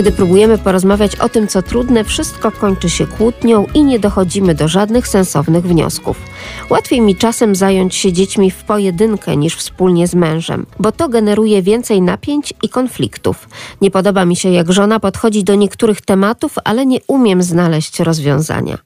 [0.00, 4.68] Kiedy próbujemy porozmawiać o tym, co trudne, wszystko kończy się kłótnią i nie dochodzimy do
[4.68, 6.16] żadnych sensownych wniosków.
[6.70, 11.62] Łatwiej mi czasem zająć się dziećmi w pojedynkę niż wspólnie z mężem, bo to generuje
[11.62, 13.48] więcej napięć i konfliktów.
[13.80, 18.78] Nie podoba mi się, jak żona podchodzi do niektórych tematów, ale nie umiem znaleźć rozwiązania.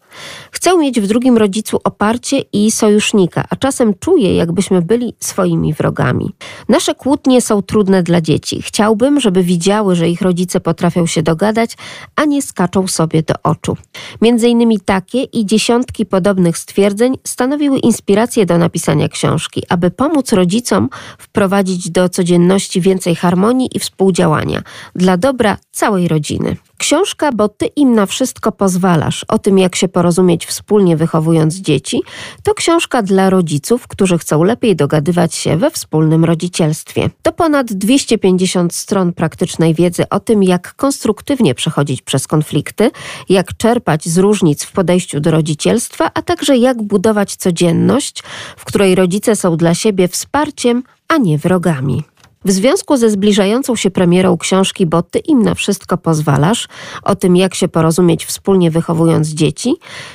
[0.51, 6.35] Chcę mieć w drugim rodzicu oparcie i sojusznika, a czasem czuję, jakbyśmy byli swoimi wrogami.
[6.69, 8.63] Nasze kłótnie są trudne dla dzieci.
[8.63, 11.77] Chciałbym, żeby widziały, że ich rodzice potrafią się dogadać,
[12.17, 13.77] a nie skaczą sobie do oczu.
[14.23, 20.89] Między innymi takie i dziesiątki podobnych stwierdzeń stanowiły inspirację do napisania książki, aby pomóc rodzicom
[21.19, 24.63] wprowadzić do codzienności więcej harmonii i współdziałania
[24.95, 26.57] dla dobra całej rodziny.
[26.85, 32.03] Książka, bo ty im na wszystko pozwalasz, o tym jak się porozumieć wspólnie wychowując dzieci,
[32.43, 37.11] to książka dla rodziców, którzy chcą lepiej dogadywać się we wspólnym rodzicielstwie.
[37.23, 42.91] To ponad 250 stron praktycznej wiedzy o tym, jak konstruktywnie przechodzić przez konflikty,
[43.29, 48.23] jak czerpać z różnic w podejściu do rodzicielstwa, a także jak budować codzienność,
[48.57, 52.14] w której rodzice są dla siebie wsparciem, a nie wrogami.
[52.45, 56.69] W związku ze zbliżającą się premierą książki Bo ty im na wszystko pozwalasz,
[57.03, 59.75] o tym jak się porozumieć wspólnie wychowując dzieci,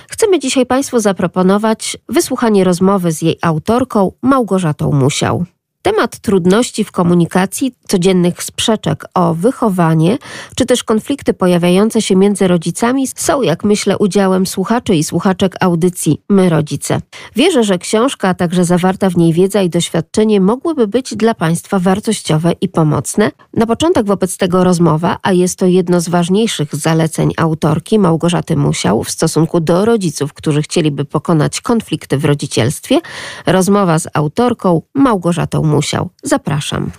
[0.10, 5.46] chcemy dzisiaj Państwu zaproponować wysłuchanie rozmowy z jej autorką Małgorzatą Musiał.
[5.82, 10.18] Temat trudności w komunikacji, codziennych sprzeczek o wychowanie,
[10.56, 16.22] czy też konflikty pojawiające się między rodzicami są, jak myślę, udziałem słuchaczy i słuchaczek audycji
[16.30, 17.02] My Rodzice.
[17.36, 21.80] Wierzę, że książka, a także zawarta w niej wiedza i doświadczenie mogłyby być dla Państwa
[21.80, 23.32] wartościowe i pomocne.
[23.54, 29.04] Na początek wobec tego rozmowa, a jest to jedno z ważniejszych zaleceń autorki Małgorzaty Musiał
[29.04, 33.00] w stosunku do rodziców, którzy chcieliby pokonać konflikty w rodzicielstwie,
[33.46, 36.10] rozmowa z autorką Małgorzatą Musiał.
[36.24, 36.92] Zapraszam.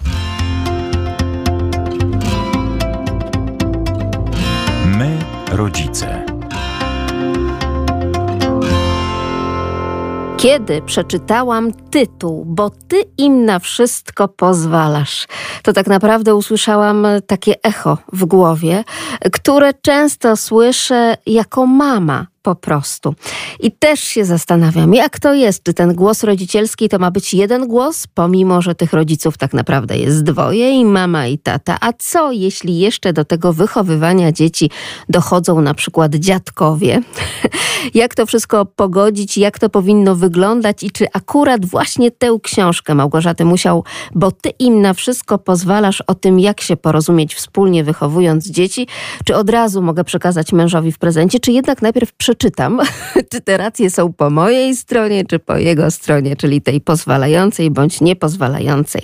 [4.87, 5.19] My,
[5.53, 6.25] rodzice.
[10.37, 15.27] Kiedy przeczytałam tytuł, bo ty im na wszystko pozwalasz,
[15.63, 18.85] to tak naprawdę usłyszałam takie echo w głowie,
[19.33, 23.15] które często słyszę jako mama po prostu.
[23.61, 27.67] I też się zastanawiam, jak to jest, czy ten głos rodzicielski to ma być jeden
[27.69, 31.77] głos, pomimo że tych rodziców tak naprawdę jest dwoje i mama i tata.
[31.81, 34.71] A co jeśli jeszcze do tego wychowywania dzieci
[35.09, 37.03] dochodzą na przykład dziadkowie?
[37.95, 43.45] jak to wszystko pogodzić, jak to powinno wyglądać i czy akurat właśnie tę książkę Małgorzaty
[43.45, 43.85] musiał,
[44.15, 48.87] bo ty im na wszystko pozwalasz o tym, jak się porozumieć wspólnie wychowując dzieci,
[49.25, 52.81] czy od razu mogę przekazać mężowi w prezencie, czy jednak najpierw przeczytam,
[53.31, 58.01] czy te racje są po mojej stronie, czy po jego stronie, czyli tej pozwalającej bądź
[58.01, 59.03] niepozwalającej.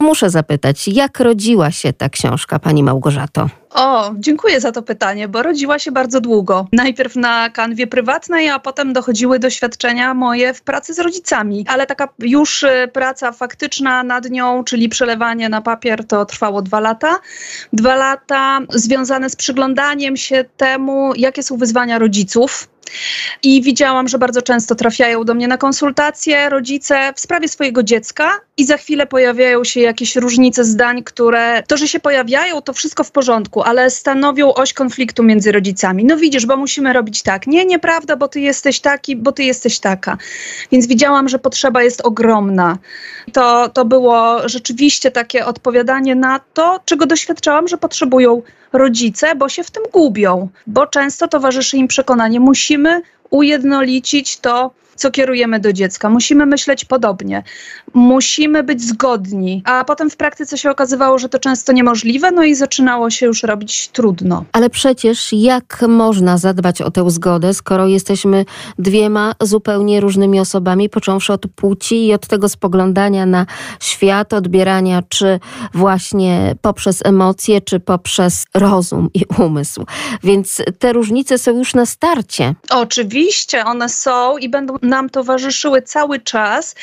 [0.00, 3.48] Muszę zapytać, jak rodziła się ta książka, pani Małgorzato?
[3.76, 6.66] O, dziękuję za to pytanie, bo rodziła się bardzo długo.
[6.72, 11.64] Najpierw na kanwie prywatnej, a potem dochodziły doświadczenia moje w pracy z rodzicami.
[11.68, 16.80] Ale taka już y, praca faktyczna nad nią, czyli przelewanie na papier, to trwało dwa
[16.80, 17.18] lata.
[17.72, 22.68] Dwa lata związane z przyglądaniem się temu, jakie są wyzwania rodziców
[23.42, 28.40] i widziałam, że bardzo często trafiają do mnie na konsultacje rodzice w sprawie swojego dziecka
[28.56, 33.04] i za chwilę pojawiają się jakieś różnice zdań, które to, że się pojawiają, to wszystko
[33.04, 36.04] w porządku, ale stanowią oś konfliktu między rodzicami.
[36.04, 37.46] No widzisz, bo musimy robić tak.
[37.46, 40.18] Nie, nieprawda, bo ty jesteś taki, bo ty jesteś taka.
[40.72, 42.78] Więc widziałam, że potrzeba jest ogromna.
[43.32, 48.42] To, to było rzeczywiście takie odpowiadanie na to, czego doświadczałam, że potrzebują
[48.72, 55.10] rodzice, bo się w tym gubią, bo często towarzyszy im przekonanie, musimy ujednolicić to, co
[55.10, 56.10] kierujemy do dziecka.
[56.10, 57.42] Musimy myśleć podobnie,
[57.94, 62.54] musimy być zgodni, a potem w praktyce się okazywało, że to często niemożliwe, no i
[62.54, 64.44] zaczynało się już robić trudno.
[64.52, 68.44] Ale przecież jak można zadbać o tę zgodę, skoro jesteśmy
[68.78, 73.46] dwiema zupełnie różnymi osobami, począwszy od płci i od tego spoglądania na
[73.80, 75.40] świat, odbierania czy
[75.74, 79.84] właśnie poprzez emocje, czy poprzez rozum i umysł.
[80.22, 82.54] Więc te różnice są już na starcie.
[82.70, 86.74] Oczywiście, one są i będą nam towarzyszyły cały czas.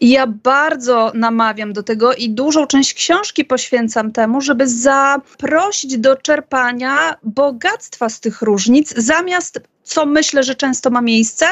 [0.00, 6.16] I ja bardzo namawiam do tego i dużą część książki poświęcam temu, żeby zaprosić do
[6.16, 11.46] czerpania bogactwa z tych różnic, zamiast, co myślę, że często ma miejsce,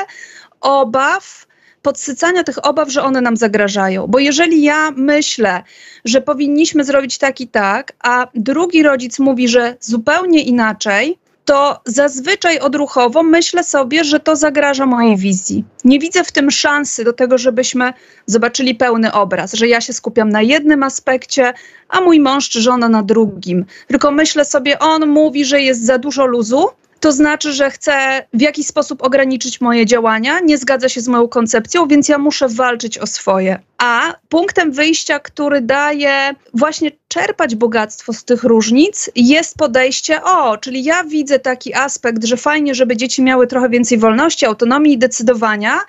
[0.60, 1.46] obaw
[1.84, 4.06] podsycania tych obaw, że one nam zagrażają.
[4.06, 5.62] Bo jeżeli ja myślę,
[6.04, 12.58] że powinniśmy zrobić tak i tak, a drugi rodzic mówi, że zupełnie inaczej, to zazwyczaj
[12.58, 15.64] odruchowo myślę sobie, że to zagraża mojej wizji.
[15.84, 17.92] Nie widzę w tym szansy do tego, żebyśmy
[18.26, 21.52] zobaczyli pełny obraz, że ja się skupiam na jednym aspekcie,
[21.88, 23.64] a mój mąż czy żona na drugim.
[23.86, 26.68] Tylko myślę sobie, on mówi, że jest za dużo luzu,
[27.04, 31.28] to znaczy, że chce w jakiś sposób ograniczyć moje działania, nie zgadza się z moją
[31.28, 33.58] koncepcją, więc ja muszę walczyć o swoje.
[33.78, 40.84] A punktem wyjścia, który daje właśnie czerpać bogactwo z tych różnic, jest podejście, o, czyli
[40.84, 45.80] ja widzę taki aspekt, że fajnie, żeby dzieci miały trochę więcej wolności, autonomii i decydowania,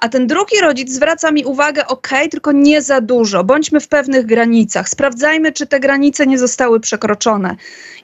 [0.00, 4.26] a ten drugi rodzic zwraca mi uwagę, ok, tylko nie za dużo, bądźmy w pewnych
[4.26, 7.56] granicach, sprawdzajmy, czy te granice nie zostały przekroczone.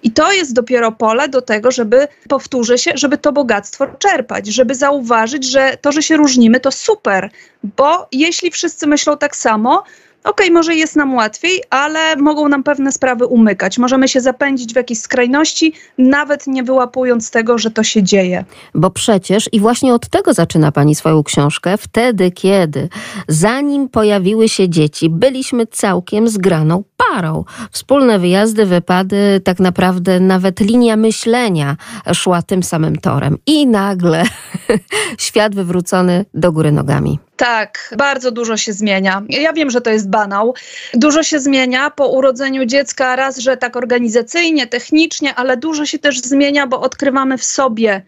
[0.03, 4.75] I to jest dopiero pole do tego, żeby, powtórzę się, żeby to bogactwo czerpać, żeby
[4.75, 7.31] zauważyć, że to, że się różnimy, to super,
[7.77, 9.85] bo jeśli wszyscy myślą tak samo,
[10.25, 13.79] okej, okay, może jest nam łatwiej, ale mogą nam pewne sprawy umykać.
[13.79, 18.45] Możemy się zapędzić w jakieś skrajności, nawet nie wyłapując tego, że to się dzieje.
[18.75, 22.89] Bo przecież, i właśnie od tego zaczyna Pani swoją książkę, wtedy, kiedy
[23.29, 27.45] zanim pojawiły się dzieci, byliśmy całkiem zgraną parą.
[27.71, 31.77] Wspólne wyjazdy, wypady, tak naprawdę nawet linia myślenia
[32.15, 33.39] szła tym samym torem.
[33.47, 34.25] I nagle
[35.19, 37.19] świat wywrócony do góry nogami.
[37.37, 39.23] Tak, bardzo dużo się zmienia.
[39.29, 40.55] Ja wiem, że to jest banał.
[40.95, 46.21] Dużo się zmienia po urodzeniu dziecka, raz, że tak organizacyjnie, technicznie, ale dużo się też
[46.21, 48.03] zmienia, bo odkrywamy w sobie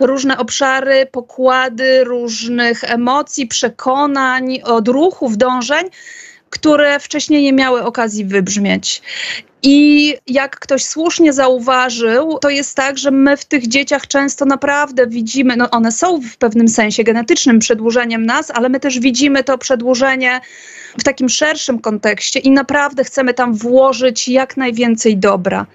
[0.00, 5.90] różne obszary, pokłady różnych emocji, przekonań, odruchów, dążeń
[6.50, 9.02] które wcześniej nie miały okazji wybrzmieć.
[9.62, 15.06] I jak ktoś słusznie zauważył, to jest tak, że my w tych dzieciach często naprawdę
[15.06, 19.58] widzimy, no one są w pewnym sensie genetycznym przedłużeniem nas, ale my też widzimy to
[19.58, 20.40] przedłużenie
[20.98, 25.66] w takim szerszym kontekście i naprawdę chcemy tam włożyć jak najwięcej dobra.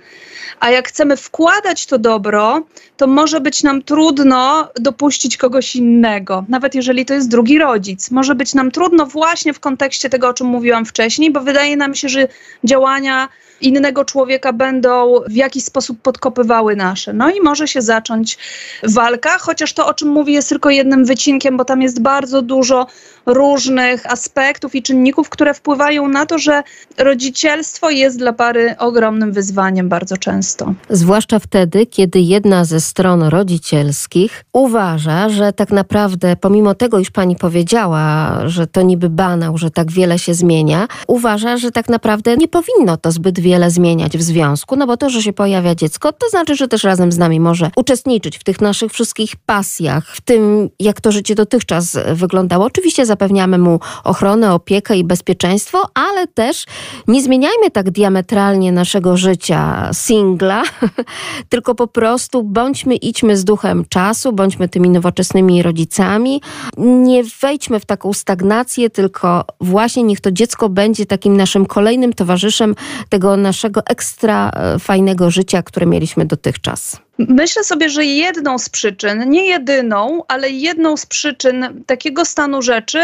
[0.59, 2.63] A jak chcemy wkładać to dobro,
[2.97, 8.11] to może być nam trudno dopuścić kogoś innego, nawet jeżeli to jest drugi rodzic.
[8.11, 11.95] Może być nam trudno właśnie w kontekście tego, o czym mówiłam wcześniej, bo wydaje nam
[11.95, 12.27] się, że
[12.63, 13.29] działania
[13.61, 17.13] innego człowieka będą w jakiś sposób podkopywały nasze.
[17.13, 18.37] No i może się zacząć
[18.83, 22.87] walka, chociaż to, o czym mówię, jest tylko jednym wycinkiem, bo tam jest bardzo dużo
[23.25, 26.63] różnych aspektów i czynników, które wpływają na to, że
[26.97, 30.73] rodzicielstwo jest dla pary ogromnym wyzwaniem bardzo często.
[30.89, 37.35] Zwłaszcza wtedy, kiedy jedna ze stron rodzicielskich uważa, że tak naprawdę, pomimo tego, iż pani
[37.35, 42.47] powiedziała, że to niby banał, że tak wiele się zmienia, uważa, że tak naprawdę nie
[42.47, 46.29] powinno to zbyt wiele zmieniać w związku, no bo to, że się pojawia dziecko, to
[46.29, 50.69] znaczy, że też razem z nami może uczestniczyć w tych naszych wszystkich pasjach, w tym,
[50.79, 52.65] jak to życie dotychczas wyglądało.
[52.65, 56.65] Oczywiście zapewniamy mu ochronę, opiekę i bezpieczeństwo, ale też
[57.07, 60.63] nie zmieniajmy tak diametralnie naszego życia singla,
[61.51, 66.41] tylko po prostu bądźmy, idźmy z duchem czasu, bądźmy tymi nowoczesnymi rodzicami.
[66.77, 72.75] Nie wejdźmy w taką stagnację, tylko właśnie niech to dziecko będzie takim naszym kolejnym towarzyszem
[73.09, 77.01] tego naszego ekstra e, fajnego życia, które mieliśmy dotychczas.
[77.17, 82.99] Myślę sobie, że jedną z przyczyn, nie jedyną, ale jedną z przyczyn takiego stanu rzeczy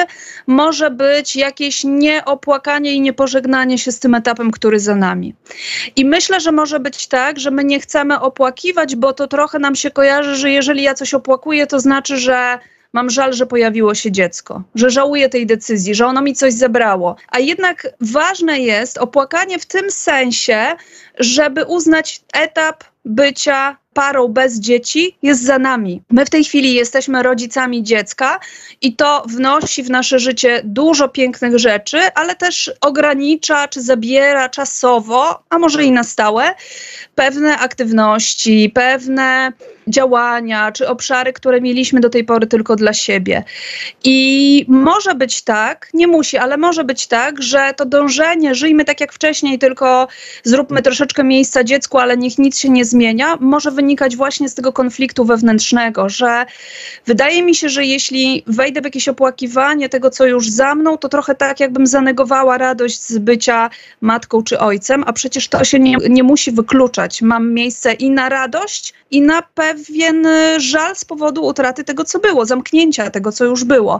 [0.47, 5.35] może być jakieś nieopłakanie i niepożegnanie się z tym etapem, który za nami.
[5.95, 9.75] I myślę, że może być tak, że my nie chcemy opłakiwać, bo to trochę nam
[9.75, 12.59] się kojarzy, że jeżeli ja coś opłakuję, to znaczy, że
[12.93, 17.15] mam żal, że pojawiło się dziecko, że żałuję tej decyzji, że ono mi coś zabrało.
[17.29, 20.75] A jednak ważne jest opłakanie w tym sensie,
[21.19, 26.01] żeby uznać etap bycia parą bez dzieci jest za nami.
[26.09, 28.39] My w tej chwili jesteśmy rodzicami dziecka
[28.81, 35.43] i to wnosi w nasze życie dużo pięknych rzeczy, ale też ogranicza czy zabiera czasowo,
[35.49, 36.55] a może i na stałe,
[37.17, 39.51] pewne aktywności, pewne
[39.87, 43.43] działania czy obszary, które mieliśmy do tej pory tylko dla siebie.
[44.03, 49.01] I może być tak, nie musi, ale może być tak, że to dążenie, żyjmy tak
[49.01, 50.07] jak wcześniej, tylko
[50.43, 54.73] zróbmy troszeczkę miejsca dziecku, ale niech nic się nie zmienia, może wynikać właśnie z tego
[54.73, 56.45] konfliktu wewnętrznego, że
[57.05, 61.09] wydaje mi się, że jeśli wejdę w jakieś opłakiwanie tego, co już za mną, to
[61.09, 63.69] trochę tak, jakbym zanegowała radość z bycia
[64.01, 67.06] matką czy ojcem, a przecież to się nie, nie musi wykluczać.
[67.21, 72.19] Mam miejsce i na radość, i na pewien y, żal z powodu utraty tego, co
[72.19, 73.99] było, zamknięcia tego, co już było.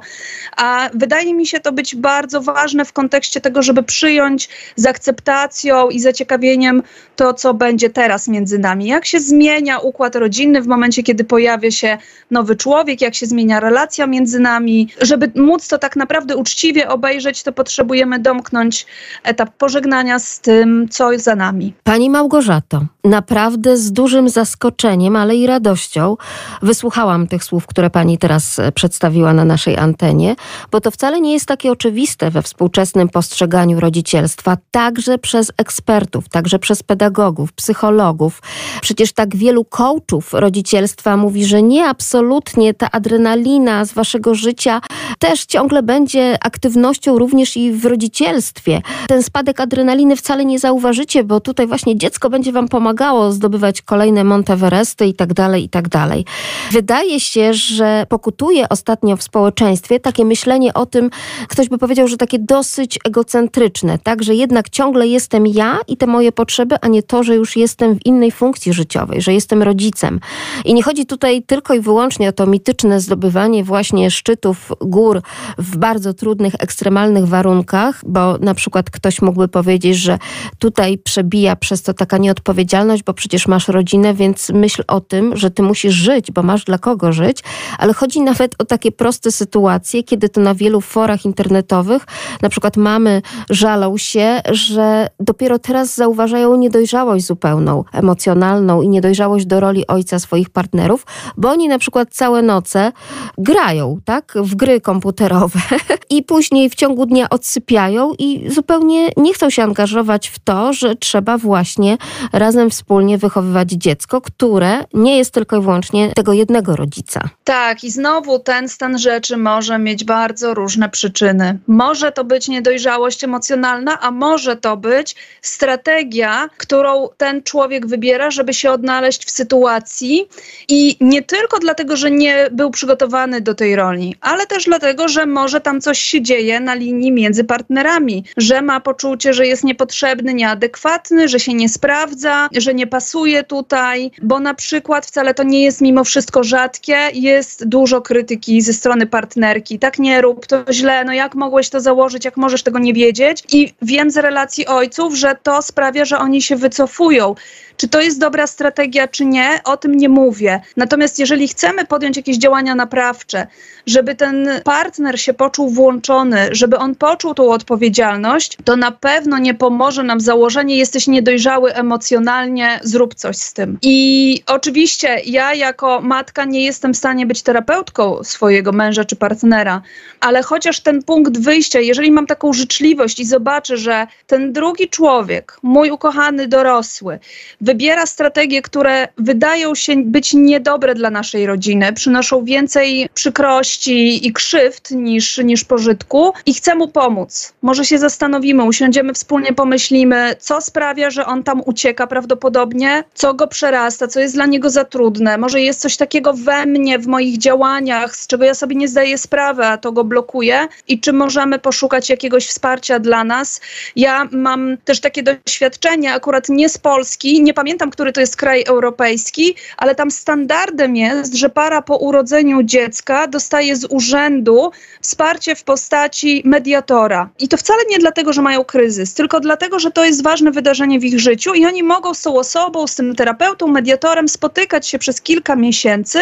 [0.58, 5.90] A wydaje mi się to być bardzo ważne w kontekście tego, żeby przyjąć z akceptacją
[5.90, 6.84] i zaciekawieniem
[7.16, 8.86] to, co będzie teraz między nami.
[8.86, 11.98] Jak się zmienia układ rodzinny, w momencie, kiedy pojawia się
[12.32, 14.90] nowy człowiek, jak się zmienia relacja między nami.
[15.02, 18.86] Żeby móc to tak naprawdę uczciwie obejrzeć, to potrzebujemy domknąć
[19.24, 21.74] etap pożegnania z tym, co jest za nami.
[21.84, 26.18] Pani Małgorzato, naprawdę z dużym zaskoczeniem, ale i radością
[26.62, 30.36] wysłuchałam tych słów, które pani teraz e, przedstawiła na naszej antenie,
[30.72, 36.60] bo to wcale nie jest takie oczywiste we współczesnym postrzeganiu rodzicielstwa, także przez ekspertów, także
[36.60, 38.42] przez pedagogów, psychologów.
[38.82, 44.82] Przecież tak wielu coachów rodzicielstwa mówi, że nie, absolutnie ta adrenalina z waszego życia
[45.20, 48.82] też ciągle będzie aktywnością również i w rodzicielstwie.
[49.08, 52.97] Ten spadek adrenaliny wcale nie zauważycie, bo tutaj właśnie dziecko będzie wam pomagało
[53.30, 56.26] zdobywać kolejne Monteveresty i tak dalej, i tak dalej.
[56.72, 61.10] Wydaje się, że pokutuje ostatnio w społeczeństwie takie myślenie o tym,
[61.48, 66.08] ktoś by powiedział, że takie dosyć egocentryczne, tak, że jednak ciągle jestem ja i te
[66.08, 70.20] moje potrzeby, a nie to, że już jestem w innej funkcji życiowej, że jestem rodzicem.
[70.66, 75.22] I nie chodzi tutaj tylko i wyłącznie o to mityczne zdobywanie właśnie szczytów gór
[75.58, 80.20] w bardzo trudnych, ekstremalnych warunkach, bo na przykład ktoś mógłby powiedzieć, że
[80.60, 85.52] tutaj przebija przez to taka nieodpowiedzialność, bo przecież masz rodzinę, więc myśl o tym, że
[85.52, 87.44] ty musisz żyć, bo masz dla kogo żyć,
[87.78, 92.06] ale chodzi nawet o takie proste sytuacje, kiedy to na wielu forach internetowych
[92.42, 99.60] na przykład mamy żalą się, że dopiero teraz zauważają niedojrzałość zupełną, emocjonalną i niedojrzałość do
[99.60, 101.06] roli ojca swoich partnerów,
[101.38, 102.92] bo oni na przykład całe noce
[103.38, 105.60] grają, tak, w gry komputerowe
[106.10, 110.96] i później w ciągu dnia odsypiają i zupełnie nie chcą się angażować w to, że
[110.96, 111.98] trzeba właśnie
[112.34, 117.22] razem wspólnie wychowywać dziecko, które nie jest tylko i wyłącznie tego jednego rodzica.
[117.44, 121.60] Tak, i znowu ten stan rzeczy może mieć bardzo różne przyczyny.
[121.68, 128.54] Może to być niedojrzałość emocjonalna, a może to być strategia, którą ten człowiek wybiera, żeby
[128.54, 130.28] się odnaleźć w sytuacji
[130.68, 135.26] i nie tylko dlatego, że nie był przygotowany do tej roli, ale też dlatego, że
[135.26, 140.34] może tam coś się dzieje na linii między partnerami, że ma poczucie, że jest niepotrzebny,
[140.34, 145.64] nieadekwatny, że się nie sprawdza, że nie pasuje tutaj, bo na przykład wcale to nie
[145.64, 149.80] jest mimo wszystko rzadkie, jest dużo krytyki ze strony partnerki.
[149.80, 153.44] Tak nie rób, to źle, no jak mogłeś to założyć, jak możesz tego nie wiedzieć?
[153.54, 157.36] I wiem z relacji ojców, że to sprawia, że oni się wycofują.
[157.78, 160.62] Czy to jest dobra strategia, czy nie, o tym nie mówię.
[160.78, 163.48] Natomiast jeżeli chcemy podjąć jakieś działania naprawcze,
[163.86, 169.54] żeby ten partner się poczuł włączony, żeby on poczuł tą odpowiedzialność, to na pewno nie
[169.54, 173.78] pomoże nam założenie, jesteś niedojrzały emocjonalnie, zrób coś z tym.
[173.82, 179.82] I oczywiście ja jako matka nie jestem w stanie być terapeutką swojego męża czy partnera,
[180.20, 185.58] ale chociaż ten punkt wyjścia, jeżeli mam taką życzliwość i zobaczę, że ten drugi człowiek,
[185.64, 187.20] mój ukochany dorosły,
[187.68, 194.92] wybiera strategie, które wydają się być niedobre dla naszej rodziny, przynoszą więcej przykrości i krzywd
[194.92, 197.54] niż, niż pożytku i chcę mu pomóc.
[197.62, 203.48] Może się zastanowimy, usiądziemy wspólnie, pomyślimy, co sprawia, że on tam ucieka prawdopodobnie, co go
[203.48, 205.38] przerasta, co jest dla niego za trudne.
[205.38, 209.18] Może jest coś takiego we mnie, w moich działaniach, z czego ja sobie nie zdaję
[209.18, 213.62] sprawy, a to go blokuje i czy możemy poszukać jakiegoś wsparcia dla nas.
[213.96, 218.64] Ja mam też takie doświadczenie, akurat nie z Polski, nie pamiętam, który to jest kraj
[218.68, 224.72] europejski, ale tam standardem jest, że para po urodzeniu dziecka dostaje z urzędu
[225.02, 227.30] wsparcie w postaci mediatora.
[227.40, 231.00] I to wcale nie dlatego, że mają kryzys, tylko dlatego, że to jest ważne wydarzenie
[231.00, 235.00] w ich życiu i oni mogą z tą osobą, z tym terapeutą, mediatorem spotykać się
[235.00, 236.20] przez kilka miesięcy,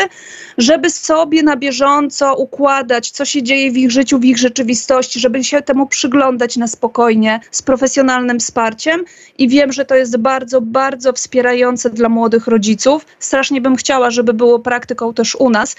[0.58, 5.44] żeby sobie na bieżąco układać, co się dzieje w ich życiu, w ich rzeczywistości, żeby
[5.44, 9.04] się temu przyglądać na spokojnie, z profesjonalnym wsparciem.
[9.38, 13.06] I wiem, że to jest bardzo, bardzo wspierające dla młodych rodziców.
[13.20, 15.76] Strasznie bym chciała, żeby było praktyką też u nas,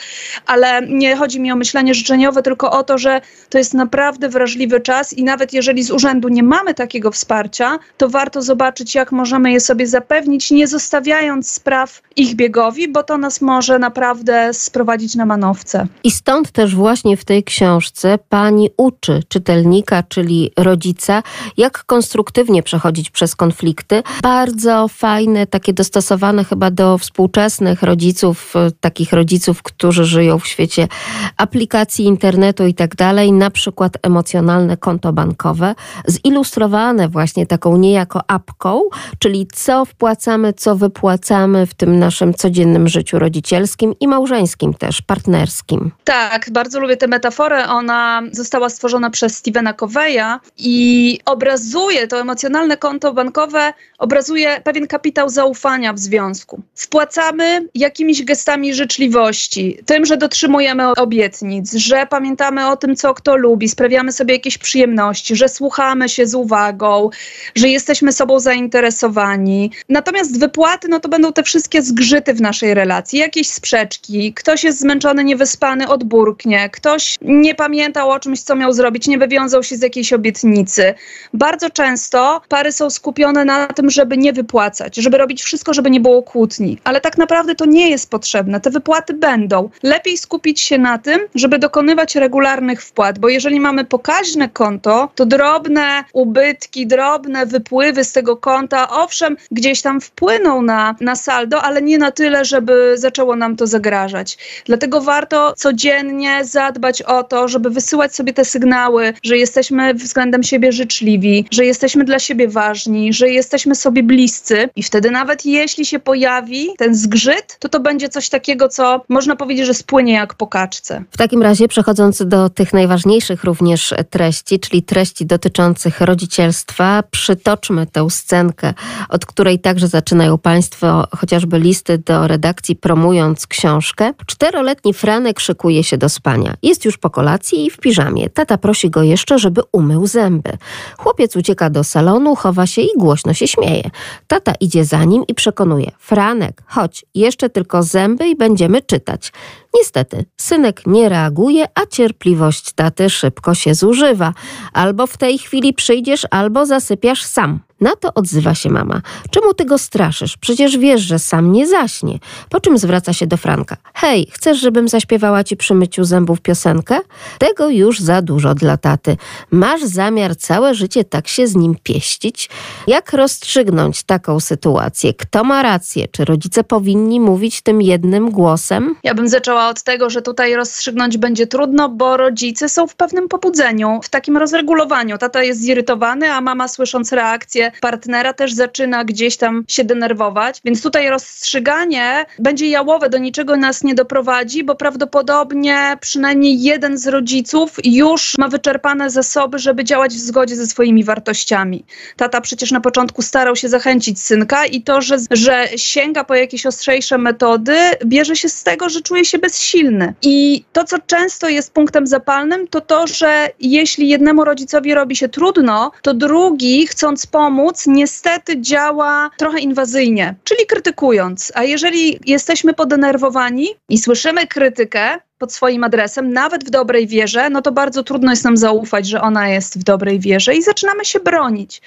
[0.47, 4.81] ale nie chodzi mi o myślenie życzeniowe, tylko o to, że to jest naprawdę wrażliwy
[4.81, 9.53] czas i nawet jeżeli z urzędu nie mamy takiego wsparcia, to warto zobaczyć, jak możemy
[9.53, 15.27] je sobie zapewnić, nie zostawiając spraw ich biegowi, bo to nas może naprawdę sprowadzić na
[15.27, 15.87] manowce.
[16.05, 21.23] I stąd też właśnie w tej książce pani uczy czytelnika, czyli rodzica,
[21.57, 24.03] jak konstruktywnie przechodzić przez konflikty.
[24.23, 30.89] Bardzo fajne, takie dostosowane chyba do współczesnych rodziców, e, takich rodziców, którzy żyją w świecie
[31.37, 35.75] aplikacji internetu i tak dalej, na przykład emocjonalne konto bankowe,
[36.07, 38.83] zilustrowane właśnie taką niejako apką,
[39.19, 45.91] czyli co wpłacamy, co wypłacamy w tym naszym codziennym życiu rodzicielskim i małżeńskim też, partnerskim.
[46.05, 47.69] Tak, bardzo lubię tę metaforę.
[47.69, 55.26] Ona została stworzona przez Stevena Coveya i obrazuje to emocjonalne konto bankowe, obrazuje pewien kapitał
[55.27, 56.63] miał zaufania w związku.
[56.75, 63.69] Wpłacamy jakimiś gestami życzliwości, tym, że dotrzymujemy obietnic, że pamiętamy o tym, co kto lubi,
[63.69, 67.11] sprawiamy sobie jakieś przyjemności, że słuchamy się z uwagą,
[67.55, 69.71] że jesteśmy sobą zainteresowani.
[69.89, 74.81] Natomiast wypłaty, no to będą te wszystkie zgrzyty w naszej relacji, jakieś sprzeczki, ktoś jest
[74.81, 79.83] zmęczony, niewyspany, odburknie, ktoś nie pamiętał o czymś, co miał zrobić, nie wywiązał się z
[79.83, 80.95] jakiejś obietnicy.
[81.35, 86.01] Bardzo często pary są skupione na tym, żeby nie wypłacać, żeby robić wszystko, żeby nie
[86.01, 86.79] było kłótni.
[86.85, 88.61] Ale tak naprawdę to nie jest potrzebne.
[88.61, 89.71] Te wypłaty będą.
[89.83, 95.27] Lepiej skupić się na tym, żeby dokonywać regularnych wpłat, bo jeżeli mamy pokaźne konto, to
[95.27, 101.83] drobne ubytki, drobne wypływy z tego konta, owszem, gdzieś tam wpłyną na, na saldo, ale
[101.83, 104.39] nie na tyle, żeby zaczęło nam to zagrażać.
[104.65, 110.73] Dlatego warto codziennie zadbać o to, żeby wysyłać sobie te sygnały, że jesteśmy względem siebie
[110.73, 115.99] życzliwi, że jesteśmy dla siebie ważni, że jesteśmy sobie bliscy i wtedy nawet jeśli się
[115.99, 120.47] pojawi ten zgrzyt, to to będzie coś takiego, co można powiedzieć, że spłynie jak po
[120.47, 121.05] kaczce.
[121.11, 128.11] W takim razie przechodząc do tych najważniejszych również treści, czyli treści dotyczących rodzicielstwa, przytoczmy tę
[128.11, 128.75] scenkę,
[129.09, 134.13] od której także zaczynają Państwo chociażby listy do redakcji promując książkę.
[134.27, 136.55] Czteroletni Franek szykuje się do spania.
[136.63, 138.31] Jest już po kolacji i w piżamie.
[138.31, 140.53] Tata prosi go jeszcze, żeby umył zęby.
[140.99, 143.91] Chłopiec ucieka do salonu, chowa się i głośno się śmieje.
[144.27, 149.33] Tata idzie za nim i przekonuje: Franek, chodź, jeszcze tylko zęby i będziemy czytać.
[149.75, 154.33] Niestety, synek nie reaguje, a cierpliwość taty szybko się zużywa.
[154.73, 157.66] Albo w tej chwili przyjdziesz, albo zasypiasz sam.
[157.81, 159.01] Na to odzywa się mama.
[159.31, 160.37] Czemu ty go straszysz?
[160.37, 162.19] Przecież wiesz, że sam nie zaśnie.
[162.51, 163.77] Po czym zwraca się do Franka.
[163.95, 166.99] Hej, chcesz, żebym zaśpiewała ci przy myciu zębów piosenkę?
[167.39, 169.17] Tego już za dużo dla taty.
[169.51, 172.51] Masz zamiar całe życie tak się z nim pieścić?
[172.87, 175.15] Jak rozstrzygnąć taką sytuację?
[175.15, 176.09] Kto ma rację?
[176.09, 178.97] Czy rodzice powinni mówić tym jednym głosem?
[179.03, 183.29] Ja bym zaczęła od tego, że tutaj rozstrzygnąć będzie trudno, bo rodzice są w pewnym
[183.29, 185.19] pobudzeniu, w takim rozregulowaniu.
[185.19, 190.61] Tata jest zirytowany, a mama słysząc reakcję partnera też zaczyna gdzieś tam się denerwować.
[190.65, 197.07] Więc tutaj rozstrzyganie będzie jałowe, do niczego nas nie doprowadzi, bo prawdopodobnie przynajmniej jeden z
[197.07, 201.85] rodziców już ma wyczerpane zasoby, żeby działać w zgodzie ze swoimi wartościami.
[202.17, 206.67] Tata przecież na początku starał się zachęcić synka i to, że, że sięga po jakieś
[206.67, 210.15] ostrzejsze metody, bierze się z tego, że czuje się bezsilny.
[210.23, 215.29] I to, co często jest punktem zapalnym, to to, że jeśli jednemu rodzicowi robi się
[215.29, 217.56] trudno, to drugi, chcąc pomóc,
[217.87, 221.53] niestety działa trochę inwazyjnie, czyli krytykując.
[221.55, 227.63] A jeżeli jesteśmy podenerwowani i słyszymy krytykę, pod swoim adresem, nawet w dobrej wierze, no
[227.63, 231.21] to bardzo trudno jest nam zaufać, że ona jest w dobrej wierze i zaczynamy się
[231.21, 231.83] bronić.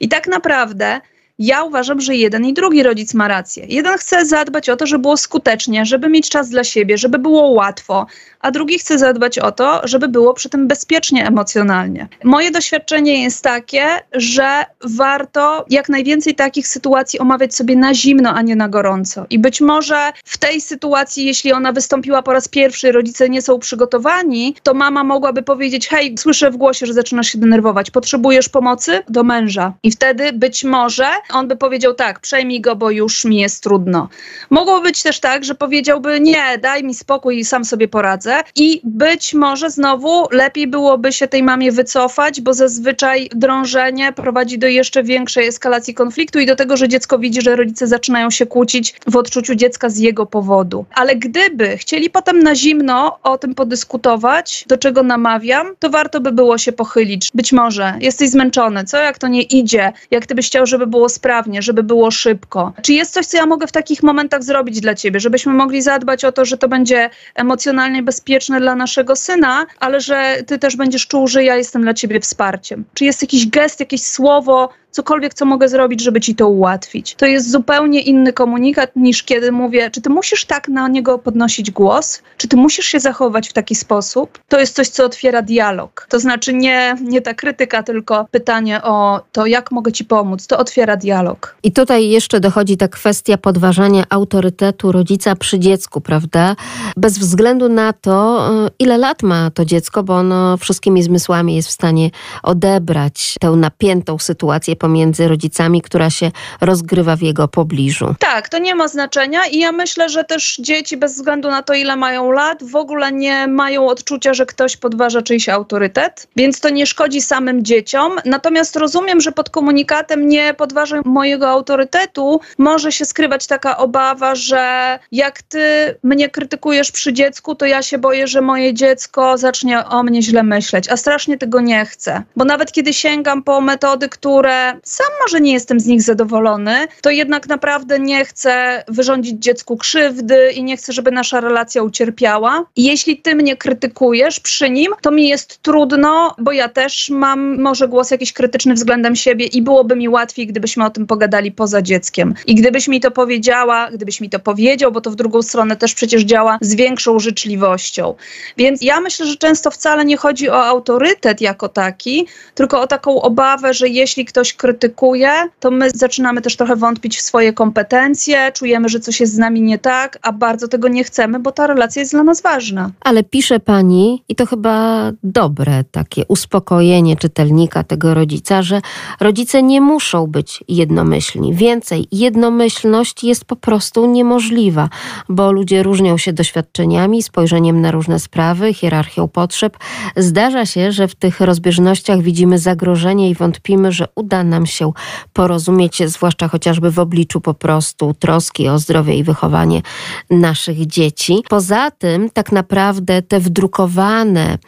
[0.00, 1.00] I tak naprawdę
[1.38, 3.64] ja uważam, że jeden i drugi rodzic ma rację.
[3.68, 7.48] Jeden chce zadbać o to, żeby było skutecznie, żeby mieć czas dla siebie, żeby było
[7.48, 8.06] łatwo,
[8.40, 12.08] a drugi chce zadbać o to, żeby było przy tym bezpiecznie emocjonalnie.
[12.24, 18.42] Moje doświadczenie jest takie, że warto jak najwięcej takich sytuacji omawiać sobie na zimno, a
[18.42, 19.26] nie na gorąco.
[19.30, 23.58] I być może w tej sytuacji, jeśli ona wystąpiła po raz pierwszy, rodzice nie są
[23.58, 29.02] przygotowani, to mama mogłaby powiedzieć: Hej, słyszę w głosie, że zaczynasz się denerwować, potrzebujesz pomocy?
[29.08, 29.72] Do męża.
[29.82, 34.08] I wtedy być może on by powiedział: Tak, przejmij go, bo już mi jest trudno.
[34.50, 38.80] Mogło być też tak, że powiedziałby: Nie, daj mi spokój i sam sobie poradzę i
[38.84, 45.02] być może znowu lepiej byłoby się tej mamie wycofać, bo zazwyczaj drążenie prowadzi do jeszcze
[45.02, 49.16] większej eskalacji konfliktu i do tego, że dziecko widzi, że rodzice zaczynają się kłócić w
[49.16, 50.84] odczuciu dziecka z jego powodu.
[50.94, 56.32] Ale gdyby chcieli potem na zimno o tym podyskutować, do czego namawiam, to warto by
[56.32, 57.30] było się pochylić.
[57.34, 61.08] Być może jesteś zmęczony, co jak to nie idzie, jak ty byś chciał, żeby było
[61.18, 62.72] sprawnie, żeby było szybko.
[62.82, 66.24] Czy jest coś, co ja mogę w takich momentach zrobić dla ciebie, żebyśmy mogli zadbać
[66.24, 68.58] o to, że to będzie emocjonalnie bezpieczne?
[68.60, 72.84] dla naszego syna, ale że ty też będziesz czuł, że ja jestem dla ciebie wsparciem.
[72.94, 77.14] Czy jest jakiś gest, jakieś słowo, cokolwiek, co mogę zrobić, żeby ci to ułatwić.
[77.14, 81.70] To jest zupełnie inny komunikat niż kiedy mówię, czy ty musisz tak na niego podnosić
[81.70, 84.38] głos, czy ty musisz się zachować w taki sposób.
[84.48, 86.06] To jest coś, co otwiera dialog.
[86.10, 90.46] To znaczy nie, nie ta krytyka, tylko pytanie o to, jak mogę ci pomóc.
[90.46, 91.56] To otwiera dialog.
[91.62, 96.56] I tutaj jeszcze dochodzi ta kwestia podważania autorytetu rodzica przy dziecku, prawda?
[96.96, 101.68] Bez względu na to, y, ile lat ma to dziecko, bo ono wszystkimi zmysłami jest
[101.68, 102.10] w stanie
[102.42, 108.14] odebrać tę napiętą sytuację pomiędzy rodzicami, która się rozgrywa w jego pobliżu.
[108.18, 111.74] Tak, to nie ma znaczenia i ja myślę, że też dzieci bez względu na to,
[111.74, 116.70] ile mają lat, w ogóle nie mają odczucia, że ktoś podważa czyjś autorytet, więc to
[116.70, 118.12] nie szkodzi samym dzieciom.
[118.24, 124.98] Natomiast rozumiem, że pod komunikatem nie podważaj mojego autorytetu może się skrywać taka obawa, że
[125.12, 130.02] jak ty mnie krytykujesz przy dziecku, to ja się boję, że moje dziecko zacznie o
[130.02, 132.22] mnie źle myśleć, a strasznie tego nie chcę.
[132.36, 137.10] Bo nawet kiedy sięgam po metody, które sam może nie jestem z nich zadowolony, to
[137.10, 142.64] jednak naprawdę nie chcę wyrządzić dziecku krzywdy i nie chcę, żeby nasza relacja ucierpiała.
[142.76, 147.88] Jeśli ty mnie krytykujesz przy nim, to mi jest trudno, bo ja też mam może
[147.88, 152.34] głos jakiś krytyczny względem siebie i byłoby mi łatwiej, gdybyśmy o tym pogadali poza dzieckiem.
[152.46, 155.94] I gdybyś mi to powiedziała, gdybyś mi to powiedział, bo to w drugą stronę też
[155.94, 158.14] przecież działa z większą życzliwością.
[158.56, 163.22] Więc ja myślę, że często wcale nie chodzi o autorytet jako taki, tylko o taką
[163.22, 168.88] obawę, że jeśli ktoś krytykuje, to my zaczynamy też trochę wątpić w swoje kompetencje, czujemy,
[168.88, 172.00] że coś jest z nami nie tak, a bardzo tego nie chcemy, bo ta relacja
[172.00, 172.90] jest dla nas ważna.
[173.00, 178.80] Ale pisze pani, i to chyba dobre takie uspokojenie czytelnika, tego rodzica, że
[179.20, 181.54] rodzice nie muszą być jednomyślni.
[181.54, 184.88] Więcej, jednomyślność jest po prostu niemożliwa,
[185.28, 189.76] bo ludzie różnią się doświadczeniami, spojrzeniem na różne sprawy, hierarchią potrzeb.
[190.16, 194.92] Zdarza się, że w tych rozbieżnościach widzimy zagrożenie i wątpimy, że uda nam się
[195.32, 199.82] porozumieć, zwłaszcza chociażby w obliczu po prostu troski o zdrowie i wychowanie
[200.30, 201.42] naszych dzieci.
[201.48, 204.58] Poza tym, tak naprawdę te wdrukowane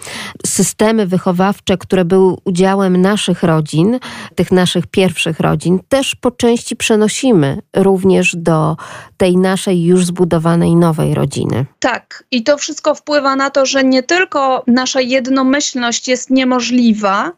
[0.47, 3.99] systemy wychowawcze, które były udziałem naszych rodzin,
[4.35, 8.77] tych naszych pierwszych rodzin, też po części przenosimy również do
[9.17, 11.67] tej naszej już zbudowanej nowej rodziny.
[11.79, 17.33] Tak, i to wszystko wpływa na to, że nie tylko nasza jednomyślność jest niemożliwa,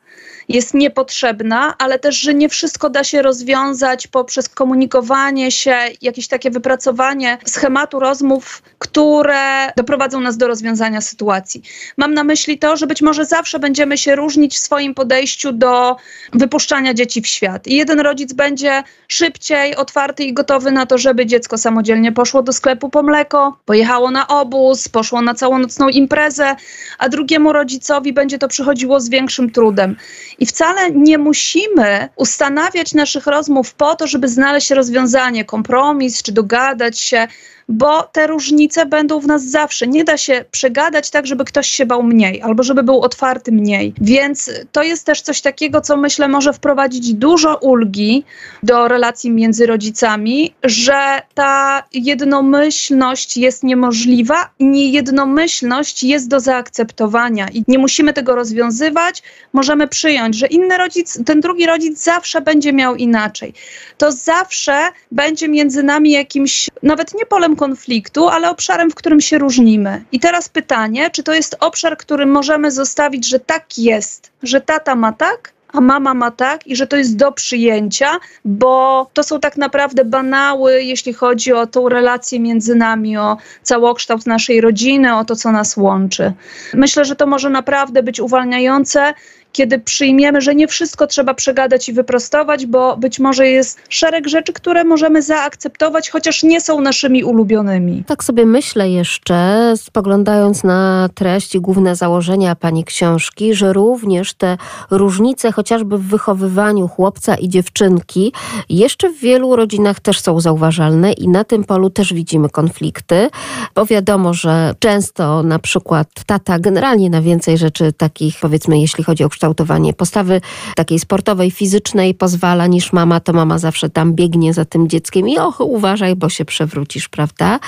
[0.52, 6.50] jest niepotrzebna, ale też, że nie wszystko da się rozwiązać poprzez komunikowanie się, jakieś takie
[6.50, 11.62] wypracowanie schematu rozmów, które doprowadzą nas do rozwiązania sytuacji.
[11.96, 15.96] Mam na myśli to, że być może zawsze będziemy się różnić w swoim podejściu do
[16.32, 17.66] wypuszczania dzieci w świat.
[17.66, 22.52] I jeden rodzic będzie szybciej otwarty i gotowy na to, żeby dziecko samodzielnie poszło do
[22.52, 26.56] sklepu po mleko, pojechało na obóz, poszło na całonocną imprezę,
[26.98, 29.96] a drugiemu rodzicowi będzie to przychodziło z większym trudem.
[30.42, 37.00] I wcale nie musimy ustanawiać naszych rozmów po to, żeby znaleźć rozwiązanie, kompromis czy dogadać
[37.00, 37.28] się
[37.68, 39.86] bo te różnice będą w nas zawsze.
[39.86, 43.94] Nie da się przegadać tak, żeby ktoś się bał mniej albo żeby był otwarty mniej.
[44.00, 48.24] Więc to jest też coś takiego, co myślę może wprowadzić dużo ulgi
[48.62, 57.78] do relacji między rodzicami, że ta jednomyślność jest niemożliwa, niejednomyślność jest do zaakceptowania i nie
[57.78, 59.22] musimy tego rozwiązywać.
[59.52, 63.54] Możemy przyjąć, że inny rodzic, ten drugi rodzic zawsze będzie miał inaczej.
[63.98, 69.38] To zawsze będzie między nami jakimś, nawet nie polem konfliktu, ale obszarem, w którym się
[69.38, 70.04] różnimy.
[70.12, 74.94] I teraz pytanie, czy to jest obszar, który możemy zostawić, że tak jest, że tata
[74.94, 78.10] ma tak, a mama ma tak i że to jest do przyjęcia,
[78.44, 84.26] bo to są tak naprawdę banały, jeśli chodzi o tą relację między nami, o całokształt
[84.26, 86.32] naszej rodziny, o to, co nas łączy.
[86.74, 89.14] Myślę, że to może naprawdę być uwalniające
[89.52, 94.52] kiedy przyjmiemy, że nie wszystko trzeba przegadać i wyprostować, bo być może jest szereg rzeczy,
[94.52, 98.04] które możemy zaakceptować, chociaż nie są naszymi ulubionymi.
[98.06, 104.56] Tak sobie myślę jeszcze, spoglądając na treść i główne założenia pani książki, że również te
[104.90, 108.32] różnice chociażby w wychowywaniu chłopca i dziewczynki
[108.68, 113.30] jeszcze w wielu rodzinach też są zauważalne i na tym polu też widzimy konflikty,
[113.74, 119.24] bo wiadomo, że często na przykład tata generalnie na więcej rzeczy takich, powiedzmy, jeśli chodzi
[119.24, 120.40] o kształtowanie postawy
[120.76, 125.38] takiej sportowej, fizycznej pozwala niż mama, to mama zawsze tam biegnie za tym dzieckiem i
[125.38, 127.58] och, uważaj, bo się przewrócisz, prawda?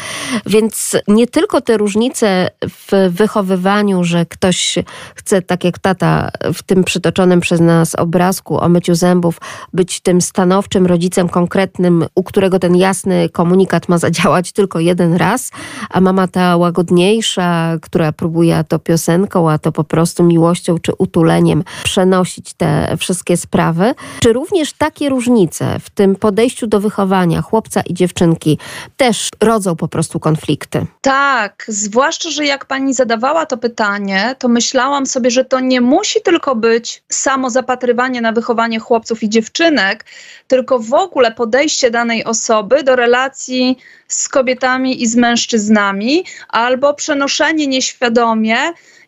[0.47, 4.79] Więc nie tylko te różnice w wychowywaniu, że ktoś
[5.15, 9.41] chce, tak jak tata w tym przytoczonym przez nas obrazku o myciu zębów,
[9.73, 15.51] być tym stanowczym rodzicem konkretnym, u którego ten jasny komunikat ma zadziałać tylko jeden raz,
[15.91, 20.93] a mama ta łagodniejsza, która próbuje a to piosenką, a to po prostu miłością czy
[20.99, 23.95] utuleniem przenosić te wszystkie sprawy.
[24.21, 28.59] Czy również takie różnice w tym podejściu do wychowania chłopca i dziewczynki
[28.97, 30.87] też rodzą po prostu konflikty?
[31.01, 36.23] Tak, zwłaszcza, że jak pani zadawała to pytanie, to myślałam sobie, że to nie musi
[36.23, 40.05] tylko być samo zapatrywanie na wychowanie chłopców i dziewczynek,
[40.49, 47.67] tylko w ogóle podejście danej osoby do relacji z kobietami i z mężczyznami, albo przenoszenie
[47.67, 48.57] nieświadomie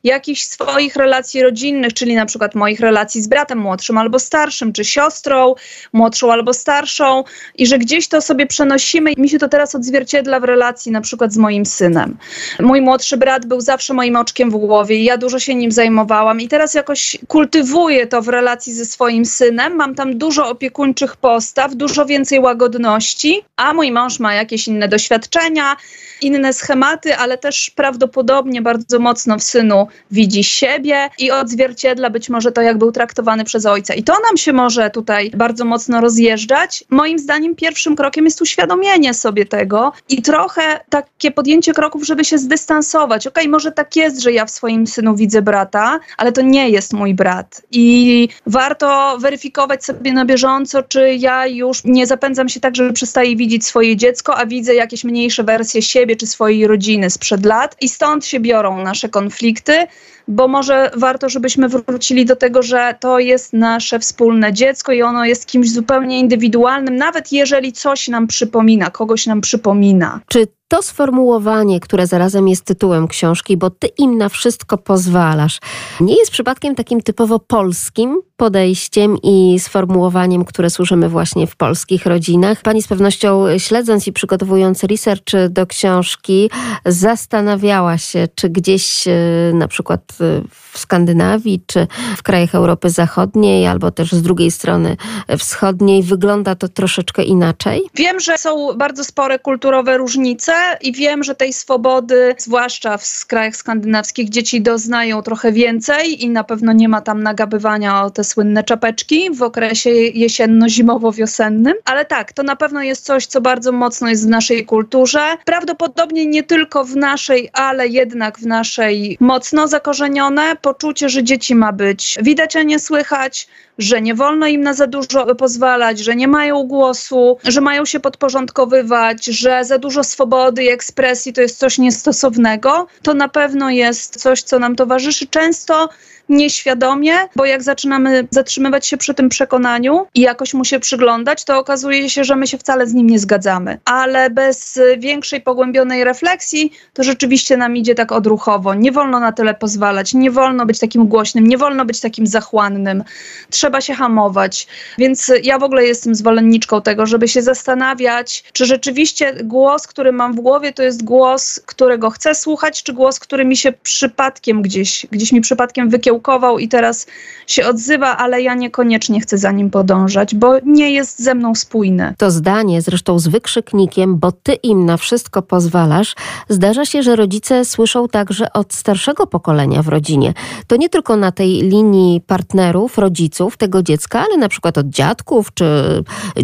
[0.07, 4.85] jakichś swoich relacji rodzinnych, czyli na przykład moich relacji z bratem młodszym albo starszym, czy
[4.85, 5.55] siostrą
[5.92, 10.45] młodszą albo starszą i że gdzieś to sobie przenosimy mi się to teraz odzwierciedla w
[10.45, 12.16] relacji na przykład z moim synem.
[12.61, 16.40] Mój młodszy brat był zawsze moim oczkiem w głowie i ja dużo się nim zajmowałam
[16.40, 19.77] i teraz jakoś kultywuję to w relacji ze swoim synem.
[19.77, 25.77] Mam tam dużo opiekuńczych postaw, dużo więcej łagodności, a mój mąż ma jakieś inne doświadczenia,
[26.20, 32.52] inne schematy, ale też prawdopodobnie bardzo mocno w synu widzi siebie i odzwierciedla być może
[32.52, 33.94] to, jak był traktowany przez ojca.
[33.94, 36.85] I to nam się może tutaj bardzo mocno rozjeżdżać.
[36.90, 42.38] Moim zdaniem pierwszym krokiem jest uświadomienie sobie tego i trochę takie podjęcie kroków, żeby się
[42.38, 43.26] zdystansować.
[43.26, 46.70] Okej, okay, może tak jest, że ja w swoim synu widzę brata, ale to nie
[46.70, 47.62] jest mój brat.
[47.72, 53.37] I warto weryfikować sobie na bieżąco, czy ja już nie zapędzam się tak, że przestaję
[53.37, 57.77] widzieć swoje dziecko, a widzę jakieś mniejsze wersje siebie czy swojej rodziny sprzed lat.
[57.81, 59.87] I stąd się biorą nasze konflikty
[60.29, 65.25] bo może warto, żebyśmy wrócili do tego, że to jest nasze wspólne dziecko i ono
[65.25, 70.21] jest kimś zupełnie indywidualnym, nawet jeżeli coś nam przypomina, kogoś nam przypomina.
[70.29, 75.59] Czy to sformułowanie, które zarazem jest tytułem książki, bo ty im na wszystko pozwalasz,
[76.01, 82.62] nie jest przypadkiem takim typowo polskim podejściem i sformułowaniem, które służymy właśnie w polskich rodzinach.
[82.62, 86.51] Pani z pewnością śledząc i przygotowując research do książki,
[86.87, 89.12] zastanawiała się, czy gdzieś e,
[89.55, 94.96] na przykład e, w Skandynawii, czy w krajach Europy Zachodniej, albo też z drugiej strony
[95.38, 97.83] wschodniej, wygląda to troszeczkę inaczej?
[97.94, 103.57] Wiem, że są bardzo spore kulturowe różnice i wiem, że tej swobody, zwłaszcza w krajach
[103.57, 108.65] skandynawskich, dzieci doznają trochę więcej i na pewno nie ma tam nagabywania o te słynne
[108.65, 111.75] czapeczki w okresie jesienno-zimowo-wiosennym.
[111.85, 115.21] Ale tak, to na pewno jest coś, co bardzo mocno jest w naszej kulturze.
[115.45, 121.73] Prawdopodobnie nie tylko w naszej, ale jednak w naszej mocno zakorzenione poczucie, że dzieci ma
[121.73, 126.29] być widać, a nie słychać, że nie wolno im na za dużo pozwalać, że nie
[126.29, 131.79] mają głosu, że mają się podporządkowywać, że za dużo swobody i ekspresji to jest coś
[131.79, 135.89] niestosownego, to na pewno jest coś, co nam towarzyszy często
[136.29, 141.59] nieświadomie, bo jak zaczynamy zatrzymywać się przy tym przekonaniu i jakoś mu się przyglądać, to
[141.59, 143.79] okazuje się, że my się wcale z nim nie zgadzamy.
[143.85, 148.75] Ale bez większej pogłębionej refleksji, to rzeczywiście nam idzie tak odruchowo.
[148.75, 153.05] Nie wolno na tyle pozwalać, nie wolno być takim głośnym, nie wolno być takim zachłannym.
[153.51, 154.66] Trzeba się hamować.
[154.98, 160.33] Więc ja w ogóle jestem zwolenniczką tego, żeby się zastanawiać, czy rzeczywiście głos, który mam
[160.33, 165.07] w głowie, to jest głos, którego chcę słuchać, czy głos, który mi się przypadkiem gdzieś,
[165.11, 167.07] gdzieś mi przypadkiem wykiełkował kiełkował i teraz
[167.46, 172.14] się odzywa, ale ja niekoniecznie chcę za nim podążać, bo nie jest ze mną spójny.
[172.18, 176.14] To zdanie, zresztą z wykrzyknikiem, bo ty im na wszystko pozwalasz,
[176.48, 180.35] zdarza się, że rodzice słyszą także od starszego pokolenia w rodzinie.
[180.66, 185.55] To nie tylko na tej linii partnerów, rodziców tego dziecka, ale na przykład od dziadków
[185.55, 185.64] czy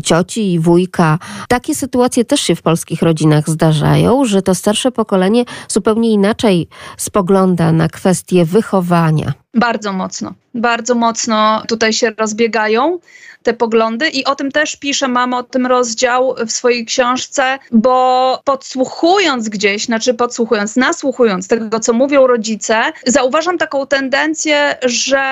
[0.05, 1.19] cioci, wujka.
[1.49, 7.73] Takie sytuacje też się w polskich rodzinach zdarzają, że to starsze pokolenie zupełnie inaczej spogląda
[7.73, 9.33] na kwestie wychowania.
[9.55, 12.99] Bardzo mocno, bardzo mocno tutaj się rozbiegają
[13.43, 18.41] te poglądy i o tym też pisze, mam o tym rozdział w swojej książce, bo
[18.45, 25.23] podsłuchując gdzieś, znaczy podsłuchując, nasłuchując tego, co mówią rodzice, zauważam taką tendencję, że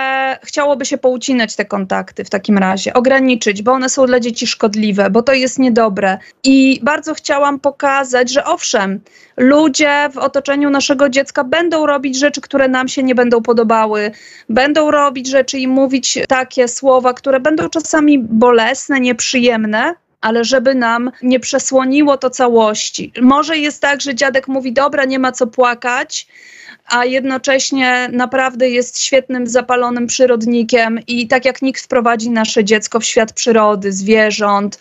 [0.42, 5.10] chciałoby się poucinać te kontakty w takim razie, ograniczyć, bo one są dla dzieci szkodliwe,
[5.10, 6.18] bo to jest niedobre.
[6.44, 9.00] I bardzo chciałam pokazać, że owszem,
[9.36, 14.10] ludzie w otoczeniu naszego dziecka będą robić rzeczy, które nam się nie będą podobały,
[14.48, 21.10] będą robić rzeczy i mówić takie słowa, które będą czasami bolesne, nieprzyjemne, ale żeby nam
[21.22, 23.12] nie przesłoniło to całości.
[23.22, 26.26] Może jest tak, że dziadek mówi: Dobra, nie ma co płakać,
[26.90, 33.04] a jednocześnie naprawdę jest świetnym, zapalonym przyrodnikiem i tak jak nikt wprowadzi nasze dziecko w
[33.04, 34.78] świat przyrody, zwierząt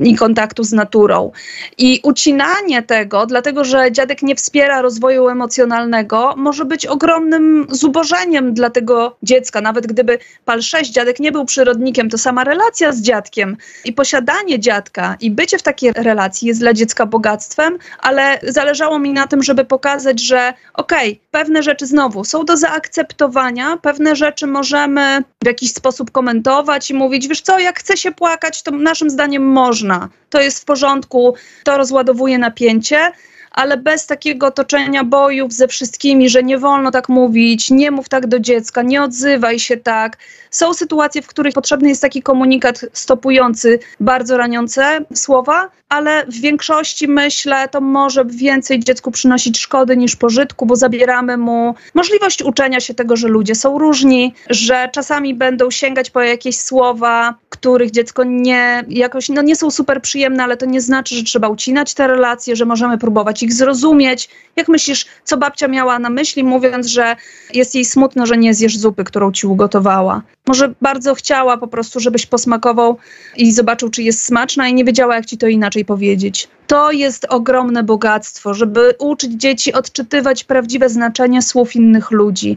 [0.00, 1.32] i kontaktu z naturą.
[1.78, 8.70] I ucinanie tego, dlatego że dziadek nie wspiera rozwoju emocjonalnego, może być ogromnym zubożeniem dla
[8.70, 9.60] tego dziecka.
[9.60, 14.58] Nawet gdyby pal 6 dziadek nie był przyrodnikiem, to sama relacja z dziadkiem i posiadanie
[14.58, 19.42] dziadka i bycie w takiej relacji jest dla dziecka bogactwem, ale zależało mi na tym,
[19.42, 21.20] żeby pokazać, że okej, okay,
[21.50, 27.28] pewne rzeczy znowu są do zaakceptowania, pewne rzeczy możemy w jakiś sposób komentować i mówić,
[27.28, 30.08] wiesz co, jak chce się płakać, to naszym zdaniem można.
[30.30, 31.34] To jest w porządku,
[31.64, 33.12] to rozładowuje napięcie,
[33.50, 38.26] ale bez takiego toczenia bojów ze wszystkimi, że nie wolno tak mówić, nie mów tak
[38.26, 40.16] do dziecka, nie odzywaj się tak.
[40.50, 47.08] Są sytuacje, w których potrzebny jest taki komunikat stopujący bardzo raniące słowa, ale w większości
[47.08, 52.94] myślę, to może więcej dziecku przynosić szkody niż pożytku, bo zabieramy mu możliwość uczenia się
[52.94, 58.84] tego, że ludzie są różni, że czasami będą sięgać po jakieś słowa, których dziecko nie
[58.88, 62.56] jakoś, no nie są super przyjemne, ale to nie znaczy, że trzeba ucinać te relacje,
[62.56, 64.28] że możemy próbować ich zrozumieć.
[64.56, 67.16] Jak myślisz, co babcia miała na myśli, mówiąc, że
[67.54, 70.22] jest jej smutno, że nie zjesz zupy, którą ci ugotowała?
[70.50, 72.96] Może bardzo chciała po prostu, żebyś posmakował
[73.36, 76.48] i zobaczył, czy jest smaczna i nie wiedziała, jak ci to inaczej powiedzieć.
[76.66, 82.56] To jest ogromne bogactwo, żeby uczyć dzieci odczytywać prawdziwe znaczenie słów innych ludzi.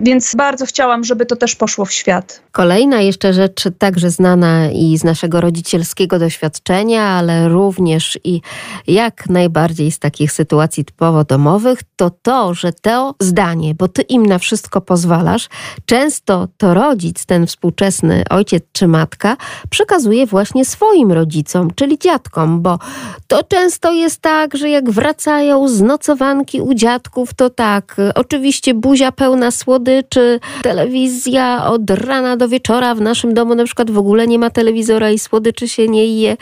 [0.00, 2.42] Więc bardzo chciałam, żeby to też poszło w świat.
[2.52, 8.40] Kolejna jeszcze rzecz, także znana i z naszego rodzicielskiego doświadczenia, ale również i
[8.86, 14.26] jak najbardziej z takich sytuacji typowo domowych, to to, że to zdanie, bo ty im
[14.26, 15.48] na wszystko pozwalasz,
[15.86, 19.36] często to rodzic, ten współczesny ojciec czy matka,
[19.70, 22.78] przekazuje właśnie swoim rodzicom, czyli dziadkom, bo
[23.26, 29.12] to często jest tak, że jak wracają z nocowanki u dziadków, to tak, oczywiście buzia
[29.12, 32.94] pełna słodyczy, telewizja od rana do wieczora.
[32.94, 36.36] W naszym domu na przykład w ogóle nie ma telewizora i słodyczy się nie je,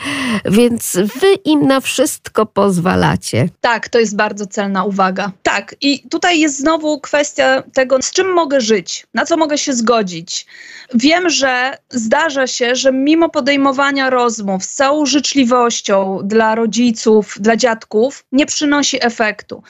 [0.45, 3.49] więc wy im na wszystko pozwalacie.
[3.61, 5.31] Tak, to jest bardzo celna uwaga.
[5.43, 9.73] Tak, i tutaj jest znowu kwestia tego, z czym mogę żyć, na co mogę się
[9.73, 10.47] zgodzić.
[10.93, 18.25] Wiem, że zdarza się, że mimo podejmowania rozmów z całą życzliwością dla rodziców, dla dziadków,
[18.31, 19.63] nie przynosi efektu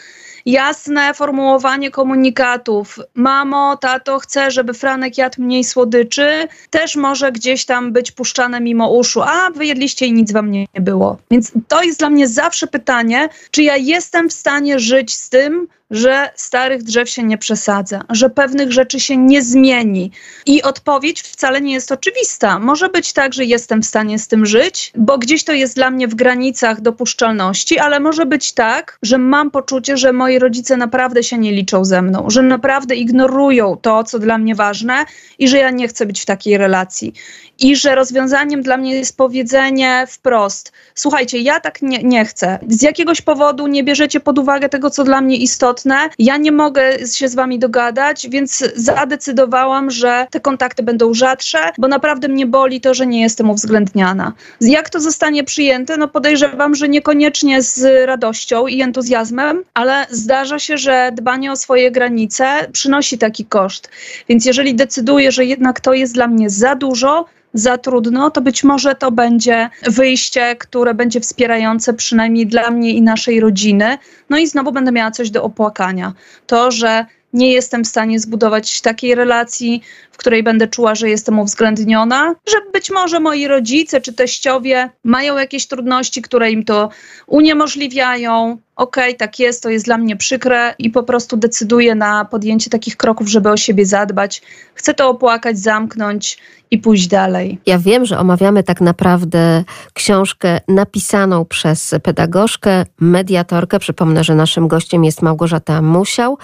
[0.48, 3.00] jasne formułowanie komunikatów.
[3.14, 8.90] Mamo, tato, chcę, żeby Franek jadł mniej słodyczy, też może gdzieś tam być puszczane mimo
[8.90, 9.22] uszu.
[9.22, 11.18] A, wyjedliście i nic wam nie było.
[11.32, 15.68] Więc to jest dla mnie zawsze pytanie, czy ja jestem w stanie żyć z tym,
[15.92, 20.12] że starych drzew się nie przesadza, że pewnych rzeczy się nie zmieni.
[20.46, 22.60] I odpowiedź wcale nie jest oczywista.
[22.60, 25.92] Może być tak, że jestem w stanie z tym żyć, bo gdzieś to jest dla
[25.92, 31.38] mnie w granicach dopuszczalności, ale może być tak, że mam poczucie, że rodzice naprawdę się
[31.38, 35.06] nie liczą ze mną, że naprawdę ignorują to, co dla mnie ważne
[35.39, 37.13] i że ja nie chcę być w takiej relacji.
[37.60, 42.60] I że rozwiązaniem dla mnie jest powiedzenie wprost: Słuchajcie, ja tak nie, nie chcę.
[42.67, 45.95] Z jakiegoś powodu nie bierzecie pod uwagę tego, co dla mnie istotne.
[46.19, 51.88] Ja nie mogę się z wami dogadać, więc zadecydowałam, że te kontakty będą rzadsze, bo
[51.88, 54.34] naprawdę mnie boli to, że nie jestem uwzględniana.
[54.62, 55.97] Jak to zostanie przyjęte?
[55.97, 61.92] No podejrzewam, że niekoniecznie z radością i entuzjazmem, ale zdarza się, że dbanie o swoje
[61.92, 63.90] granice przynosi taki koszt.
[64.30, 68.63] Więc jeżeli decyduję, że jednak to jest dla mnie za dużo, za trudno, to być
[68.63, 73.98] może to będzie wyjście, które będzie wspierające przynajmniej dla mnie i naszej rodziny.
[74.30, 76.13] No i znowu będę miała coś do opłakania.
[76.48, 79.82] To, że nie jestem w stanie zbudować takiej relacji,
[80.17, 85.38] w której będę czuła, że jestem uwzględniona, że być może moi rodzice czy teściowie mają
[85.38, 86.89] jakieś trudności, które im to
[87.27, 88.58] uniemożliwiają.
[88.75, 92.69] Okej, okay, tak jest, to jest dla mnie przykre i po prostu decyduję na podjęcie
[92.69, 94.41] takich kroków, żeby o siebie zadbać.
[94.73, 96.38] Chcę to opłakać, zamknąć
[96.71, 97.60] i pójść dalej.
[97.65, 103.80] Ja wiem, że omawiamy tak naprawdę książkę napisaną przez pedagogzkę, mediatorkę.
[103.80, 106.38] Przypomnę, że naszym gościem jest Małgorzata Musiał,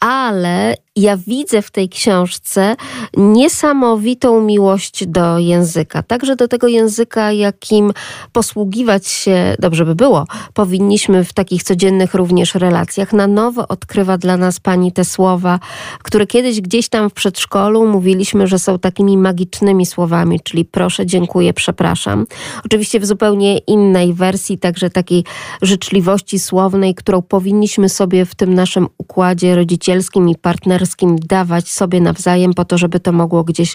[0.00, 2.76] ale ja widzę w tej książce
[3.16, 6.02] niesamowitą miłość do języka.
[6.02, 7.92] Także do tego języka, jakim
[8.32, 13.12] posługiwać się, dobrze by było, powinniśmy w takich codziennych również relacjach.
[13.12, 15.60] Na nowo odkrywa dla nas pani te słowa,
[16.02, 21.52] które kiedyś gdzieś tam w przedszkolu mówiliśmy, że są takimi magicznymi słowami, czyli proszę, dziękuję,
[21.52, 22.26] przepraszam.
[22.64, 25.24] Oczywiście w zupełnie innej wersji, także takiej
[25.62, 30.85] życzliwości słownej, którą powinniśmy sobie w tym naszym układzie rodzicielskim i partnerskim
[31.18, 33.74] dawać sobie nawzajem po to, żeby to mogło gdzieś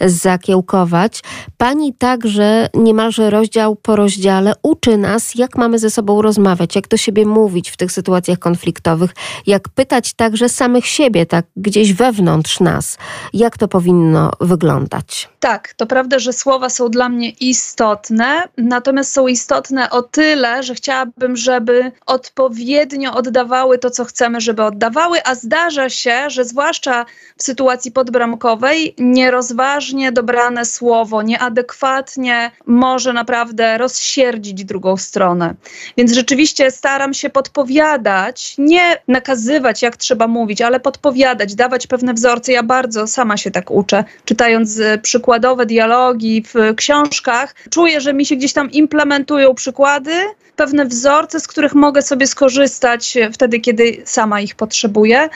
[0.00, 1.22] zakiełkować.
[1.56, 6.96] Pani także niemalże rozdział po rozdziale uczy nas, jak mamy ze sobą rozmawiać, jak do
[6.96, 9.10] siebie mówić w tych sytuacjach konfliktowych,
[9.46, 12.98] jak pytać także samych siebie, tak gdzieś wewnątrz nas,
[13.32, 15.28] jak to powinno wyglądać.
[15.40, 20.74] Tak, to prawda, że słowa są dla mnie istotne, natomiast są istotne o tyle, że
[20.74, 27.42] chciałabym, żeby odpowiednio oddawały to, co chcemy, żeby oddawały, a zdarza się, że zwłaszcza w
[27.42, 35.54] sytuacji podbramkowej, nierozważnie dobrane słowo, nieadekwatnie może naprawdę rozsierdzić drugą stronę.
[35.96, 42.52] Więc rzeczywiście staram się podpowiadać, nie nakazywać, jak trzeba mówić, ale podpowiadać, dawać pewne wzorce.
[42.52, 47.54] Ja bardzo sama się tak uczę, czytając e, przykładowe dialogi w książkach.
[47.70, 50.12] Czuję, że mi się gdzieś tam implementują przykłady,
[50.60, 55.28] pewne wzorce, z których mogę sobie skorzystać wtedy, kiedy sama ich potrzebuję.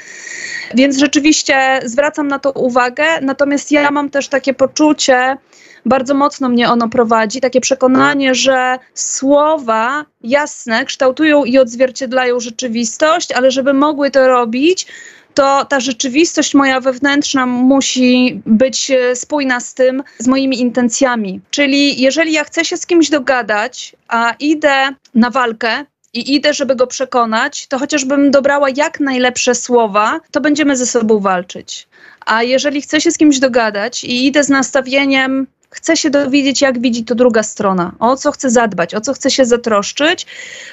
[0.75, 5.37] Więc rzeczywiście zwracam na to uwagę, natomiast ja mam też takie poczucie,
[5.87, 13.51] bardzo mocno mnie ono prowadzi, takie przekonanie, że słowa jasne kształtują i odzwierciedlają rzeczywistość, ale
[13.51, 14.87] żeby mogły to robić,
[15.35, 21.41] to ta rzeczywistość moja wewnętrzna musi być e, spójna z tym, z moimi intencjami.
[21.51, 25.85] Czyli jeżeli ja chcę się z kimś dogadać, a idę na walkę,
[26.15, 31.21] i idę, żeby go przekonać, to chociażbym dobrała jak najlepsze słowa, to będziemy ze sobą
[31.21, 31.89] walczyć.
[32.27, 36.81] A jeżeli chcę się z kimś dogadać i idę z nastawieniem, chcę się dowiedzieć, jak
[36.81, 40.27] widzi to druga strona, o co chce zadbać, o co chce się zatroszczyć,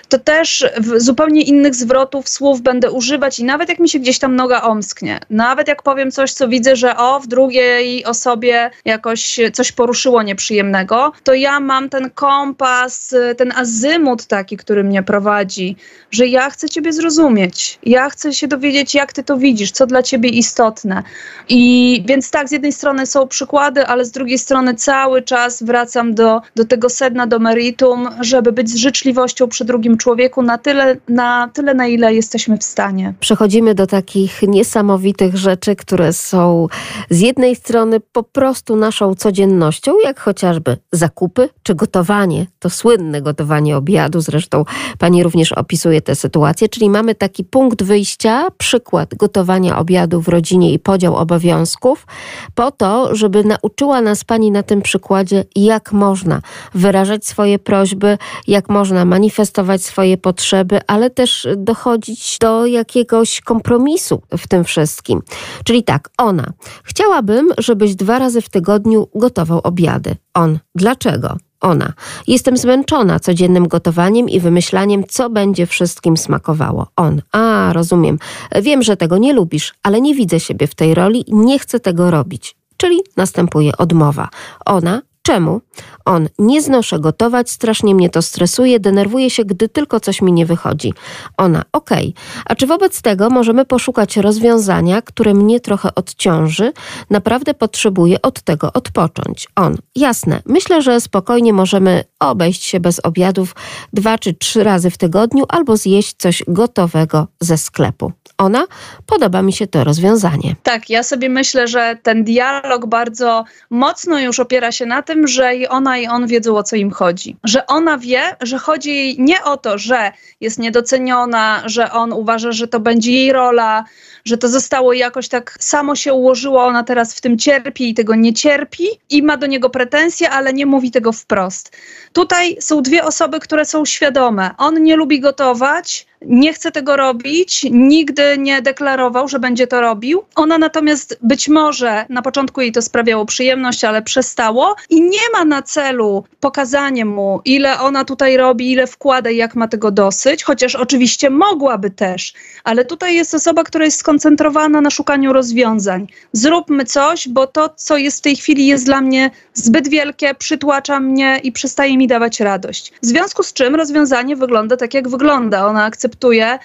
[0.09, 0.65] to też
[0.97, 5.19] zupełnie innych zwrotów, słów będę używać i nawet jak mi się gdzieś tam noga omsknie,
[5.29, 11.11] nawet jak powiem coś, co widzę, że o, w drugiej osobie jakoś coś poruszyło nieprzyjemnego,
[11.23, 15.75] to ja mam ten kompas, ten azymut taki, który mnie prowadzi,
[16.11, 20.03] że ja chcę ciebie zrozumieć, ja chcę się dowiedzieć, jak ty to widzisz, co dla
[20.03, 21.03] ciebie istotne.
[21.49, 26.15] I więc tak, z jednej strony są przykłady, ale z drugiej strony cały czas wracam
[26.15, 30.97] do, do tego sedna, do meritum, żeby być z życzliwością przy drugim człowieku na tyle,
[31.09, 33.13] na tyle, na ile jesteśmy w stanie.
[33.19, 36.67] Przechodzimy do takich niesamowitych rzeczy, które są
[37.09, 42.45] z jednej strony po prostu naszą codziennością, jak chociażby zakupy czy gotowanie.
[42.59, 44.65] To słynne gotowanie obiadu, zresztą
[44.99, 50.73] pani również opisuje tę sytuację, czyli mamy taki punkt wyjścia, przykład gotowania obiadu w rodzinie
[50.73, 52.07] i podział obowiązków,
[52.55, 56.41] po to, żeby nauczyła nas pani na tym przykładzie, jak można
[56.73, 58.17] wyrażać swoje prośby,
[58.47, 65.21] jak można manifestować swoje potrzeby, ale też dochodzić do jakiegoś kompromisu w tym wszystkim.
[65.63, 66.53] Czyli tak, ona.
[66.83, 70.15] Chciałabym, żebyś dwa razy w tygodniu gotował obiady.
[70.33, 70.59] On.
[70.75, 71.37] Dlaczego?
[71.61, 71.93] Ona.
[72.27, 76.87] Jestem zmęczona codziennym gotowaniem i wymyślaniem, co będzie wszystkim smakowało.
[76.95, 77.21] On.
[77.31, 78.19] A, rozumiem.
[78.61, 82.11] Wiem, że tego nie lubisz, ale nie widzę siebie w tej roli nie chcę tego
[82.11, 84.29] robić czyli następuje odmowa.
[84.65, 85.61] Ona Czemu?
[86.05, 90.45] On, nie znoszę gotować, strasznie mnie to stresuje, denerwuje się, gdy tylko coś mi nie
[90.45, 90.93] wychodzi.
[91.37, 92.09] Ona, okej.
[92.09, 92.43] Okay.
[92.45, 96.73] A czy wobec tego możemy poszukać rozwiązania, które mnie trochę odciąży?
[97.09, 99.47] Naprawdę potrzebuję od tego odpocząć.
[99.55, 100.41] On, jasne.
[100.45, 103.55] Myślę, że spokojnie możemy obejść się bez obiadów
[103.93, 108.11] dwa czy trzy razy w tygodniu albo zjeść coś gotowego ze sklepu.
[108.41, 108.67] Ona,
[109.05, 110.55] podoba mi się to rozwiązanie.
[110.63, 115.55] Tak, ja sobie myślę, że ten dialog bardzo mocno już opiera się na tym, że
[115.55, 117.35] i ona i on wiedzą o co im chodzi.
[117.43, 120.11] Że ona wie, że chodzi jej nie o to, że
[120.41, 123.85] jest niedoceniona, że on uważa, że to będzie jej rola,
[124.25, 128.15] że to zostało jakoś tak samo się ułożyło, ona teraz w tym cierpi i tego
[128.15, 131.77] nie cierpi i ma do niego pretensje, ale nie mówi tego wprost.
[132.13, 134.51] Tutaj są dwie osoby, które są świadome.
[134.57, 140.23] On nie lubi gotować, nie chce tego robić, nigdy nie deklarował, że będzie to robił.
[140.35, 145.45] Ona natomiast być może na początku jej to sprawiało przyjemność, ale przestało i nie ma
[145.45, 150.43] na celu pokazanie mu, ile ona tutaj robi, ile wkłada i jak ma tego dosyć,
[150.43, 156.07] chociaż oczywiście mogłaby też, ale tutaj jest osoba, która jest skoncentrowana na szukaniu rozwiązań.
[156.33, 160.99] Zróbmy coś, bo to, co jest w tej chwili, jest dla mnie zbyt wielkie, przytłacza
[160.99, 162.93] mnie i przestaje mi dawać radość.
[163.01, 165.67] W związku z czym rozwiązanie wygląda tak, jak wygląda.
[165.67, 166.10] Ona akceptuje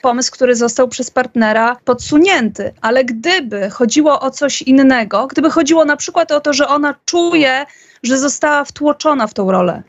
[0.03, 5.97] pomysł, który został przez partnera podsunięty, ale gdyby chodziło o coś innego, gdyby chodziło na
[5.97, 7.67] przykład o to, że ona czuje,
[8.03, 9.83] że została wtłoczona w tą rolę,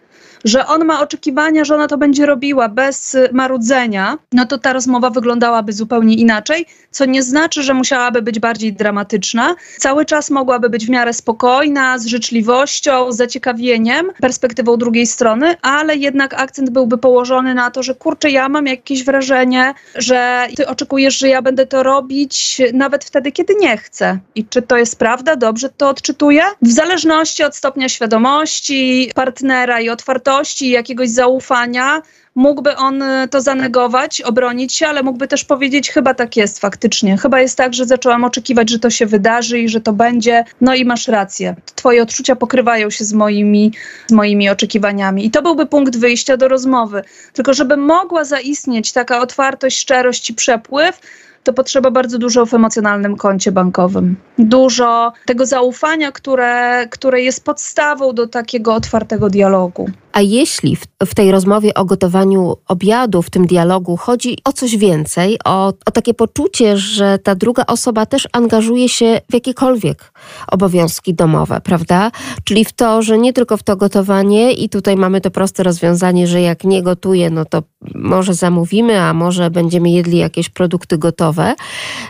[0.47, 5.09] że on ma oczekiwania, że ona to będzie robiła bez marudzenia, no to ta rozmowa
[5.09, 9.55] wyglądałaby zupełnie inaczej, co nie znaczy, że musiałaby być bardziej dramatyczna.
[9.77, 15.95] Cały czas mogłaby być w miarę spokojna, z życzliwością, z zaciekawieniem, perspektywą drugiej strony, ale
[15.95, 21.17] jednak akcent byłby położony na to, że kurczę, ja mam jakieś wrażenie, że ty oczekujesz,
[21.17, 24.19] że ja będę to robić nawet wtedy, kiedy nie chcę.
[24.35, 25.35] I czy to jest prawda?
[25.35, 26.41] Dobrze to odczytuję?
[26.61, 32.01] W zależności od stopnia świadomości partnera i otwartości, jakiegoś zaufania,
[32.37, 37.17] mógłby on e, to zanegować, obronić się, ale mógłby też powiedzieć, chyba tak jest faktycznie.
[37.17, 40.45] Chyba jest tak, że zaczęłam oczekiwać, że to się wydarzy i że to będzie.
[40.61, 41.55] No i masz rację.
[41.75, 43.71] Twoje odczucia pokrywają się z moimi,
[44.07, 45.25] z moimi oczekiwaniami.
[45.25, 47.01] I to byłby punkt wyjścia do rozmowy.
[47.33, 50.99] Tylko żeby mogła zaistnieć taka otwartość, szczerość i przepływ,
[51.47, 54.15] to potrzeba bardzo dużo w emocjonalnym koncie bankowym.
[54.39, 59.89] Dużo tego zaufania, które, które jest podstawą do takiego otwartego dialogu.
[60.17, 64.77] A jeśli w, w, tej rozmowie o gotowaniu obiadu, w tym dialogu chodzi o coś
[64.77, 70.13] więcej, o, o takie poczucie, że ta druga osoba też angażuje się w jakiekolwiek
[70.47, 72.11] obowiązki domowe, prawda?
[72.43, 76.27] Czyli w to, że nie tylko w to gotowanie i tutaj mamy to proste rozwiązanie,
[76.27, 77.63] że jak nie gotuje, no to
[77.95, 81.53] może zamówimy, a może będziemy jedli jakieś produkty gotowe.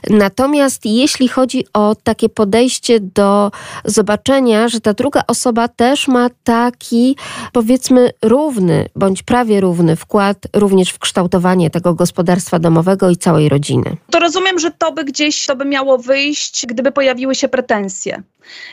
[0.10, 3.52] Natomiast jeśli chodzi o takie podejście do
[3.86, 7.16] zobaczenia, że ta druga osoba też ma taki,
[7.54, 13.98] powiedzmy, równy bądź prawie równy wkład również w kształtowanie tego gospodarstwa domowego i całej rodziny.
[14.12, 18.24] To rozumiem, że to by gdzieś to by miało wyjść, gdyby pojawiły się pretensje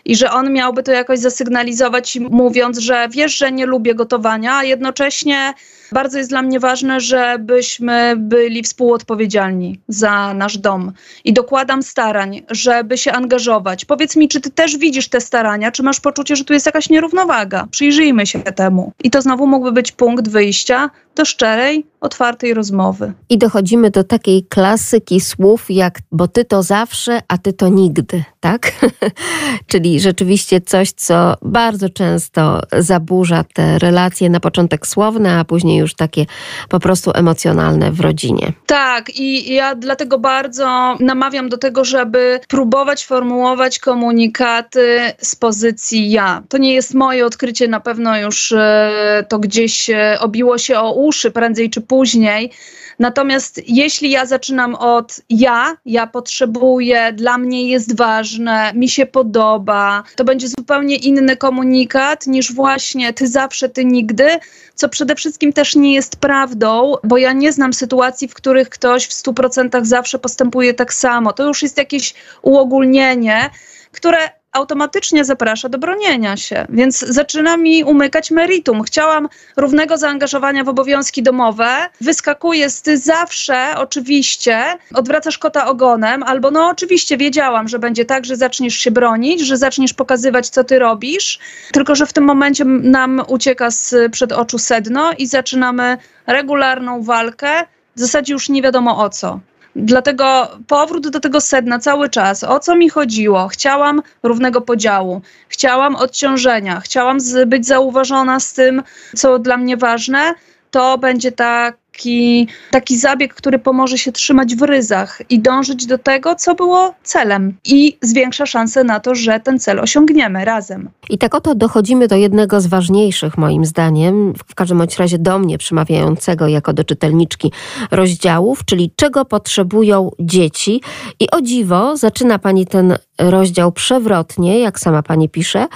[0.04, 4.64] i że on miałby to jakoś zasygnalizować, mówiąc, że wiesz, że nie lubię gotowania, a
[4.64, 5.54] jednocześnie
[5.92, 10.92] bardzo jest dla mnie ważne, żebyśmy byli współodpowiedzialni za nasz dom.
[11.24, 13.84] I dokładam starań, żeby się angażować.
[13.84, 16.90] Powiedz mi, czy ty też widzisz te starania, czy masz poczucie, że tu jest jakaś
[16.90, 17.66] nierównowaga?
[17.70, 18.92] Przyjrzyjmy się temu.
[19.04, 23.12] I to znowu mógłby być punkt wyjścia do szczerej, otwartej rozmowy.
[23.28, 28.24] I dochodzimy do takiej klasyki słów jak bo ty to zawsze, a ty to nigdy,
[28.40, 28.72] tak?
[29.70, 35.94] Czyli rzeczywiście coś, co bardzo często zaburza te relacje na początek słowne, a później już
[35.94, 36.26] takie
[36.68, 38.52] po prostu emocjonalne w rodzinie.
[38.66, 46.42] Tak, i ja dlatego bardzo namawiam do tego, żeby próbować formułować komunikaty z pozycji ja.
[46.48, 48.90] To nie jest moje odkrycie, na pewno już e,
[49.28, 52.50] to gdzieś e, obiło się o uszy prędzej czy później.
[52.98, 60.02] Natomiast jeśli ja zaczynam od ja, ja potrzebuję, dla mnie jest ważne, mi się podoba,
[60.16, 64.28] to będzie zupełnie inny komunikat niż właśnie ty zawsze, ty nigdy,
[64.74, 69.06] co przede wszystkim też nie jest prawdą, bo ja nie znam sytuacji, w których ktoś
[69.06, 71.32] w 100% zawsze postępuje tak samo.
[71.32, 73.50] To już jest jakieś uogólnienie,
[73.92, 74.18] które
[74.54, 78.82] automatycznie zaprasza do bronienia się, więc zaczyna mi umykać meritum.
[78.82, 86.50] Chciałam równego zaangażowania w obowiązki domowe, wyskakuje z ty zawsze, oczywiście, odwracasz kota ogonem, albo
[86.50, 90.78] no oczywiście wiedziałam, że będzie tak, że zaczniesz się bronić, że zaczniesz pokazywać, co ty
[90.78, 91.38] robisz,
[91.72, 95.96] tylko że w tym momencie nam ucieka z przed oczu sedno i zaczynamy
[96.26, 97.48] regularną walkę,
[97.96, 99.40] w zasadzie już nie wiadomo o co.
[99.76, 102.44] Dlatego powrót do tego sedna cały czas.
[102.44, 103.48] O co mi chodziło?
[103.48, 108.82] Chciałam równego podziału, chciałam odciążenia, chciałam być zauważona z tym,
[109.16, 110.34] co dla mnie ważne.
[110.70, 115.98] To będzie tak taki, taki zabieg, który pomoże się trzymać w ryzach i dążyć do
[115.98, 120.90] tego, co było celem i zwiększa szanse na to, że ten cel osiągniemy razem.
[121.10, 125.38] I tak oto dochodzimy do jednego z ważniejszych, moim zdaniem, w każdym bądź razie do
[125.38, 127.52] mnie przemawiającego jako do czytelniczki
[127.90, 130.80] rozdziałów, czyli czego potrzebują dzieci.
[131.20, 135.66] I o dziwo zaczyna pani ten rozdział przewrotnie, jak sama pani pisze.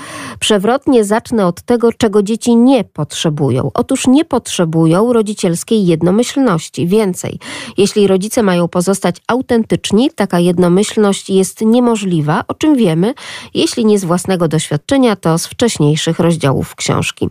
[0.40, 3.70] Przewrotnie zacznę od tego, czego dzieci nie potrzebują.
[3.74, 6.86] Otóż nie potrzebują rodzicielskiej jednomyślności.
[6.86, 7.38] Więcej,
[7.76, 13.14] jeśli rodzice mają pozostać autentyczni, taka jednomyślność jest niemożliwa, o czym wiemy,
[13.54, 17.28] jeśli nie z własnego doświadczenia, to z wcześniejszych rozdziałów książki.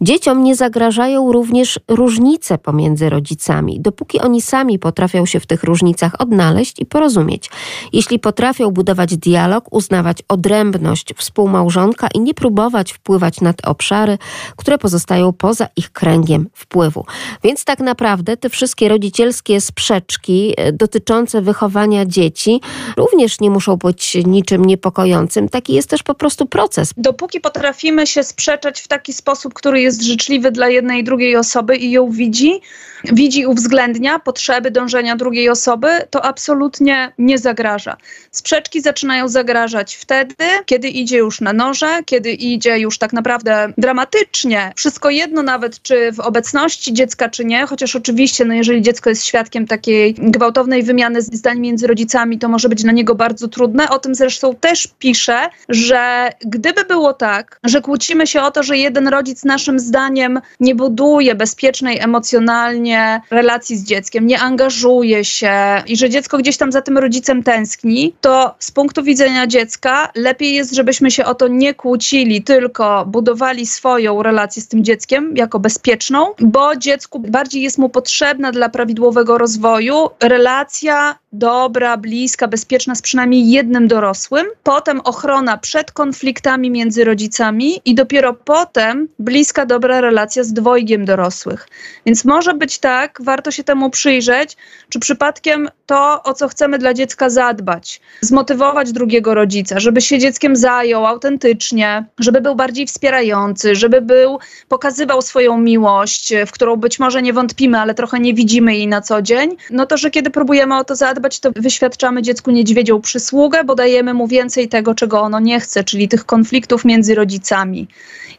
[0.00, 6.20] Dzieciom nie zagrażają również różnice pomiędzy rodzicami, dopóki oni sami potrafią się w tych różnicach
[6.20, 7.50] odnaleźć i porozumieć.
[7.92, 14.18] Jeśli potrafią budować dialog, uznawać odrębność współmałżonka i nie próbować wpływać na te obszary,
[14.56, 17.04] które pozostają poza ich kręgiem wpływu.
[17.44, 22.60] Więc tak naprawdę te wszystkie rodzicielskie sprzeczki e, dotyczące wychowania dzieci
[22.96, 25.48] również nie muszą być niczym niepokojącym.
[25.48, 26.90] Taki jest też po prostu proces.
[26.96, 31.76] Dopóki potrafimy się sprzeczać w taki sposób, który jest życzliwy dla jednej i drugiej osoby
[31.76, 32.60] i ją widzi,
[33.04, 37.96] widzi, uwzględnia potrzeby dążenia drugiej osoby, to absolutnie nie zagraża.
[38.30, 40.34] Sprzeczki zaczynają zagrażać wtedy,
[40.66, 44.72] kiedy idzie już na noże, kiedy idzie już tak naprawdę dramatycznie.
[44.76, 49.24] Wszystko jedno nawet, czy w obecności dziecka, czy nie, chociaż oczywiście, no jeżeli dziecko jest
[49.24, 53.88] świadkiem takiej gwałtownej wymiany zdań między rodzicami, to może być dla niego bardzo trudne.
[53.88, 58.76] O tym zresztą też piszę, że gdyby było tak, że kłócimy się o to, że
[58.76, 62.87] jeden rodzic naszym zdaniem nie buduje bezpiecznej emocjonalnie
[63.30, 65.52] relacji z dzieckiem, nie angażuje się
[65.86, 70.54] i że dziecko gdzieś tam za tym rodzicem tęskni, to z punktu widzenia dziecka lepiej
[70.54, 75.60] jest, żebyśmy się o to nie kłócili, tylko budowali swoją relację z tym dzieckiem jako
[75.60, 83.02] bezpieczną, bo dziecku bardziej jest mu potrzebna dla prawidłowego rozwoju relacja dobra, bliska, bezpieczna z
[83.02, 90.44] przynajmniej jednym dorosłym, potem ochrona przed konfliktami między rodzicami i dopiero potem bliska, dobra relacja
[90.44, 91.68] z dwojgiem dorosłych.
[92.06, 94.56] Więc może być tak, warto się temu przyjrzeć,
[94.88, 100.56] czy przypadkiem to, o co chcemy dla dziecka zadbać, zmotywować drugiego rodzica, żeby się dzieckiem
[100.56, 107.22] zajął autentycznie, żeby był bardziej wspierający, żeby był, pokazywał swoją miłość, w którą być może
[107.22, 110.76] nie wątpimy, ale trochę nie widzimy jej na co dzień, no to, że kiedy próbujemy
[110.78, 115.40] o to zadbać, to wyświadczamy dziecku niedźwiedzią przysługę, bo dajemy mu więcej tego, czego ono
[115.40, 117.88] nie chce, czyli tych konfliktów między rodzicami.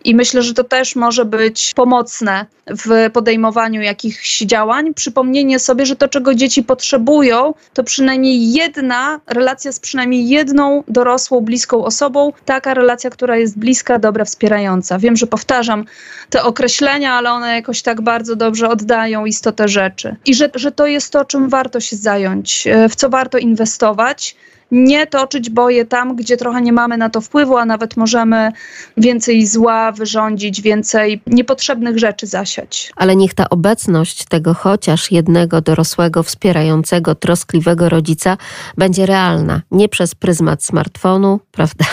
[0.06, 4.94] I myślę, że to też może być pomocne w podejmowaniu jakichś działań.
[4.94, 11.42] Przypomnienie sobie, że to, czego dzieci potrzebują, to przynajmniej jedna relacja z przynajmniej jedną dorosłą,
[11.42, 15.00] bliską osobą, taka relacja, która jest bliska, dobra, wspierająca.
[15.00, 15.86] Wiem, że powtarzam
[16.30, 20.16] te określenia, ale one jakoś tak bardzo dobrze oddają istotę rzeczy.
[20.26, 24.36] I że, że to jest to, czym warto się zająć, w co warto inwestować
[24.72, 28.52] nie toczyć boje tam, gdzie trochę nie mamy na to wpływu, a nawet możemy
[28.98, 32.92] więcej zła wyrządzić, więcej niepotrzebnych rzeczy zasiać.
[32.96, 38.38] Ale niech ta obecność tego chociaż jednego dorosłego, wspierającego, troskliwego rodzica
[38.78, 39.62] będzie realna.
[39.72, 41.86] Nie przez pryzmat smartfonu, prawda?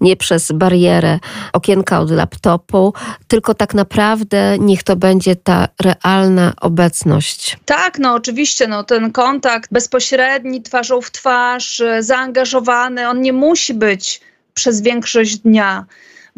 [0.00, 1.18] nie przez barierę
[1.52, 2.92] okienka od laptopu,
[3.28, 7.58] tylko tak naprawdę niech to będzie ta realna obecność.
[7.64, 14.20] Tak, no oczywiście, no ten kontakt bezpośredni, twarzą w twarz, zaangażowany, on nie musi być
[14.54, 15.86] przez większość dnia.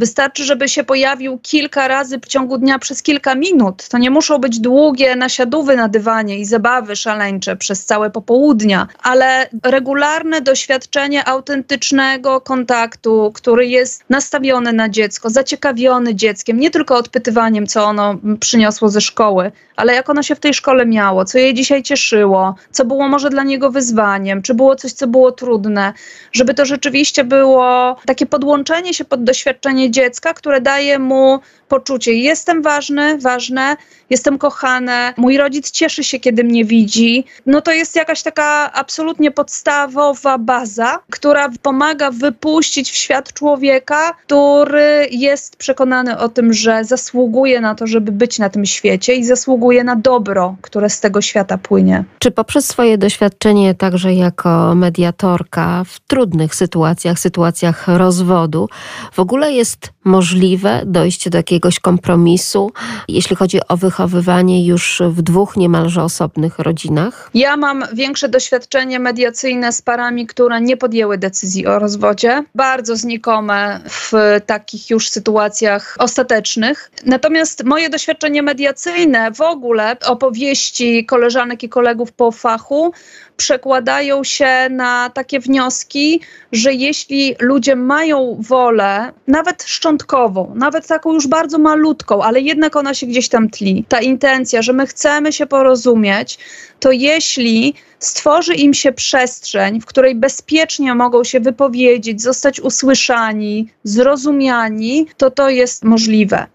[0.00, 3.88] Wystarczy, żeby się pojawił kilka razy w ciągu dnia przez kilka minut.
[3.88, 9.48] To nie muszą być długie nasiadówy na dywanie i zabawy szaleńcze przez całe popołudnia, ale
[9.62, 17.84] regularne doświadczenie autentycznego kontaktu, który jest nastawiony na dziecko, zaciekawiony dzieckiem, nie tylko odpytywaniem, co
[17.84, 21.82] ono przyniosło ze szkoły, ale jak ono się w tej szkole miało, co jej dzisiaj
[21.82, 25.92] cieszyło, co było może dla niego wyzwaniem, czy było coś, co było trudne,
[26.32, 31.40] żeby to rzeczywiście było takie podłączenie się pod doświadczenie dziecka, które daje mu
[31.70, 33.76] poczucie: jestem ważny, ważne,
[34.10, 37.24] jestem kochane, mój rodzic cieszy się, kiedy mnie widzi.
[37.46, 45.08] No to jest jakaś taka absolutnie podstawowa baza, która pomaga wypuścić w świat człowieka, który
[45.10, 49.84] jest przekonany o tym, że zasługuje na to, żeby być na tym świecie i zasługuje
[49.84, 52.04] na dobro, które z tego świata płynie.
[52.18, 58.68] Czy poprzez swoje doświadczenie, także jako mediatorka w trudnych sytuacjach, sytuacjach rozwodu,
[59.12, 62.72] w ogóle jest możliwe dojście do jakiegoś kompromisu,
[63.08, 67.30] jeśli chodzi o wychowywanie już w dwóch niemalże osobnych rodzinach?
[67.34, 72.44] Ja mam większe doświadczenie mediacyjne z parami, które nie podjęły decyzji o rozwodzie.
[72.54, 74.12] Bardzo znikome w
[74.46, 76.90] takich już sytuacjach ostatecznych.
[77.06, 82.92] Natomiast moje doświadczenie mediacyjne, w ogóle opowieści koleżanek i kolegów po fachu,
[83.40, 86.20] przekładają się na takie wnioski,
[86.52, 92.94] że jeśli ludzie mają wolę, nawet szczątkową, nawet taką już bardzo malutką, ale jednak ona
[92.94, 96.38] się gdzieś tam tli, ta intencja, że my chcemy się porozumieć,
[96.80, 105.06] to jeśli stworzy im się przestrzeń, w której bezpiecznie mogą się wypowiedzieć, zostać usłyszani, zrozumiani,
[105.16, 106.46] to to jest możliwe.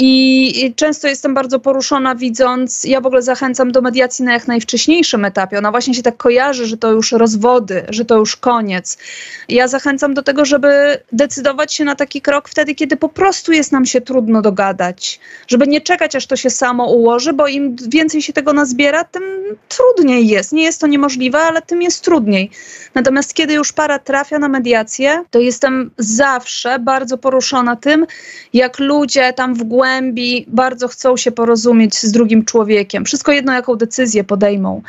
[0.00, 5.24] I często jestem bardzo poruszona, widząc, ja w ogóle zachęcam do mediacji na jak najwcześniejszym
[5.24, 5.58] etapie.
[5.58, 8.98] Ona właśnie się tak kojarzy, że to już rozwody, że to już koniec.
[9.48, 13.72] Ja zachęcam do tego, żeby decydować się na taki krok wtedy, kiedy po prostu jest
[13.72, 15.20] nam się trudno dogadać.
[15.48, 19.22] Żeby nie czekać, aż to się samo ułoży, bo im więcej się tego nazbiera, tym
[19.68, 20.52] trudniej jest.
[20.52, 22.50] Nie jest to niemożliwe, ale tym jest trudniej.
[22.94, 28.06] Natomiast kiedy już para trafia na mediację, to jestem zawsze bardzo poruszona tym,
[28.52, 33.04] jak ludzie tam w głębi głębi bardzo chcą się porozumieć z drugim człowiekiem.
[33.04, 34.82] Wszystko jedno, jaką decyzję podejmą,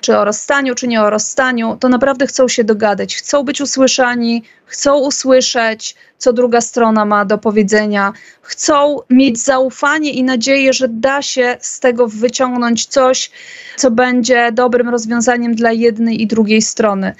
[0.00, 4.42] czy o rozstaniu, czy nie o rozstaniu, to naprawdę chcą się dogadać, chcą być usłyszani,
[4.66, 11.22] chcą usłyszeć, co druga strona ma do powiedzenia, chcą mieć zaufanie i nadzieję, że da
[11.22, 13.30] się z tego wyciągnąć coś,
[13.76, 17.14] co będzie dobrym rozwiązaniem dla jednej i drugiej strony.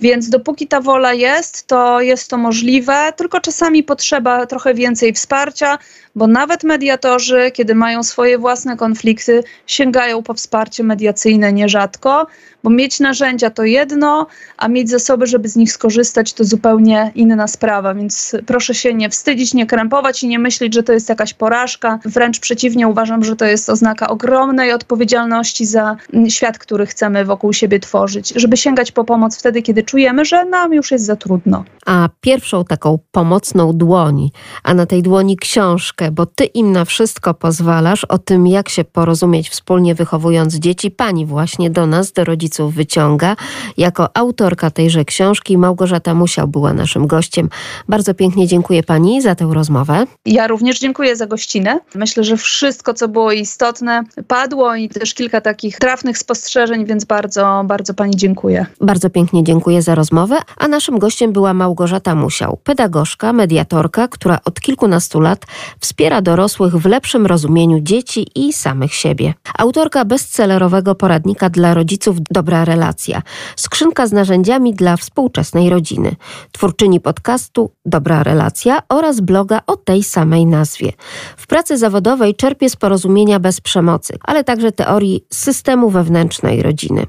[0.00, 5.78] Więc dopóki ta wola jest, to jest to możliwe, tylko czasami potrzeba trochę więcej wsparcia,
[6.14, 12.26] bo nawet mediatorzy, kiedy mają swoje własne konflikty, sięgają po wsparcie mediacyjne nierzadko,
[12.62, 17.48] bo mieć narzędzia to jedno, a mieć zasoby, żeby z nich skorzystać, to zupełnie inna
[17.48, 17.94] sprawa.
[17.94, 21.98] Więc proszę się nie wstydzić, nie krępować i nie myśleć, że to jest jakaś porażka.
[22.04, 25.96] Wręcz przeciwnie, uważam, że to jest oznaka ogromnej odpowiedzialności za
[26.28, 30.72] świat, który chcemy wokół siebie tworzyć, żeby sięgać po pomoc wtedy, kiedy czujemy, że nam
[30.72, 31.64] już jest za trudno.
[31.86, 34.32] A pierwszą taką pomocną dłoni,
[34.62, 38.84] a na tej dłoni książkę, bo ty im na wszystko pozwalasz, o tym jak się
[38.84, 43.36] porozumieć wspólnie wychowując dzieci, pani właśnie do nas, do rodziców wyciąga.
[43.76, 47.48] Jako autorka tejże książki Małgorzata Musiał była naszym gościem.
[47.88, 50.06] Bardzo pięknie dziękuję pani za tę rozmowę.
[50.26, 51.80] Ja również dziękuję za gościnę.
[51.94, 57.62] Myślę, że wszystko, co było istotne, padło i też kilka takich trafnych spostrzeżeń, więc bardzo,
[57.64, 58.66] bardzo pani dziękuję.
[58.80, 64.60] Bardzo pięknie dziękuję za rozmowę, a naszym gościem była Małgorzata Musiał, pedagogzka, mediatorka, która od
[64.60, 65.46] kilkunastu lat
[65.80, 69.34] wspiera dorosłych w lepszym rozumieniu dzieci i samych siebie.
[69.58, 73.22] Autorka bestsellerowego poradnika dla rodziców Dobra Relacja,
[73.56, 76.16] skrzynka z narzędziami dla współczesnej rodziny,
[76.52, 80.92] twórczyni podcastu Dobra Relacja oraz bloga o tej samej nazwie.
[81.36, 87.06] W pracy zawodowej czerpie z porozumienia bez przemocy, ale także teorii systemu wewnętrznej rodziny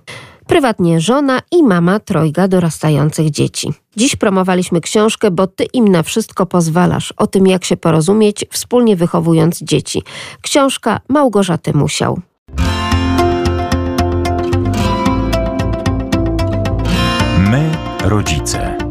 [0.47, 3.73] prywatnie żona i mama trojga dorastających dzieci.
[3.95, 8.95] Dziś promowaliśmy książkę, bo ty im na wszystko pozwalasz, o tym jak się porozumieć, wspólnie
[8.95, 10.03] wychowując dzieci.
[10.41, 12.19] Książka Małgorzaty Musiał.
[18.14, 18.82] Rodzice.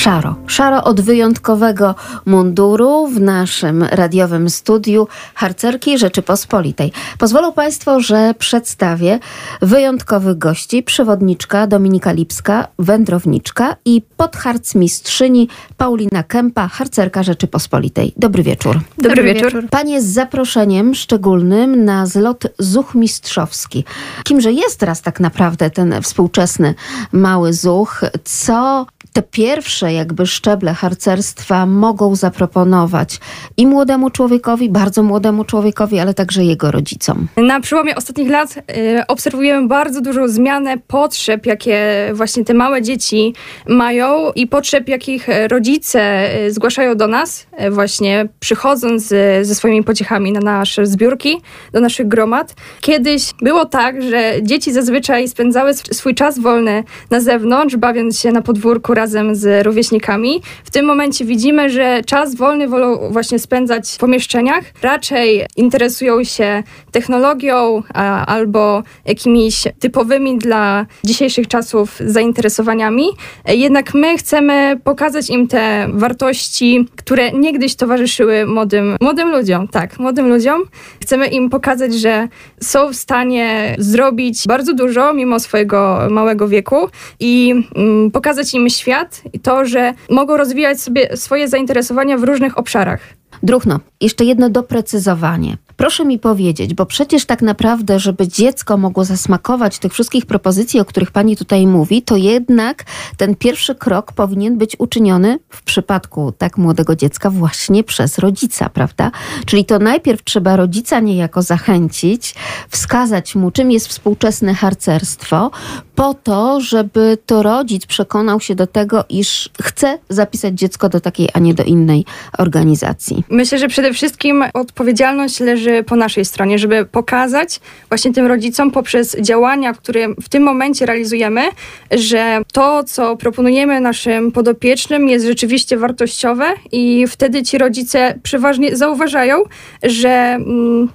[0.00, 0.36] Szaro.
[0.46, 1.94] Szaro od wyjątkowego
[2.26, 6.92] munduru w naszym radiowym studiu harcerki Rzeczypospolitej.
[7.18, 9.18] Pozwolą Państwo, że przedstawię
[9.62, 10.82] wyjątkowych gości.
[10.82, 18.12] Przewodniczka Dominika Lipska, wędrowniczka i podharcmistrzyni Paulina Kępa, harcerka Rzeczypospolitej.
[18.16, 18.80] Dobry wieczór.
[18.98, 19.64] Dobry, Dobry wieczór.
[19.70, 23.84] Panie z zaproszeniem szczególnym na zlot Zuch Mistrzowski.
[24.24, 26.74] Kimże jest teraz tak naprawdę ten współczesny
[27.12, 28.00] mały Zuch?
[28.24, 33.18] Co te pierwsze jakby szczeble harcerstwa mogą zaproponować
[33.56, 37.28] i młodemu człowiekowi, bardzo młodemu człowiekowi, ale także jego rodzicom.
[37.36, 38.62] Na przełomie ostatnich lat y,
[39.08, 43.34] obserwujemy bardzo dużą zmianę potrzeb, jakie właśnie te małe dzieci
[43.68, 49.04] mają i potrzeb, jakich rodzice y, zgłaszają do nas, y, właśnie przychodząc
[49.42, 51.40] ze swoimi pociechami na nasze zbiórki,
[51.72, 52.54] do naszych gromad.
[52.80, 58.42] Kiedyś było tak, że dzieci zazwyczaj spędzały swój czas wolny na zewnątrz, bawiąc się na
[58.42, 60.42] podwórku razem z rówieśnikami.
[60.64, 64.64] W tym momencie widzimy, że czas wolny wolą właśnie spędzać w pomieszczeniach.
[64.82, 73.06] Raczej interesują się technologią a, albo jakimiś typowymi dla dzisiejszych czasów zainteresowaniami.
[73.48, 79.68] Jednak my chcemy pokazać im te wartości, które niegdyś towarzyszyły młodym, młodym ludziom.
[79.68, 80.60] Tak, młodym ludziom.
[81.02, 82.28] Chcemy im pokazać, że
[82.62, 86.88] są w stanie zrobić bardzo dużo mimo swojego małego wieku
[87.20, 92.24] i mm, pokazać im świat świat i to, że mogą rozwijać sobie swoje zainteresowania w
[92.24, 93.00] różnych obszarach.
[93.42, 95.56] Druhno, jeszcze jedno doprecyzowanie.
[95.80, 100.84] Proszę mi powiedzieć, bo przecież tak naprawdę, żeby dziecko mogło zasmakować tych wszystkich propozycji, o
[100.84, 102.84] których pani tutaj mówi, to jednak
[103.16, 109.10] ten pierwszy krok powinien być uczyniony w przypadku tak młodego dziecka właśnie przez rodzica, prawda?
[109.46, 112.34] Czyli to najpierw trzeba rodzica niejako zachęcić,
[112.68, 115.50] wskazać mu, czym jest współczesne harcerstwo,
[115.94, 121.28] po to, żeby to rodzic przekonał się do tego, iż chce zapisać dziecko do takiej,
[121.34, 122.04] a nie do innej
[122.38, 123.24] organizacji.
[123.30, 129.16] Myślę, że przede wszystkim odpowiedzialność leży po naszej stronie, żeby pokazać właśnie tym rodzicom poprzez
[129.20, 131.42] działania, które w tym momencie realizujemy,
[131.90, 139.42] że to, co proponujemy naszym podopiecznym jest rzeczywiście wartościowe i wtedy ci rodzice przeważnie zauważają,
[139.82, 140.88] że mm,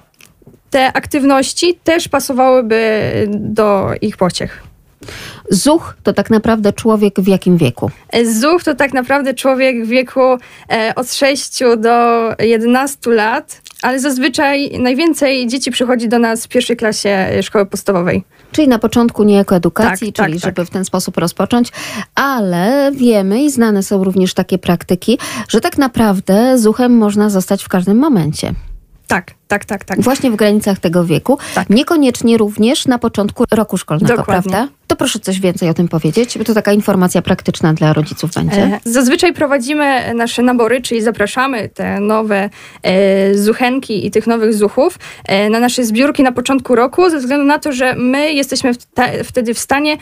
[0.70, 4.62] te aktywności też pasowałyby do ich pociech.
[5.50, 7.90] Zuch to tak naprawdę człowiek w jakim wieku?
[8.24, 10.20] Zuch to tak naprawdę człowiek w wieku
[10.70, 16.76] e, od 6 do 11 lat, ale zazwyczaj najwięcej dzieci przychodzi do nas w pierwszej
[16.76, 18.24] klasie szkoły podstawowej.
[18.52, 20.66] Czyli na początku niejako edukacji, tak, czyli tak, żeby tak.
[20.66, 21.72] w ten sposób rozpocząć,
[22.14, 25.18] ale wiemy i znane są również takie praktyki,
[25.48, 28.52] że tak naprawdę zuchem można zostać w każdym momencie.
[29.06, 30.00] Tak, tak, tak, tak.
[30.00, 31.38] Właśnie w granicach tego wieku.
[31.54, 31.70] Tak.
[31.70, 34.50] Niekoniecznie również na początku roku szkolnego, Dokładnie.
[34.50, 34.68] prawda?
[34.86, 38.62] To proszę coś więcej o tym powiedzieć, bo to taka informacja praktyczna dla rodziców będzie.
[38.62, 42.50] E, zazwyczaj prowadzimy nasze nabory, czyli zapraszamy te nowe
[42.82, 47.44] e, zuchenki i tych nowych zuchów e, na nasze zbiórki na początku roku, ze względu
[47.44, 48.72] na to, że my jesteśmy
[49.24, 49.96] wtedy w stanie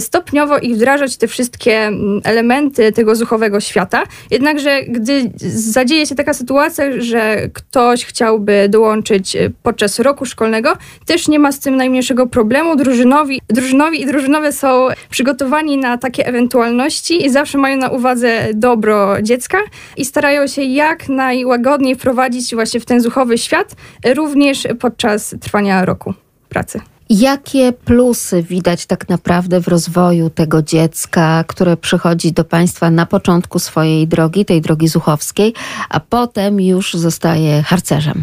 [0.00, 1.90] stopniowo ich wdrażać te wszystkie
[2.24, 4.02] elementy tego zuchowego świata.
[4.30, 10.76] Jednakże, gdy zadzieje się taka sytuacja, że ktoś chciałby e, podczas roku szkolnego,
[11.06, 12.76] też nie ma z tym najmniejszego problemu.
[12.76, 19.22] Drużynowi, drużynowi i drużynowe są przygotowani na takie ewentualności i zawsze mają na uwadze dobro
[19.22, 19.58] dziecka
[19.96, 23.74] i starają się jak najłagodniej wprowadzić właśnie w ten zuchowy świat,
[24.14, 26.14] również podczas trwania roku
[26.48, 26.80] pracy.
[27.10, 33.58] Jakie plusy widać tak naprawdę w rozwoju tego dziecka, które przychodzi do Państwa na początku
[33.58, 35.54] swojej drogi, tej drogi zuchowskiej,
[35.90, 38.22] a potem już zostaje harcerzem?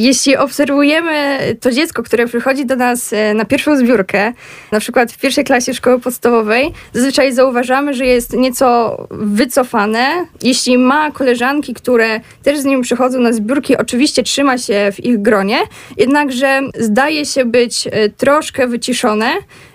[0.00, 4.32] Jeśli obserwujemy to dziecko, które przychodzi do nas e, na pierwszą zbiórkę,
[4.72, 10.26] na przykład w pierwszej klasie szkoły podstawowej, zazwyczaj zauważamy, że jest nieco wycofane.
[10.42, 15.22] Jeśli ma koleżanki, które też z nim przychodzą na zbiórki, oczywiście trzyma się w ich
[15.22, 15.58] gronie,
[15.96, 19.32] jednakże zdaje się być e, troszkę wyciszone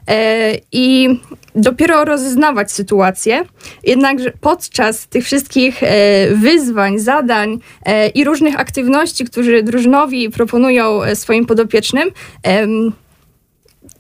[0.08, 1.20] e, i
[1.56, 3.44] dopiero rozeznawać sytuację.
[3.84, 5.88] Jednakże podczas tych wszystkich e,
[6.36, 12.10] wyzwań, zadań e, i różnych aktywności, które drużynowi proponują swoim podopiecznym,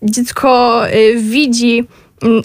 [0.03, 0.81] dziecko
[1.17, 1.87] widzi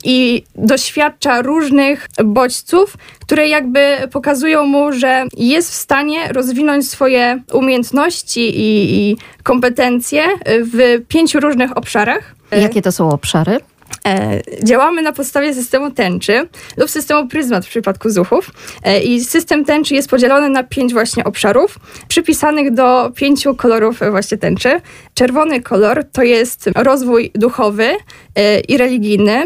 [0.04, 8.40] i doświadcza różnych bodźców, które jakby pokazują mu, że jest w stanie rozwinąć swoje umiejętności
[8.40, 12.34] i, i kompetencje w pięciu różnych obszarach.
[12.50, 13.60] Jakie to są obszary?
[14.06, 18.50] E, działamy na podstawie systemu tęczy lub systemu pryzmat w przypadku zuchów.
[18.82, 24.38] E, I system tęczy jest podzielony na pięć właśnie obszarów, przypisanych do pięciu kolorów właśnie
[24.38, 24.80] tęczy.
[25.14, 27.88] Czerwony kolor to jest rozwój duchowy
[28.34, 29.44] e, i religijny.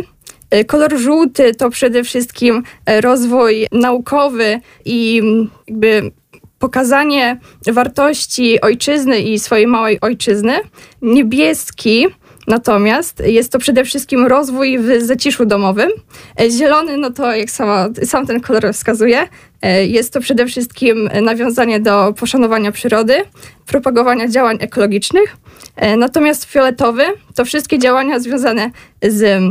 [0.51, 6.13] E, Kolor żółty to przede wszystkim e, rozwój naukowy i mm, jakby
[6.59, 7.41] pokazanie
[7.73, 10.61] wartości ojczyzny i swojej małej ojczyzny.
[11.03, 12.07] Niebieski
[12.47, 15.91] Natomiast jest to przede wszystkim rozwój w zaciszu domowym.
[16.41, 19.29] E, Zielony, no to jak sama, sam ten kolor wskazuje,
[19.63, 23.15] e, jest to przede wszystkim nawiązanie do poszanowania przyrody,
[23.67, 25.37] propagowania działań ekologicznych.
[25.99, 28.71] Natomiast fioletowy to wszystkie działania związane
[29.03, 29.43] z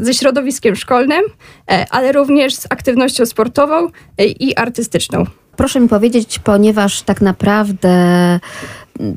[0.00, 1.22] ze środowiskiem szkolnym,
[1.70, 3.88] e, ale również z aktywnością sportową
[4.18, 5.24] e, i artystyczną.
[5.56, 7.90] Proszę mi powiedzieć, ponieważ tak naprawdę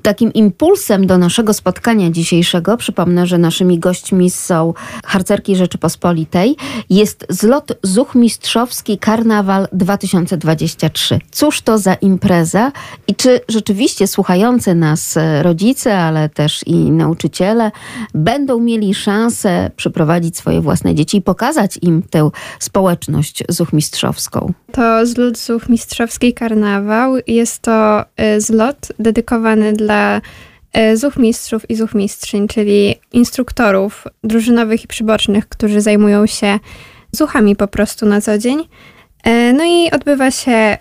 [0.03, 4.73] takim impulsem do naszego spotkania dzisiejszego, przypomnę, że naszymi gośćmi są
[5.05, 6.55] harcerki Rzeczypospolitej,
[6.89, 11.19] jest zlot Zuch Mistrzowski Karnawal 2023.
[11.31, 12.71] Cóż to za impreza
[13.07, 17.71] i czy rzeczywiście słuchający nas e, rodzice, ale też i nauczyciele
[18.13, 22.29] będą mieli szansę przyprowadzić swoje własne dzieci i pokazać im tę
[22.59, 24.53] społeczność Zuch Mistrzowską?
[24.71, 27.15] To zlot Zuch Mistrzowski Karnawał.
[27.27, 30.21] Jest to y, zlot dedykowany dla
[30.77, 36.59] y, zuchmistrzów i zuchmistrzyń, czyli instruktorów drużynowych i przybocznych, którzy zajmują się
[37.11, 38.59] zuchami po prostu na co dzień.
[39.27, 40.77] Y, No i odbywa się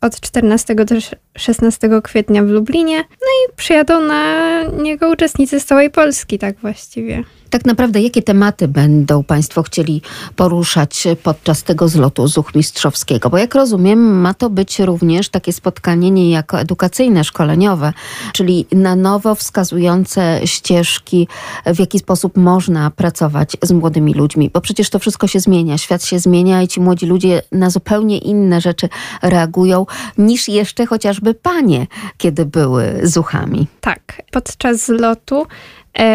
[0.00, 0.94] od 14 do
[1.38, 2.96] 16 kwietnia w Lublinie.
[2.96, 7.24] No i przyjadą na niego uczestnicy z całej Polski, tak właściwie.
[7.54, 10.02] Tak naprawdę, jakie tematy będą Państwo chcieli
[10.36, 13.30] poruszać podczas tego zlotu Zuch Mistrzowskiego?
[13.30, 17.92] Bo jak rozumiem, ma to być również takie spotkanie niejako edukacyjne, szkoleniowe,
[18.32, 21.28] czyli na nowo wskazujące ścieżki,
[21.66, 24.50] w jaki sposób można pracować z młodymi ludźmi.
[24.54, 28.18] Bo przecież to wszystko się zmienia, świat się zmienia i ci młodzi ludzie na zupełnie
[28.18, 28.88] inne rzeczy
[29.22, 29.86] reagują
[30.18, 31.86] niż jeszcze chociażby panie,
[32.18, 33.66] kiedy były zuchami.
[33.80, 35.46] Tak, podczas zlotu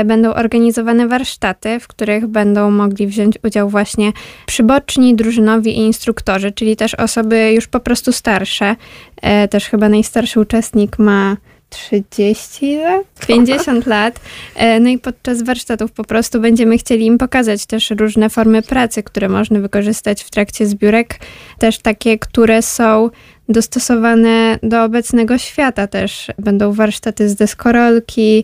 [0.06, 4.12] będą organizowane warsztaty, w których będą mogli wziąć udział właśnie
[4.46, 8.76] przyboczni, drużynowi i instruktorzy, czyli też osoby już po prostu starsze.
[9.22, 11.38] E, też chyba najstarszy uczestnik ma
[11.70, 14.20] 30 lat, 50 lat.
[14.56, 19.04] E, No i podczas warsztatów po prostu będziemy chcieli im pokazać też różne formy pracy,
[19.04, 21.20] które można wykorzystać w trakcie zbiórek.
[21.60, 23.10] Też takie, które są
[23.50, 26.28] dostosowane do obecnego świata też.
[26.38, 28.44] Będą warsztaty z deskorolki,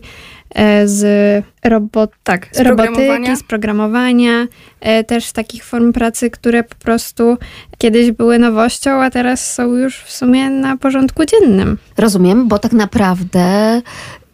[0.84, 3.36] z robot Tak, z robotyki, programowania.
[3.36, 4.46] z programowania,
[4.80, 7.36] e, też takich form pracy, które po prostu
[7.78, 11.78] kiedyś były nowością, a teraz są już w sumie na porządku dziennym.
[11.98, 13.80] Rozumiem, bo tak naprawdę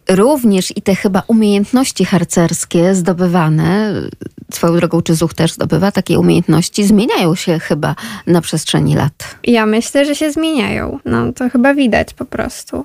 [0.09, 3.93] również i te chyba umiejętności harcerskie zdobywane,
[4.53, 7.95] swoją drogą czy Zuch też zdobywa takie umiejętności, zmieniają się chyba
[8.27, 9.35] na przestrzeni lat.
[9.43, 10.99] Ja myślę, że się zmieniają.
[11.05, 12.83] No to chyba widać po prostu.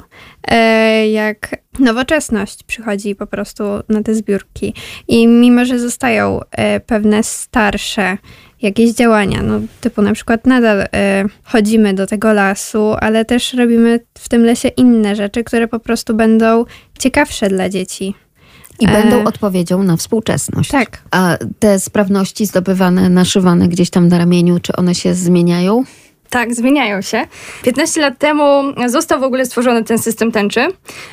[0.49, 4.75] E, jak nowoczesność przychodzi po prostu na te zbiórki.
[5.09, 8.19] I mimo, że zostają e, pewne starsze
[8.63, 14.01] jakieś działania, no typu na przykład nadal e, chodzimy do tego lasu, ale też robimy
[14.19, 16.65] w tym lesie inne rzeczy, które po prostu będą
[16.99, 18.15] ciekawsze dla dzieci.
[18.81, 20.71] I E, będą odpowiedzią na współczesność.
[20.71, 21.03] Tak.
[21.11, 25.85] A te sprawności zdobywane, naszywane gdzieś tam na ramieniu, czy one się zmieniają?
[26.31, 27.27] Tak, zmieniają się.
[27.63, 30.67] 15 lat temu został w ogóle stworzony ten system tęczy.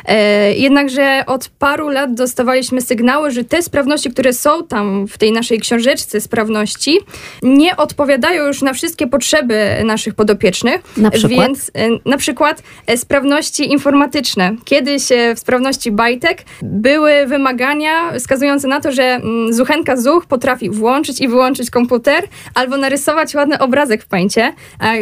[0.05, 5.31] E, jednakże od paru lat dostawaliśmy sygnały, że te sprawności, które są tam w tej
[5.31, 6.99] naszej książeczce sprawności,
[7.43, 10.81] nie odpowiadają już na wszystkie potrzeby naszych podopiecznych.
[10.97, 11.47] Na przykład?
[11.47, 14.55] Więc e, na przykład e, sprawności informatyczne.
[14.65, 15.03] Kiedyś
[15.35, 21.27] w sprawności Bajtek były wymagania wskazujące na to, że mm, Zuchenka Zuch potrafi włączyć i
[21.27, 24.53] wyłączyć komputer albo narysować ładny obrazek w pęcie,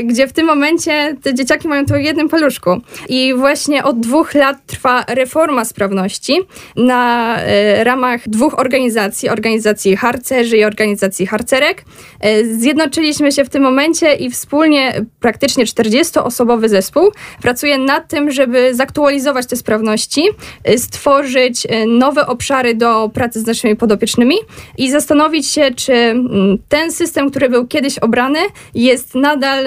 [0.04, 2.82] gdzie w tym momencie te dzieciaki mają to w jednym paluszku.
[3.10, 6.39] I właśnie od dwóch lat trwa reforma sprawności
[6.76, 11.86] na e, ramach dwóch organizacji, organizacji harcerzy i organizacji harcerek.
[12.20, 18.76] E, zjednoczyliśmy się w tym momencie i wspólnie praktycznie 40-osobowy zespół pracuje nad tym, żeby
[18.76, 20.30] zaktualizować te sprawności,
[20.64, 24.36] e, stworzyć nowe obszary do pracy z naszymi podopiecznymi
[24.78, 28.39] i zastanowić się, czy mm, ten system, który był kiedyś obrany,
[28.76, 29.66] jest nadal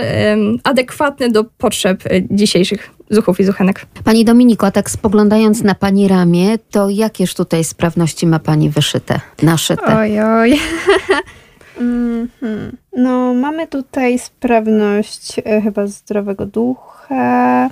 [0.64, 3.86] adekwatny do potrzeb e, dzisiejszych zuchów i zuchenek.
[4.04, 9.20] Pani Dominiko, a tak spoglądając na Pani ramię, to jakież tutaj sprawności ma Pani wyszyte,
[9.42, 9.96] naszyte?
[9.98, 10.58] Oj, oj.
[11.80, 12.76] Mhm.
[12.96, 17.70] No, mamy tutaj sprawność e, chyba zdrowego ducha.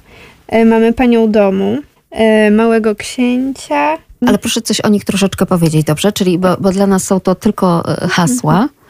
[0.48, 1.78] E, mamy panią domu,
[2.10, 3.96] e, małego księcia.
[4.26, 6.12] Ale proszę coś o nich troszeczkę powiedzieć, dobrze?
[6.12, 8.64] Czyli, bo, bo dla nas są to tylko hasła.
[8.64, 8.83] E,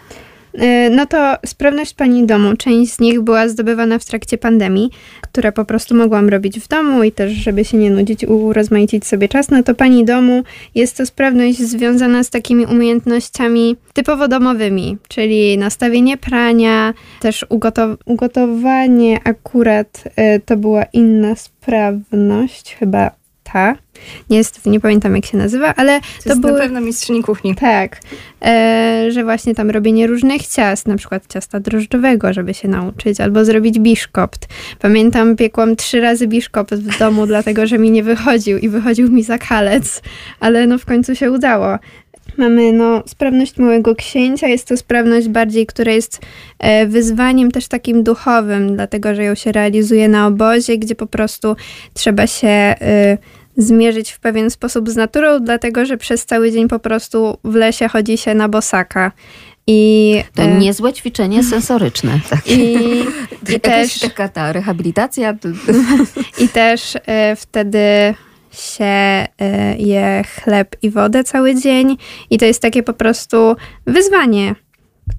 [0.90, 2.56] No to sprawność pani domu.
[2.56, 4.90] Część z nich była zdobywana w trakcie pandemii,
[5.20, 9.28] które po prostu mogłam robić w domu i też, żeby się nie nudzić, urozmaicić sobie
[9.28, 9.50] czas.
[9.50, 10.42] No to pani domu
[10.74, 19.20] jest to sprawność związana z takimi umiejętnościami typowo domowymi, czyli nastawienie prania, też ugotow- ugotowanie
[19.24, 23.10] akurat e, to była inna sprawność, chyba
[23.54, 23.76] ta.
[24.30, 26.52] Niestety nie pamiętam jak się nazywa, ale To, to jest były...
[26.52, 27.54] na pewno mistrzyni kuchni.
[27.54, 28.00] Tak,
[28.42, 33.44] e, że właśnie tam robienie różnych ciast, na przykład ciasta drożdżowego, żeby się nauczyć, albo
[33.44, 34.48] zrobić biszkopt.
[34.80, 39.22] Pamiętam, piekłam trzy razy biszkopt w domu, dlatego że mi nie wychodził i wychodził mi
[39.22, 40.02] za kalec,
[40.40, 41.78] ale no w końcu się udało.
[42.36, 46.20] Mamy no, sprawność małego księcia, jest to sprawność bardziej, która jest
[46.58, 51.56] e, wyzwaniem też takim duchowym, dlatego że ją się realizuje na obozie, gdzie po prostu
[51.94, 53.18] trzeba się e,
[53.56, 57.88] zmierzyć w pewien sposób z naturą, dlatego że przez cały dzień po prostu w lesie
[57.88, 59.12] chodzi się na bosaka.
[59.66, 62.20] I, To e, niezłe ćwiczenie sensoryczne.
[62.30, 62.50] Tak.
[62.50, 62.78] i,
[63.56, 65.34] i też, taka ta rehabilitacja.
[66.44, 68.14] i też e, wtedy
[68.52, 69.26] się e,
[69.78, 71.96] je chleb i wodę cały dzień
[72.30, 74.54] i to jest takie po prostu wyzwanie,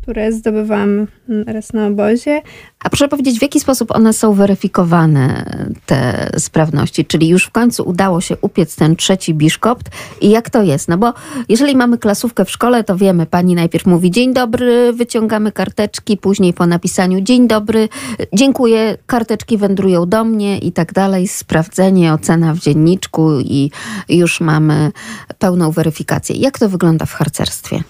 [0.01, 1.07] które zdobywam
[1.47, 2.41] raz na obozie.
[2.79, 5.45] A proszę powiedzieć, w jaki sposób one są weryfikowane,
[5.85, 7.05] te sprawności?
[7.05, 9.89] Czyli już w końcu udało się upiec ten trzeci biszkopt
[10.21, 10.87] i jak to jest?
[10.87, 11.13] No bo
[11.49, 16.53] jeżeli mamy klasówkę w szkole, to wiemy, pani najpierw mówi dzień dobry, wyciągamy karteczki, później
[16.53, 17.89] po napisaniu dzień dobry,
[18.33, 23.71] dziękuję, karteczki wędrują do mnie i tak dalej, sprawdzenie, ocena w dzienniczku i
[24.09, 24.91] już mamy
[25.39, 26.35] pełną weryfikację.
[26.35, 27.83] Jak to wygląda w harcerstwie?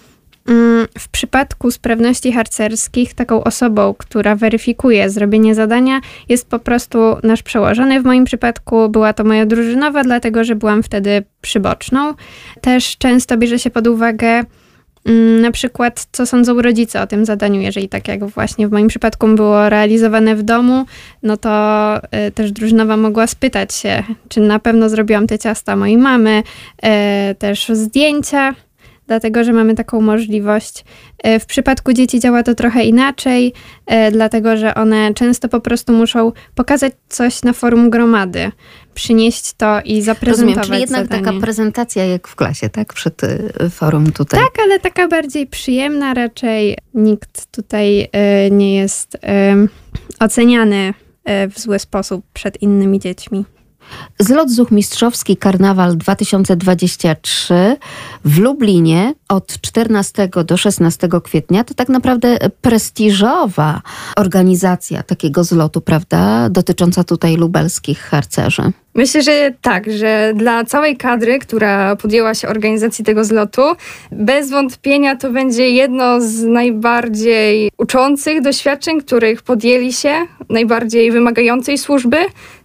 [0.49, 7.43] Mm, W przypadku sprawności harcerskich, taką osobą, która weryfikuje zrobienie zadania, jest po prostu nasz
[7.43, 8.01] przełożony.
[8.01, 12.13] W moim przypadku była to moja drużynowa, dlatego że byłam wtedy przyboczną.
[12.61, 14.43] Też często bierze się pod uwagę
[15.05, 18.87] mm, na przykład, co sądzą rodzice o tym zadaniu, jeżeli tak jak właśnie w moim
[18.87, 20.85] przypadku było realizowane w domu,
[21.23, 25.97] no to y, też drużynowa mogła spytać się, czy na pewno zrobiłam te ciasta mojej
[25.97, 26.43] mamy,
[27.31, 28.55] y, też zdjęcia,
[29.07, 30.85] dlatego że mamy taką możliwość.
[31.23, 33.53] E, W przypadku dzieci działa to trochę inaczej,
[33.85, 38.51] e, dlatego że one często po prostu muszą pokazać coś na forum gromady,
[38.93, 41.25] przynieść to i zaprezentować Rozumiem, czyli jednak zadanie.
[41.25, 42.93] taka prezentacja jak w klasie, tak?
[42.93, 44.39] Przed y, forum tutaj.
[44.39, 46.77] Tak, ale taka bardziej przyjemna raczej.
[46.93, 49.55] Nikt tutaj e, nie jest e,
[50.19, 50.93] oceniany
[51.55, 53.45] w zły sposób przed innymi dziećmi.
[54.19, 57.77] Zlot Zuch Mistrzowski Karnawal 2023
[58.25, 63.81] w Lublinie od 14 do 16 kwietnia to tak naprawdę prestiżowa
[64.15, 66.49] organizacja takiego zlotu, prawda?
[66.49, 68.71] Dotycząca tutaj lubelskich harcerzy.
[68.95, 73.61] Myślę, że tak, że dla całej kadry, która podjęła się organizacji tego zlotu,
[74.11, 80.13] bez wątpienia to będzie jedno z najbardziej uczących doświadczeń, których podjęli się,
[80.49, 82.17] najbardziej wymagającej służby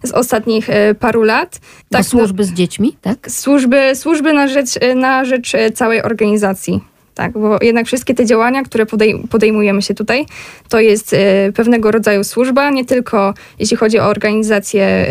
[0.03, 1.51] z ostatnich e, paru lat.
[1.51, 3.31] Tak, Tak, służby z dziećmi, tak?
[3.31, 6.90] służby, służby na, rzecz, na rzecz e, całej organizacji.
[7.21, 10.25] Tak, bo jednak wszystkie te działania, które podej- podejmujemy się tutaj,
[10.69, 15.07] to jest e, pewnego rodzaju służba, nie tylko jeśli chodzi o organizację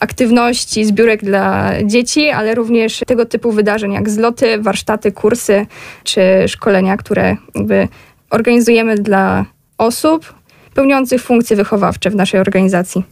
[0.00, 5.66] aktywności, zbiórek dla dzieci, ale również tego typu wydarzeń jak zloty, warsztaty, kursy
[6.04, 7.36] czy szkolenia, które
[8.30, 9.44] organizujemy dla
[9.78, 10.34] osób,
[10.74, 13.04] pełniących funkcje wychowawcze w naszej organizacji.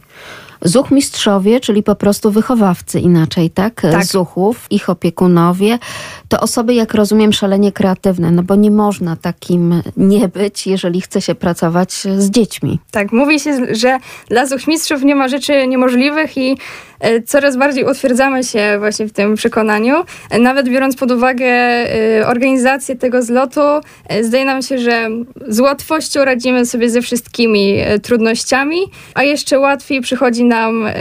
[0.63, 3.81] Zuchmistrzowie, czyli po prostu wychowawcy inaczej, tak?
[3.81, 4.05] Tak.
[4.05, 5.79] Zuchów, ich opiekunowie,
[6.27, 11.21] to osoby, jak rozumiem, szalenie kreatywne, no bo nie można takim nie być, jeżeli chce
[11.21, 12.79] się pracować z dziećmi.
[12.91, 13.97] Tak, mówi się, że
[14.29, 16.57] dla zuchmistrzów nie ma rzeczy niemożliwych i
[16.99, 19.95] e, coraz bardziej utwierdzamy się właśnie w tym przekonaniu.
[20.39, 23.61] Nawet biorąc pod uwagę e, organizację tego zlotu,
[24.07, 25.09] e, zdaje nam się, że
[25.47, 28.77] z łatwością radzimy sobie ze wszystkimi trudnościami,
[29.13, 30.52] a jeszcze łatwiej przychodzi nam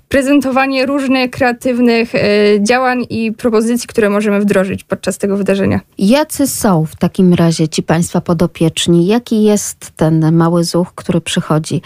[0.09, 2.19] prezentowanie różnych kreatywnych e,
[2.63, 5.81] działań i propozycji, które możemy wdrożyć podczas tego wydarzenia.
[5.99, 9.07] Jacy są w takim razie ci Państwa podopieczni?
[9.07, 11.83] Jaki jest ten mały zuch, który przychodzi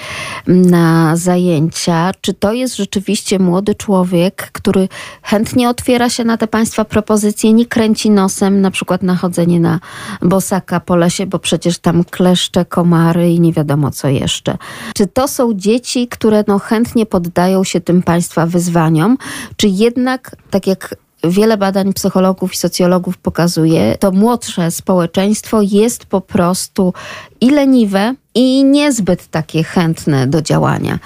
[0.46, 2.12] na zajęcia?
[2.20, 4.88] Czy to jest rzeczywiście młody człowiek, który
[5.22, 9.80] chętnie otwiera się na te Państwa propozycje, nie kręci nosem na przykład na chodzenie na
[10.22, 14.56] bosaka po lesie, bo przecież tam kleszcze, komary i nie wiadomo co jeszcze.
[14.94, 19.18] Czy to są dzieci, które no chętnie poddają się tym Państwa wyzwaniom,
[19.56, 26.20] czy jednak, tak jak wiele badań psychologów i socjologów pokazuje, to młodsze społeczeństwo jest po
[26.20, 26.92] prostu
[27.40, 30.98] i leniwe, i niezbyt takie chętne do działania.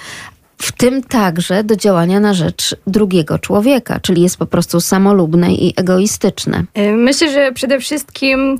[0.57, 5.73] W tym także do działania na rzecz drugiego człowieka, czyli jest po prostu samolubne i
[5.77, 6.63] egoistyczne.
[6.97, 8.57] Myślę, że przede wszystkim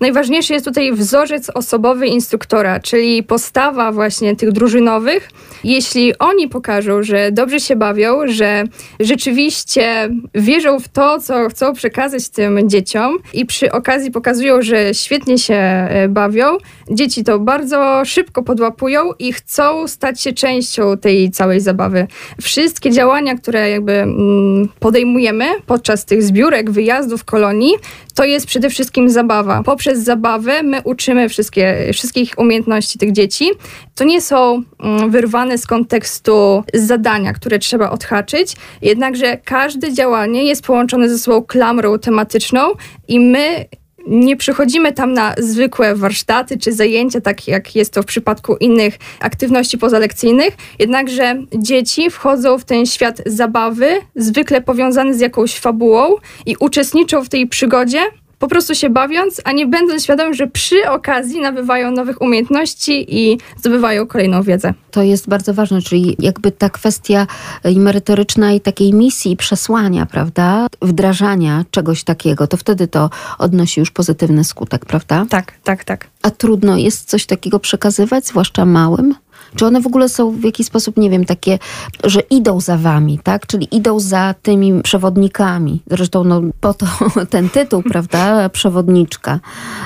[0.00, 5.30] najważniejszy jest tutaj wzorzec osobowy instruktora, czyli postawa właśnie tych drużynowych.
[5.64, 8.64] Jeśli oni pokażą, że dobrze się bawią, że
[9.00, 15.38] rzeczywiście wierzą w to, co chcą przekazać tym dzieciom i przy okazji pokazują, że świetnie
[15.38, 16.56] się e, bawią,
[16.90, 22.06] dzieci to bardzo szybko podłapują i chcą stać się częścią tej całej zabawy.
[22.42, 27.72] Wszystkie działania, które jakby mm, podejmujemy podczas tych zbiórek, wyjazdów, kolonii,
[28.20, 29.62] to jest przede wszystkim zabawa.
[29.62, 33.50] Poprzez zabawę my uczymy wszystkie, wszystkich umiejętności tych dzieci.
[33.94, 40.64] To nie są mm, wyrwane z kontekstu zadania, które trzeba odhaczyć, jednakże każde działanie jest
[40.64, 42.60] połączone ze sobą klamrą tematyczną
[43.08, 43.64] i my
[44.06, 48.98] nie przychodzimy tam na zwykłe warsztaty czy zajęcia, tak jak jest to w przypadku innych
[49.20, 56.56] aktywności pozalekcyjnych, jednakże dzieci wchodzą w ten świat zabawy, zwykle powiązany z jakąś fabułą i
[56.60, 58.00] uczestniczą w tej przygodzie,
[58.40, 63.38] po prostu się bawiąc, a nie będąc świadomi, że przy okazji nabywają nowych umiejętności i
[63.56, 64.74] zdobywają kolejną wiedzę.
[64.90, 67.26] To jest bardzo ważne, czyli jakby ta kwestia
[67.64, 73.90] i merytoryczna i takiej misji, przesłania, prawda, wdrażania czegoś takiego, to wtedy to odnosi już
[73.90, 75.26] pozytywny skutek, prawda?
[75.28, 76.06] Tak, tak, tak.
[76.22, 79.14] A trudno jest coś takiego przekazywać, zwłaszcza małym?
[79.56, 81.58] Czy one w ogóle są w jakiś sposób, nie wiem, takie,
[82.04, 83.46] że idą za wami, tak?
[83.46, 85.82] Czyli idą za tymi przewodnikami.
[85.90, 86.86] Zresztą no, po to
[87.30, 88.48] ten tytuł, prawda?
[88.48, 89.40] Przewodniczka.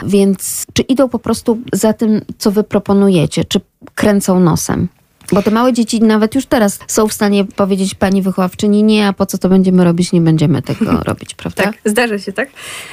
[0.06, 3.44] Więc czy idą po prostu za tym, co wy proponujecie?
[3.44, 3.60] Czy
[3.94, 4.88] kręcą nosem?
[5.34, 9.12] Bo te małe dzieci nawet już teraz są w stanie powiedzieć pani wychowawczyni, nie, a
[9.12, 11.62] po co to będziemy robić, nie będziemy tego robić, prawda?
[11.62, 12.48] Tak, zdarza się, tak.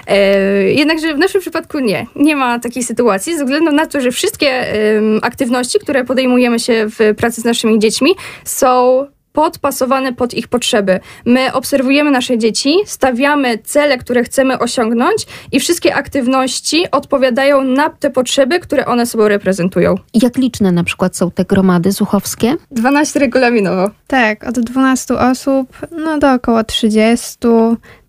[0.07, 2.07] E, jednakże w naszym przypadku nie.
[2.15, 6.87] Nie ma takiej sytuacji, ze względu na to, że wszystkie em, aktywności, które podejmujemy się
[6.89, 8.11] w pracy z naszymi dziećmi,
[8.43, 10.99] są podpasowane pod ich potrzeby.
[11.25, 18.09] My obserwujemy nasze dzieci, stawiamy cele, które chcemy osiągnąć i wszystkie aktywności odpowiadają na te
[18.09, 19.95] potrzeby, które one sobą reprezentują.
[20.13, 22.55] Jak liczne na przykład są te gromady zuchowskie?
[22.71, 23.89] 12 regulaminowo.
[24.07, 27.37] Tak, od 12 osób, no do około 30.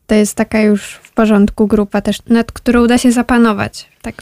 [0.06, 3.88] To jest taka już w porządku grupa też, nad którą da się zapanować.
[4.02, 4.14] Tak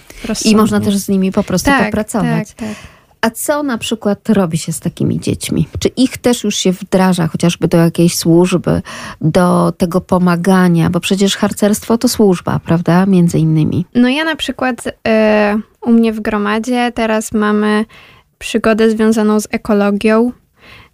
[0.44, 2.48] I można też z nimi po prostu tak, popracować.
[2.48, 2.76] Tak, tak.
[3.20, 5.68] A co na przykład robi się z takimi dziećmi?
[5.78, 8.82] Czy ich też już się wdraża chociażby do jakiejś służby,
[9.20, 10.90] do tego pomagania?
[10.90, 13.06] Bo przecież harcerstwo to służba, prawda?
[13.06, 13.86] Między innymi.
[13.94, 17.84] No ja na przykład e, u mnie w gromadzie teraz mamy
[18.38, 20.32] przygodę związaną z ekologią,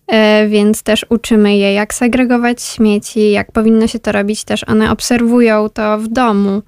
[0.06, 4.44] e, więc też uczymy je, jak segregować śmieci, jak powinno się to robić.
[4.44, 6.62] Też one obserwują to w domu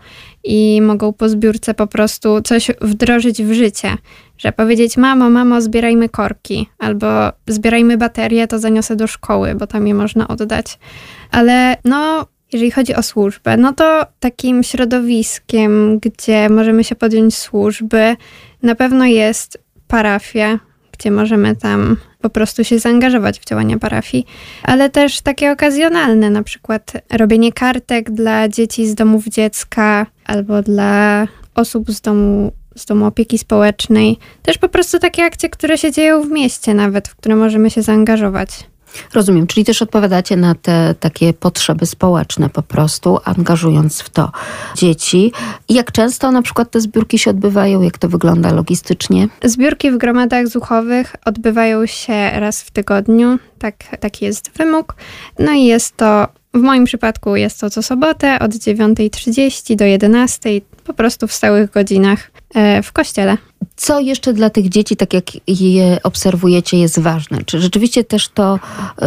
[0.45, 3.97] i mogą po zbiórce po prostu coś wdrożyć w życie.
[4.39, 7.07] Że powiedzieć, mamo, mamo, zbierajmy korki, albo
[7.47, 10.79] zbierajmy baterie, to zaniosę do szkoły, bo tam je można oddać.
[11.31, 18.17] Ale no, jeżeli chodzi o służbę, no to takim środowiskiem, gdzie możemy się podjąć służby,
[18.63, 19.59] na pewno jest
[19.89, 20.59] parafia,
[20.99, 24.27] gdzie możemy tam po prostu się zaangażować w działania parafii,
[24.63, 31.27] ale też takie okazjonalne, na przykład robienie kartek dla dzieci z domów dziecka albo dla
[31.55, 34.19] osób z domu, z domu opieki społecznej.
[34.43, 37.83] Też po prostu takie akcje, które się dzieją w mieście nawet, w które możemy się
[37.83, 38.51] zaangażować.
[39.15, 44.33] Rozumiem, czyli też odpowiadacie na te takie potrzeby społeczne po prostu, angażując w to
[44.77, 45.33] dzieci.
[45.69, 47.83] I jak często na przykład te zbiórki się odbywają?
[47.83, 49.29] Jak to wygląda logistycznie?
[49.45, 54.95] Zbiórki w gromadach zuchowych odbywają się raz w tygodniu, tak, taki jest wymóg.
[55.39, 60.61] No i jest to, w moim przypadku jest to co sobotę od 9.30 do 11.00,
[60.85, 62.31] po prostu w stałych godzinach
[62.83, 63.37] w kościele.
[63.77, 67.39] Co jeszcze dla tych dzieci, tak jak je obserwujecie, jest ważne?
[67.47, 68.59] Czy rzeczywiście też to,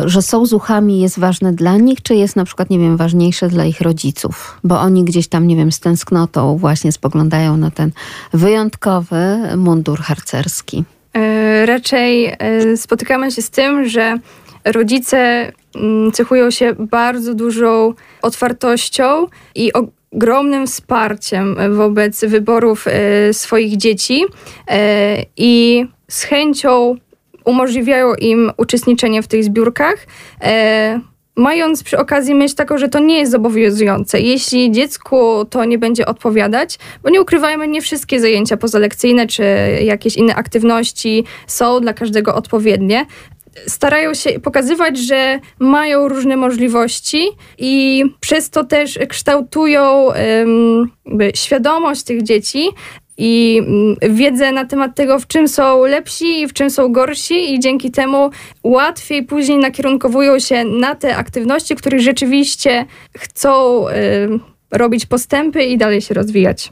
[0.05, 3.65] że są zuchami, jest ważne dla nich, czy jest na przykład, nie wiem, ważniejsze dla
[3.65, 4.59] ich rodziców?
[4.63, 7.91] Bo oni gdzieś tam, nie wiem, z tęsknotą właśnie spoglądają na ten
[8.33, 10.83] wyjątkowy mundur harcerski.
[11.13, 14.17] E, raczej e, spotykamy się z tym, że
[14.65, 19.71] rodzice mm, cechują się bardzo dużą otwartością i
[20.11, 24.25] ogromnym wsparciem wobec wyborów e, swoich dzieci
[25.37, 26.95] i z chęcią
[27.45, 30.07] umożliwiają im uczestniczenie w tych zbiórkach
[31.35, 34.19] mając przy okazji myśl taką, że to nie jest zobowiązujące.
[34.19, 39.43] Jeśli dziecku to nie będzie odpowiadać, bo nie ukrywajmy, nie wszystkie zajęcia pozalekcyjne czy
[39.81, 43.05] jakieś inne aktywności są dla każdego odpowiednie,
[43.67, 50.07] starają się pokazywać, że mają różne możliwości i przez to też kształtują
[51.33, 52.69] świadomość tych dzieci,
[53.23, 57.53] i mm, wiedzę na temat tego, w czym są lepsi i w czym są gorsi,
[57.53, 58.29] i dzięki temu
[58.63, 62.85] łatwiej później nakierunkowują się na te aktywności, które rzeczywiście
[63.17, 63.93] chcą y,
[64.71, 66.71] robić postępy i dalej się rozwijać.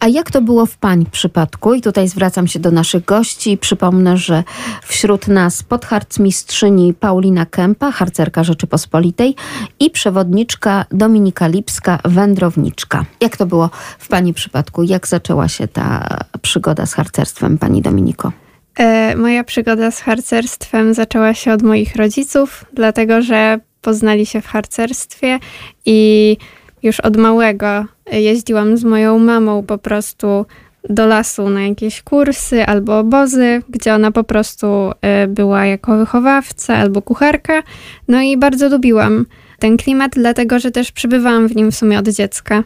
[0.00, 1.74] A jak to było w Pani przypadku?
[1.74, 3.58] I tutaj zwracam się do naszych gości.
[3.58, 4.44] Przypomnę, że
[4.82, 9.34] wśród nas podharcmistrzyni Paulina Kępa, harcerka Rzeczypospolitej
[9.80, 13.04] i przewodniczka Dominika Lipska, wędrowniczka.
[13.20, 14.82] Jak to było w Pani przypadku?
[14.82, 16.06] Jak zaczęła się ta
[16.42, 18.32] przygoda z harcerstwem, Pani Dominiko?
[18.78, 24.46] E, moja przygoda z harcerstwem zaczęła się od moich rodziców, dlatego że poznali się w
[24.46, 25.38] harcerstwie
[25.84, 26.36] i
[26.82, 30.46] już od małego jeździłam z moją mamą po prostu
[30.90, 34.66] do lasu na jakieś kursy albo obozy, gdzie ona po prostu
[35.02, 37.62] e, była jako wychowawca albo kucharka.
[38.08, 39.26] No i bardzo lubiłam
[39.58, 42.64] ten klimat, dlatego że też przybywałam w nim w sumie od dziecka.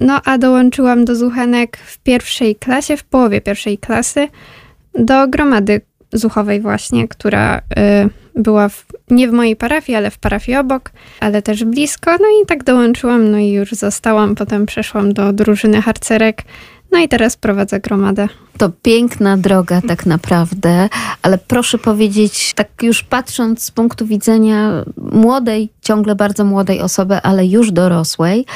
[0.00, 4.28] No a dołączyłam do Zuchenek w pierwszej klasie, w połowie pierwszej klasy,
[4.94, 5.80] do gromady
[6.12, 10.90] Zuchowej właśnie, która y, była w, nie w mojej parafii, ale w parafii obok,
[11.20, 12.10] ale też blisko.
[12.10, 14.34] No i tak dołączyłam, no i już zostałam.
[14.34, 16.42] Potem przeszłam do drużyny harcerek.
[16.92, 18.28] No i teraz prowadzę gromadę.
[18.58, 20.88] To piękna droga tak naprawdę,
[21.22, 27.46] ale proszę powiedzieć, tak już patrząc z punktu widzenia młodej, ciągle bardzo młodej osoby, ale
[27.46, 28.46] już dorosłej,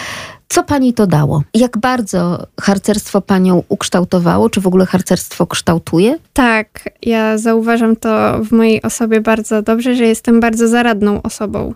[0.48, 1.42] co pani to dało?
[1.54, 4.50] Jak bardzo harcerstwo panią ukształtowało?
[4.50, 6.18] Czy w ogóle harcerstwo kształtuje?
[6.32, 11.74] Tak, ja zauważam to w mojej osobie bardzo dobrze, że jestem bardzo zaradną osobą.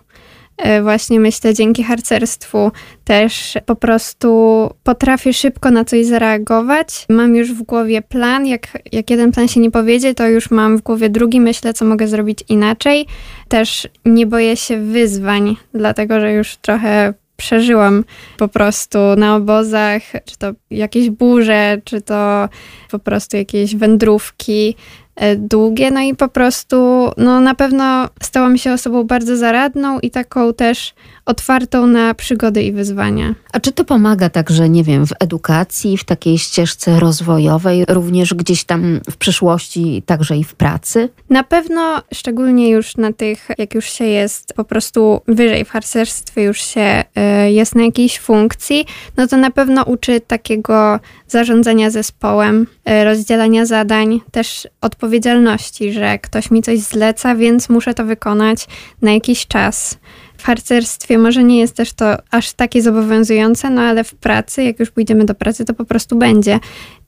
[0.57, 2.71] E, właśnie myślę, dzięki harcerstwu
[3.03, 7.05] też po prostu potrafię szybko na coś zareagować.
[7.09, 8.47] Mam już w głowie plan.
[8.47, 11.85] Jak, jak jeden plan się nie powiedzie, to już mam w głowie drugi, myślę, co
[11.85, 13.05] mogę zrobić inaczej.
[13.47, 18.03] Też nie boję się wyzwań, dlatego że już trochę przeżyłam
[18.37, 22.49] po prostu na obozach, czy to jakieś burze, czy to
[22.91, 24.75] po prostu jakieś wędrówki
[25.15, 26.75] e, długie, no i po prostu
[27.17, 30.93] no na pewno stałam się osobą bardzo zaradną i taką też
[31.25, 33.35] otwartą na przygody i wyzwania.
[33.53, 38.63] A czy to pomaga także, nie wiem, w edukacji, w takiej ścieżce rozwojowej, również gdzieś
[38.63, 41.09] tam w przyszłości, także i w pracy?
[41.29, 46.43] Na pewno, szczególnie już na tych, jak już się jest po prostu wyżej w harcerstwie,
[46.43, 47.03] już się
[47.47, 48.85] y, jest na jakiejś funkcji,
[49.17, 56.51] no to na pewno uczy takiego zarządzania zespołem, y, rozdzielania zadań, też odpowiedzialności, że ktoś
[56.51, 58.67] mi coś zleca, więc muszę to wykonać
[59.01, 59.97] na jakiś czas
[60.41, 64.91] harcerstwie może nie jest też to aż takie zobowiązujące, no ale w pracy, jak już
[64.91, 66.59] pójdziemy do pracy, to po prostu będzie.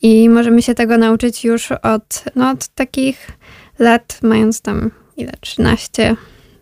[0.01, 3.27] I możemy się tego nauczyć już od, no, od takich
[3.79, 6.15] lat, mając tam ile, 13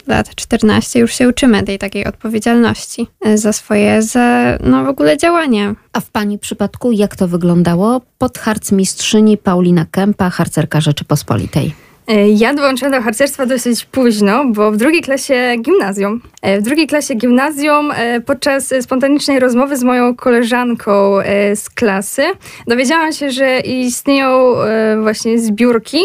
[0.08, 5.76] lat, 14, już się uczymy tej takiej odpowiedzialności za swoje, za no w ogóle działania.
[5.94, 8.02] A w Pani przypadku jak to wyglądało?
[8.18, 11.74] Pod harcmistrzyni Paulina Kępa, harcerka Rzeczypospolitej.
[12.08, 16.22] E, ja dołączyłam do harcerstwa dosyć późno, bo w drugiej klasie gimnazjum.
[16.42, 21.18] E, w drugiej klasie gimnazjum e, podczas spontanicznej rozmowy z moją koleżanką
[21.56, 22.24] z klasy
[22.68, 24.56] dowiedziałam się, że istnieją
[25.02, 25.98] właśnie zbiórki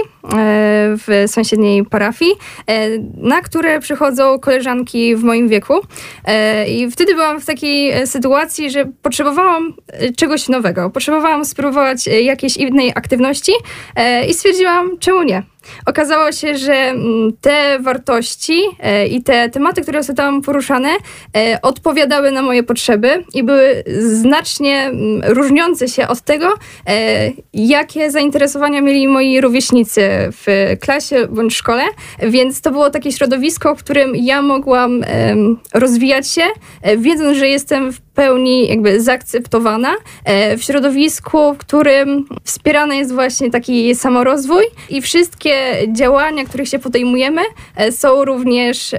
[0.99, 2.33] w sąsiedniej parafii,
[3.17, 5.75] na które przychodzą koleżanki w moim wieku.
[6.69, 9.75] I wtedy byłam w takiej sytuacji, że potrzebowałam
[10.17, 10.91] czegoś nowego.
[10.91, 13.53] Potrzebowałam spróbować jakiejś innej aktywności
[14.29, 15.43] i stwierdziłam, czemu nie.
[15.87, 20.89] Okazało się, że mm, te wartości e, i te tematy, które są tam poruszane,
[21.37, 26.55] e, odpowiadały na moje potrzeby i były znacznie mm, różniące się od tego,
[26.89, 30.47] e, jakie zainteresowania mieli moi rówieśnicy w
[30.81, 31.83] klasie bądź szkole,
[32.23, 35.05] więc to było takie środowisko, w którym ja mogłam
[35.75, 36.43] rozwijać się,
[36.83, 39.95] e, wiedząc, że jestem w pełni jakby zaakceptowana
[40.25, 45.55] e, w środowisku, w którym wspierany jest właśnie taki samorozwój i wszystkie
[45.93, 47.43] działania, których się podejmujemy,
[47.77, 48.95] e, są również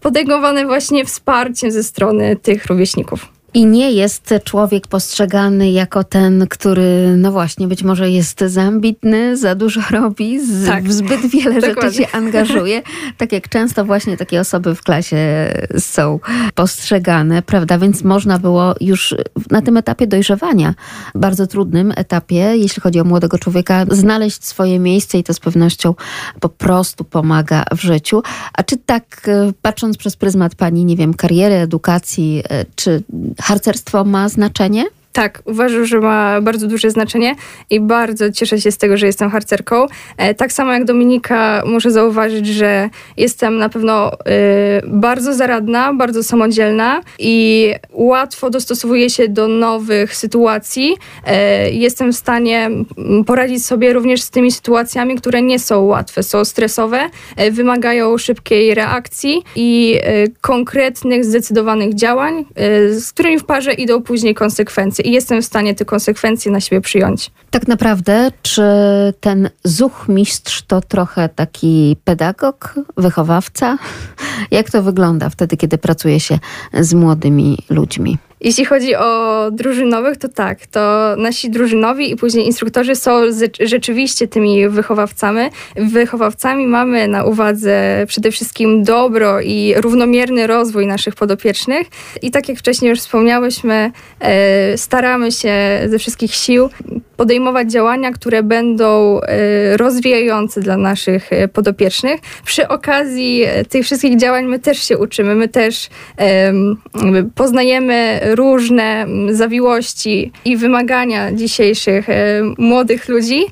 [0.00, 3.33] podejmowane właśnie wsparciem ze strony tych rówieśników.
[3.54, 9.36] I nie jest człowiek postrzegany jako ten, który, no właśnie, być może jest za ambitny,
[9.36, 10.84] za dużo robi, z, Tak.
[10.84, 12.82] w zbyt wiele rzeczy się angażuje.
[13.18, 15.16] Tak jak często właśnie takie osoby w klasie
[15.78, 16.20] są
[16.54, 17.78] postrzegane, prawda?
[17.78, 19.14] Więc można było już
[19.50, 20.74] na tym etapie dojrzewania,
[21.14, 25.94] bardzo trudnym etapie, jeśli chodzi o młodego człowieka, znaleźć swoje miejsce i to z pewnością
[26.40, 28.22] po prostu pomaga w życiu.
[28.52, 33.02] A czy tak, e, patrząc przez pryzmat pani, nie wiem, kariery, edukacji, e, czy
[33.44, 34.84] harcerstwo ma znaczenie?
[35.14, 37.34] Tak, uważam, że ma bardzo duże znaczenie
[37.70, 39.86] i bardzo cieszę się z tego, że jestem harcerką.
[40.16, 44.16] E, tak samo jak Dominika, muszę zauważyć, że jestem na pewno y,
[44.86, 50.96] bardzo zaradna, bardzo samodzielna i łatwo dostosowuję się do nowych sytuacji.
[51.26, 56.22] E, jestem w stanie mm, poradzić sobie również z tymi sytuacjami, które nie są łatwe,
[56.22, 60.00] są stresowe, e, wymagają szybkiej reakcji i
[60.40, 62.44] konkretnych, zdecydowanych działań,
[62.90, 66.80] z którymi w parze idą później konsekwencje i jestem w stanie te konsekwencje na siebie
[66.80, 67.30] przyjąć.
[67.50, 68.62] Tak naprawdę, czy
[69.20, 73.78] ten zuchmistrz to trochę taki pedagog, wychowawca?
[74.50, 76.38] Jak to wygląda wtedy, kiedy pracuje się
[76.72, 78.18] z młodymi ludźmi?
[78.44, 84.28] Jeśli chodzi o drużynowych, to tak, to nasi drużynowi i później instruktorzy są ze- rzeczywiście
[84.28, 85.40] tymi wychowawcami.
[85.76, 91.86] Wychowawcami mamy na uwadze przede wszystkim dobro i równomierny rozwój naszych podopiecznych.
[92.22, 93.90] I tak jak wcześniej już wspomniałyśmy,
[94.20, 95.54] e, staramy się
[95.86, 96.68] ze wszystkich sił
[97.16, 102.20] podejmować działania, które będą e, rozwijające dla naszych e, podopiecznych.
[102.44, 105.88] Przy okazji e, tych wszystkich działań my też się uczymy, my też
[107.34, 112.06] poznajemy różne zawiłości i wymagania dzisiejszych
[112.58, 113.44] młodych ludzi,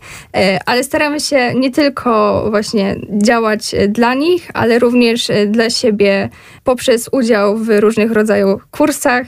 [0.66, 6.28] ale staramy się nie tylko właśnie działać dla nich, ale również dla siebie
[6.64, 9.26] poprzez udział w różnych rodzajach kursach,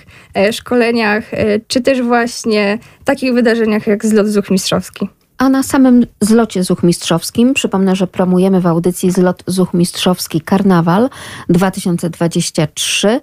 [0.53, 5.09] szkoleniach, e, czy też właśnie takich wydarzeniach jak zlot zuchmistrzowski.
[5.39, 11.11] A na samym zlocie zuchmistrzowskim, przypomnę, że promujemy w audycji zlot zuchmistrzowski Karnawal
[11.49, 13.21] 2023.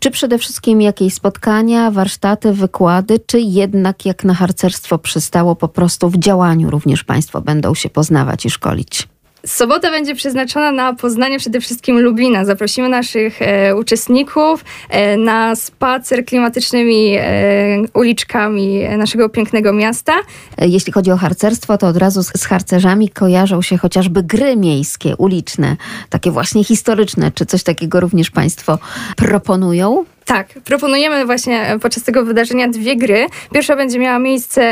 [0.00, 6.10] Czy przede wszystkim jakieś spotkania, warsztaty, wykłady, czy jednak jak na harcerstwo przystało po prostu
[6.10, 9.13] w działaniu również Państwo będą się poznawać i szkolić?
[9.46, 12.44] Sobota będzie przeznaczona na poznanie przede wszystkim Lublina.
[12.44, 20.12] Zaprosimy naszych e, uczestników e, na spacer klimatycznymi e, uliczkami naszego pięknego miasta.
[20.58, 24.56] E, Jeśli chodzi o harcerstwo, to od razu z, z harcerzami kojarzą się chociażby gry
[24.56, 25.76] miejskie, uliczne,
[26.10, 27.32] takie właśnie historyczne.
[27.32, 28.78] Czy coś takiego również Państwo
[29.16, 30.04] proponują?
[30.24, 33.26] Tak, proponujemy właśnie podczas tego wydarzenia dwie gry.
[33.52, 34.62] Pierwsza będzie miała miejsce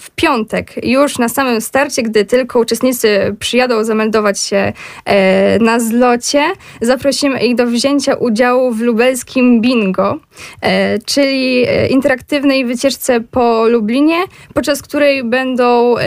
[0.00, 4.72] w piątek, już na samym starcie, gdy tylko uczestnicy przyjadą zameldować się
[5.04, 6.42] e, na zlocie.
[6.80, 10.18] Zaprosimy ich do wzięcia udziału w lubelskim bingo,
[10.60, 14.16] e, czyli e, interaktywnej wycieczce po Lublinie,
[14.54, 16.02] podczas której będą e,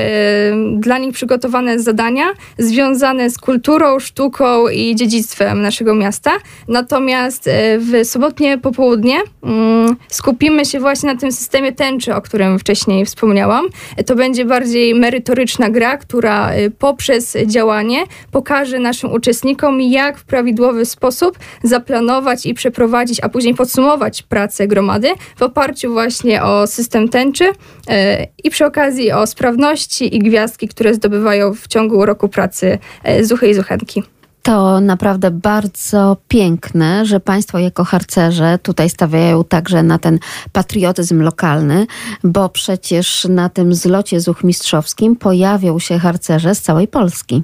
[0.78, 2.26] dla nich przygotowane zadania
[2.58, 6.32] związane z kulturą, sztuką i dziedzictwem naszego miasta.
[6.68, 12.60] Natomiast e, w sobotnie popołudnie mm, skupimy się właśnie na tym systemie tęczy, o którym
[12.60, 13.66] wcześniej wspomniałam.
[14.06, 20.86] To będzie bardziej merytoryczna gra, która e, poprzez działanie pokaże naszym uczestnikom, jak w prawidłowy
[20.86, 27.46] sposób zaplanować i przeprowadzić, a później podsumować pracę gromady w oparciu właśnie o system tęczy
[27.90, 33.24] e, i przy okazji o sprawności i gwiazdki, które zdobywają w ciągu roku pracy e,
[33.24, 34.04] zuchy i zuchenki.
[34.44, 40.20] To naprawdę bardzo piękne, że Państwo jako harcerze tutaj stawiają także na ten
[40.52, 41.88] patriotyzm lokalny,
[42.24, 47.44] bo przecież na tym zlocie zuchmistrzowskim pojawią się harcerze z całej Polski.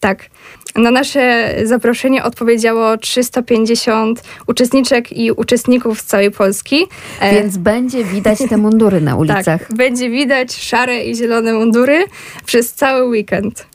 [0.00, 0.30] Tak.
[0.76, 6.86] Na nasze zaproszenie odpowiedziało 350 uczestniczek i uczestników z całej Polski.
[7.20, 9.44] E, Więc będzie widać te mundury na ulicach.
[9.44, 12.04] Tak, będzie widać szare i zielone mundury
[12.46, 13.73] przez cały weekend.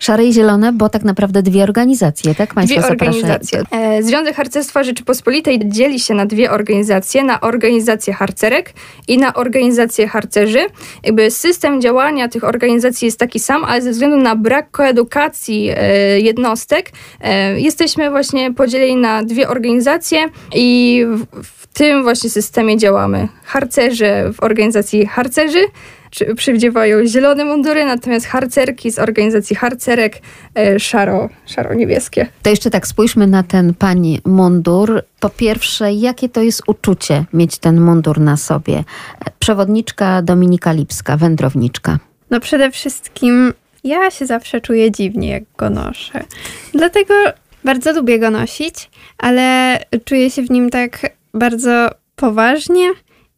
[0.00, 2.54] Szare i zielone, bo tak naprawdę dwie organizacje, tak?
[2.54, 3.16] Państwo Dwie zapraszają.
[3.24, 3.62] organizacje.
[3.70, 8.72] E, Związek Harcerstwa Rzeczypospolitej dzieli się na dwie organizacje, na organizację harcerek
[9.08, 10.66] i na organizację harcerzy.
[11.02, 16.20] Jakby system działania tych organizacji jest taki sam, ale ze względu na brak koedukacji e,
[16.20, 16.90] jednostek
[17.20, 21.04] e, jesteśmy właśnie podzieleni na dwie organizacje i
[21.42, 23.28] w, tym właśnie systemie działamy.
[23.44, 25.60] Harcerze w organizacji harcerzy
[26.36, 30.18] przywdziewają zielone mundury, natomiast harcerki z organizacji harcerek
[30.54, 32.26] e, szaro, szaro-niebieskie.
[32.42, 35.02] To jeszcze tak spójrzmy na ten pani mundur.
[35.20, 38.84] Po pierwsze, jakie to jest uczucie mieć ten mundur na sobie?
[39.38, 41.98] Przewodniczka Dominika Lipska, wędrowniczka.
[42.30, 43.52] No przede wszystkim
[43.84, 46.24] ja się zawsze czuję dziwnie, jak go noszę.
[46.74, 47.14] Dlatego
[47.64, 52.90] bardzo lubię go nosić, ale czuję się w nim tak bardzo poważnie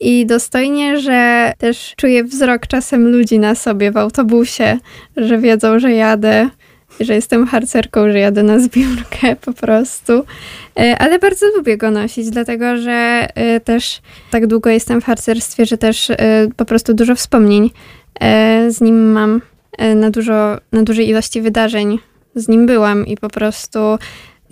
[0.02, 4.78] i dostojnie, że też czuję wzrok czasem ludzi na sobie w autobusie,
[5.16, 6.48] że wiedzą, że jadę,
[7.00, 10.24] że jestem harcerką, że jadę na zbiórkę po prostu.
[10.78, 14.00] E, Ale bardzo lubię go nosić, dlatego że e, też
[14.30, 16.16] tak długo jestem w harcerstwie, że też e,
[16.56, 17.70] po prostu dużo wspomnień
[18.68, 19.40] z nim mam
[19.96, 21.98] na, dużo, na dużej ilości wydarzeń.
[22.34, 23.78] Z nim byłam i po prostu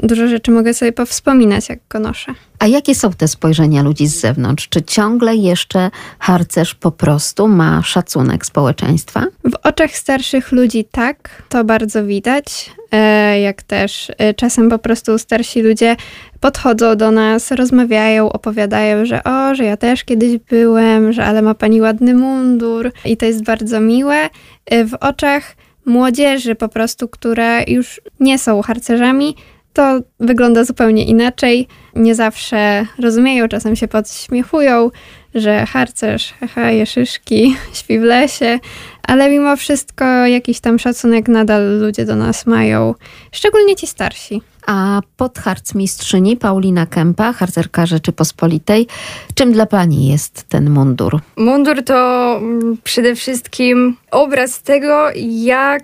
[0.02, 2.34] dużo rzeczy mogę sobie powspominać, jak go noszę.
[2.58, 4.68] A jakie są te spojrzenia ludzi z zewnątrz?
[4.68, 9.26] Czy ciągle jeszcze harcerz po prostu ma szacunek społeczeństwa?
[9.44, 15.18] W oczach starszych ludzi tak, to bardzo widać, e, jak też e, czasem po prostu
[15.18, 15.96] starsi ludzie
[16.40, 21.54] podchodzą do nas, rozmawiają, opowiadają, że o, że ja też kiedyś byłem, że ale ma
[21.54, 24.28] pani ładny mundur i to jest bardzo miłe.
[24.66, 29.36] E, W oczach młodzieży po prostu, które już nie są harcerzami,
[29.72, 31.68] to wygląda zupełnie inaczej.
[31.94, 34.90] Nie zawsze rozumieją, czasem się podśmiechują,
[35.34, 38.58] że harcerz, haha, je szyszki, śpi w lesie,
[39.02, 42.94] ale mimo wszystko jakiś tam szacunek nadal ludzie do nas mają,
[43.32, 44.42] szczególnie ci starsi.
[44.70, 48.86] A podharcmistrzyni Paulina Kępa, harcerka Rzeczypospolitej,
[49.34, 51.20] czym dla pani jest ten mundur?
[51.36, 55.82] Mundur to mm, przede wszystkim obraz tego, jak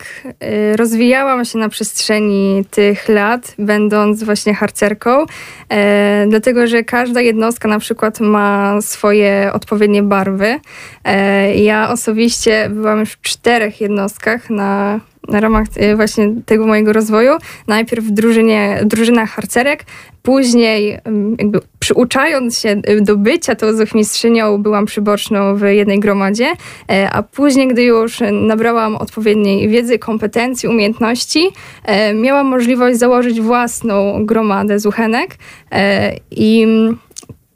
[0.72, 5.26] y, rozwijałam się na przestrzeni tych lat, będąc właśnie harcerką,
[5.68, 10.60] e, dlatego że każda jednostka na przykład ma swoje odpowiednie barwy.
[11.04, 16.92] E, ja osobiście byłam już w czterech jednostkach na na ramach y, właśnie tego mojego
[16.92, 17.32] rozwoju.
[17.66, 19.84] Najpierw w drużynie, drużynach harcerek,
[20.22, 20.98] później
[21.38, 26.52] jakby przyuczając się y, do bycia tą zuchmistrzynią, byłam przyboczną w jednej gromadzie,
[26.90, 31.48] e, a później, gdy już nabrałam odpowiedniej wiedzy, kompetencji, umiejętności,
[31.84, 35.36] e, miałam możliwość założyć własną gromadę zuchenek
[35.72, 36.66] e, i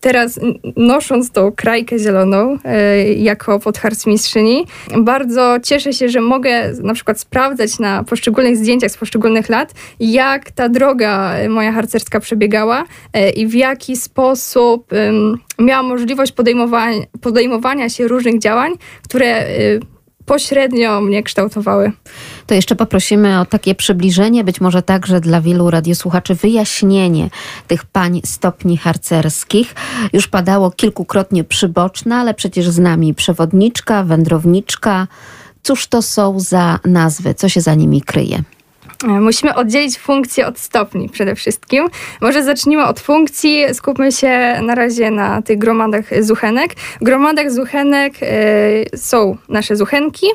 [0.01, 0.41] Teraz
[0.77, 4.67] nosząc tą krajkę zieloną e, jako podharcmistrzyni,
[4.99, 10.51] bardzo cieszę się, że mogę na przykład sprawdzać na poszczególnych zdjęciach z poszczególnych lat, jak
[10.51, 14.91] ta droga e, moja harcerska przebiegała e, i w jaki sposób
[15.59, 18.73] miałam możliwość podejmowania, podejmowania się różnych działań,
[19.05, 19.47] które
[20.27, 21.93] pośrednio mnie kształtowały.
[22.51, 27.31] To jeszcze poprosimy o takie przybliżenie, być może także dla wielu radiosłuchaczy wyjaśnienie
[27.67, 29.75] tych pań stopni harcerskich.
[30.13, 35.07] Już padało kilkukrotnie przyboczna, ale przecież z nami przewodniczka, wędrowniczka.
[35.63, 37.35] Cóż to są za nazwy?
[37.35, 38.43] Co się za nimi kryje?
[39.07, 41.89] Musimy oddzielić funkcje od stopni przede wszystkim.
[42.21, 46.75] Może zacznijmy od funkcji, skupmy się na razie na tych gromadach zuchenek.
[47.01, 50.27] W gromadach zuchenek e, są nasze zuchenki,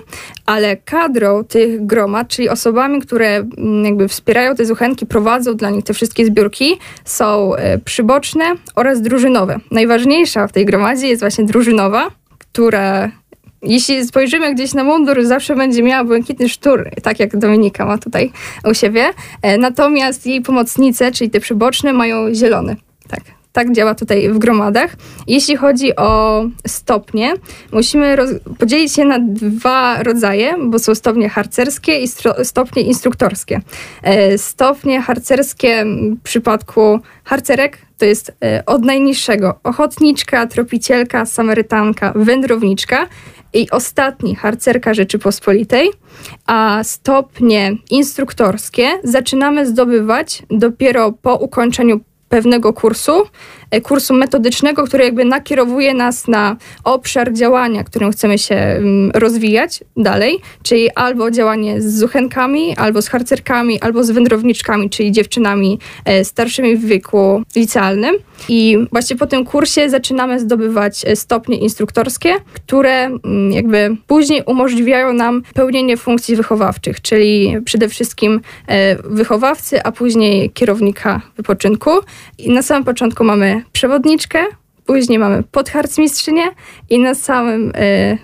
[0.46, 5.84] ale kadrą tych gromad, czyli osobami, które mm, jakby wspierają te zuchenki, prowadzą dla nich
[5.86, 9.60] te wszystkie zbiórki, są e, przyboczne oraz drużynowe.
[9.72, 13.12] Najważniejsza w tej gromadzie jest właśnie drużynowa, która
[13.66, 18.32] jeśli spojrzymy gdzieś na mundur, zawsze będzie miała błękitny sztur, tak jak Dominika ma tutaj
[18.72, 19.06] u siebie.
[19.42, 22.76] E, Natomiast jej pomocnice, czyli te przyboczne, mają zielony.
[23.08, 23.22] Tak.
[23.52, 24.96] Tak działa tutaj w gromadach.
[25.28, 27.34] Jeśli chodzi o stopnie,
[27.72, 28.18] musimy
[28.60, 32.08] podzielić je na dwa rodzaje, bo są stopnie harcerskie i
[32.44, 33.62] stopnie instruktorskie.
[34.04, 43.08] E, Stopnie harcerskie w przypadku harcerek to jest e, od najniższego ochotniczka, tropicielka, samarytanka, wędrowniczka
[43.56, 45.90] i ostatni harcerka Rzeczypospolitej,
[46.46, 52.00] a stopnie instruktorskie zaczynamy zdobywać dopiero po ukończeniu
[52.30, 53.12] pewnego kursu
[53.84, 60.40] kursu metodycznego, który jakby nakierowuje nas na obszar działania, którym chcemy się mm, rozwijać dalej,
[60.64, 66.76] czyli albo działanie z zuchenkami, albo z harcerkami, albo z wędrowniczkami, czyli dziewczynami e, starszymi
[66.78, 68.16] w wieku licealnym.
[68.50, 75.14] I właśnie po tym kursie zaczynamy zdobywać e, stopnie instruktorskie, które mm, jakby później umożliwiają
[75.14, 81.92] nam pełnienie funkcji wychowawczych, czyli przede wszystkim e, wychowawcy, a później kierownika wypoczynku.
[82.38, 84.46] I na samym początku mamy przewodniczkę,
[84.86, 86.44] później mamy podharcmistrzynię
[86.90, 88.18] i na samym e,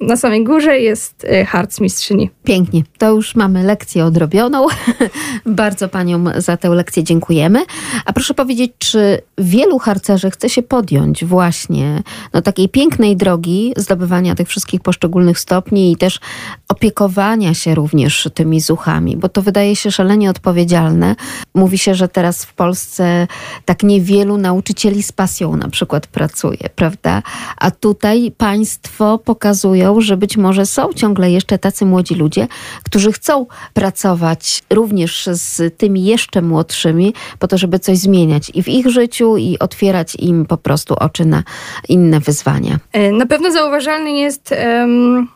[0.00, 2.30] na samej górze jest y, harcmistrzyni.
[2.44, 2.82] Pięknie.
[2.98, 4.66] To już mamy lekcję odrobioną.
[5.46, 7.64] Bardzo paniom za tę lekcję dziękujemy.
[8.04, 12.02] A proszę powiedzieć, czy wielu harcerzy chce się podjąć właśnie
[12.34, 16.20] no, takiej pięknej drogi zdobywania tych wszystkich poszczególnych stopni i też
[16.68, 21.16] opiekowania się również tymi zuchami, bo to wydaje się szalenie odpowiedzialne.
[21.54, 23.26] Mówi się, że teraz w Polsce
[23.64, 27.22] tak niewielu nauczycieli z pasją na przykład pracuje, prawda?
[27.56, 32.46] A tutaj państwo pokazuje, pokazują, że być może są ciągle jeszcze tacy młodzi ludzie,
[32.84, 38.68] którzy chcą pracować również z tymi jeszcze młodszymi, po to, żeby coś zmieniać i w
[38.68, 41.42] ich życiu, i otwierać im po prostu oczy na
[41.88, 42.78] inne wyzwania.
[42.92, 45.28] E, na pewno zauważalny jest um,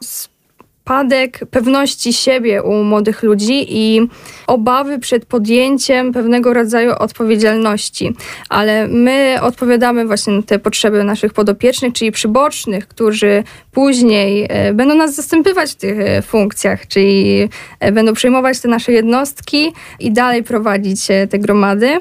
[0.83, 4.01] spadek pewności siebie u młodych ludzi i
[4.47, 8.13] obawy przed podjęciem pewnego rodzaju odpowiedzialności.
[8.49, 14.95] Ale my odpowiadamy właśnie na te potrzeby naszych podopiecznych, czyli przybocznych, którzy później e, będą
[14.95, 17.49] nas zastępywać w tych e, funkcjach, czyli
[17.81, 21.99] e, będą przejmować te nasze jednostki i dalej prowadzić te gromady.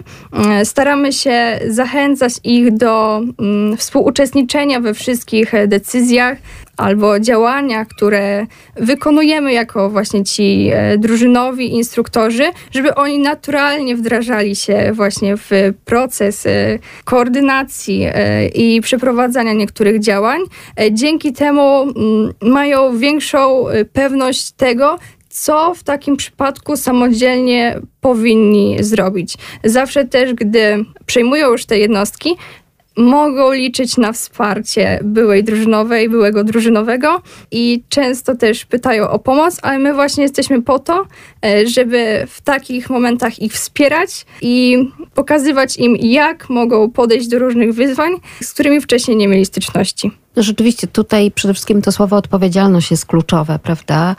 [0.64, 6.38] Staramy się zachęcać ich do mm, współuczestniczenia we wszystkich decyzjach,
[6.82, 8.46] albo działania, które
[8.76, 15.50] wykonujemy jako właśnie ci e, drużynowi instruktorzy, żeby oni naturalnie wdrażali się właśnie w
[15.86, 20.42] proces e, koordynacji e, i przeprowadzania niektórych działań.
[20.92, 24.98] Dzięki temu mm, mają większą pewność tego,
[25.30, 29.36] co w takim przypadku samodzielnie powinni zrobić.
[29.64, 32.36] Zawsze też, gdy przejmują już te jednostki,
[32.98, 39.80] mogą liczyć na wsparcie byłej drużynowej, byłego drużynowego i często też pytają o pomoc, ale
[39.80, 41.06] my właśnie jesteśmy po to,
[41.46, 44.78] e, żeby w takich momentach ich wspierać i
[45.14, 48.12] pokazywać im, jak mogą podejść do różnych wyzwań,
[48.44, 50.12] z którymi wcześniej nie mieli styczności.
[50.36, 54.16] No rzeczywiście tutaj przede wszystkim to słowo odpowiedzialność jest kluczowe, prawda?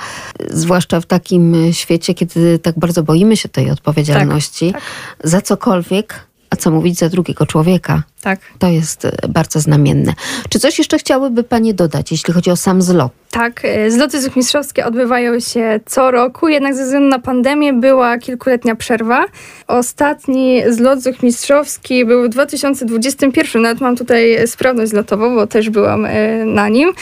[0.51, 5.31] Zwłaszcza w takim świecie, kiedy tak bardzo boimy się tej odpowiedzialności tak, tak.
[5.31, 8.03] za cokolwiek, a co mówić za drugiego człowieka.
[8.23, 8.41] Tak.
[8.59, 10.13] To jest e, bardzo znamienne.
[10.49, 13.13] Czy coś jeszcze chciałyby Panie dodać, jeśli chodzi o sam zlot?
[13.31, 18.77] Tak, e, zloty mistrzowskie odbywają się co roku, jednak ze względu na pandemię była kilkuletnia
[18.77, 19.25] przerwa.
[19.67, 26.45] Ostatni zlot mistrzowski był w 2021, nawet mam tutaj sprawność zlotową, bo też byłam e,
[26.45, 26.93] na nim.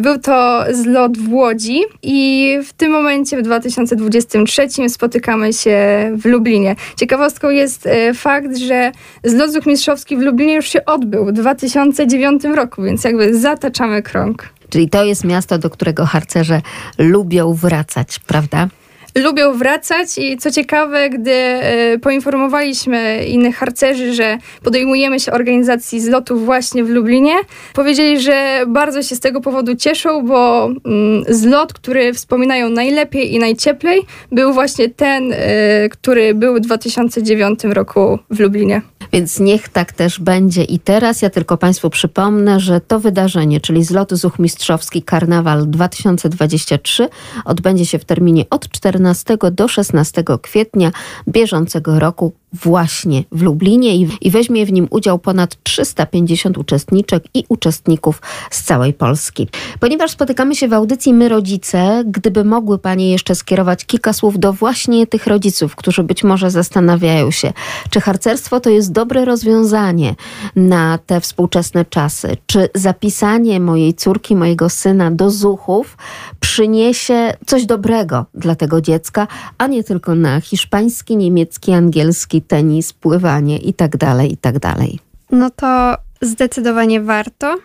[0.00, 5.78] Był to zlot w Łodzi i w tym momencie w 2023 spotykamy się
[6.16, 6.76] w Lublinie.
[6.96, 8.92] Ciekawostką jest fakt, że
[9.24, 14.48] zlot mistrzowski w Lublinie już się odbył w 2009 roku, więc jakby zataczamy krąg.
[14.68, 16.62] Czyli to jest miasto, do którego harcerze
[16.98, 18.68] lubią wracać, prawda?
[19.14, 26.44] Lubią wracać i co ciekawe, gdy e, poinformowaliśmy innych harcerzy, że podejmujemy się organizacji zlotów
[26.44, 27.34] właśnie w Lublinie,
[27.74, 33.38] powiedzieli, że bardzo się z tego powodu cieszą, bo mm, zlot, który wspominają najlepiej i
[33.38, 34.00] najcieplej,
[34.32, 38.82] był właśnie ten, e, który był w 2009 roku w Lublinie.
[39.12, 41.22] Więc niech tak też będzie i teraz.
[41.22, 47.08] Ja tylko Państwu przypomnę, że to wydarzenie, czyli zlot Zuchmistrzowski Karnawal 2023
[47.44, 49.01] odbędzie się w terminie od 14
[49.50, 50.90] do 16 kwietnia
[51.28, 57.44] bieżącego roku właśnie w Lublinie i, i weźmie w nim udział ponad 350 uczestniczek i
[57.48, 59.48] uczestników z całej Polski.
[59.80, 64.52] Ponieważ spotykamy się w audycji My Rodzice, gdyby mogły Panie jeszcze skierować kilka słów do
[64.52, 67.52] właśnie tych rodziców, którzy być może zastanawiają się,
[67.90, 70.14] czy harcerstwo to jest dobre rozwiązanie
[70.56, 75.96] na te współczesne czasy, czy zapisanie mojej córki, mojego syna do zuchów
[76.40, 83.56] przyniesie coś dobrego dla tego dziecka, a nie tylko na hiszpański, niemiecki, angielski, tenis, pływanie
[83.74, 83.96] tak
[84.36, 84.98] tak dalej.
[85.30, 87.58] No to zdecydowanie warto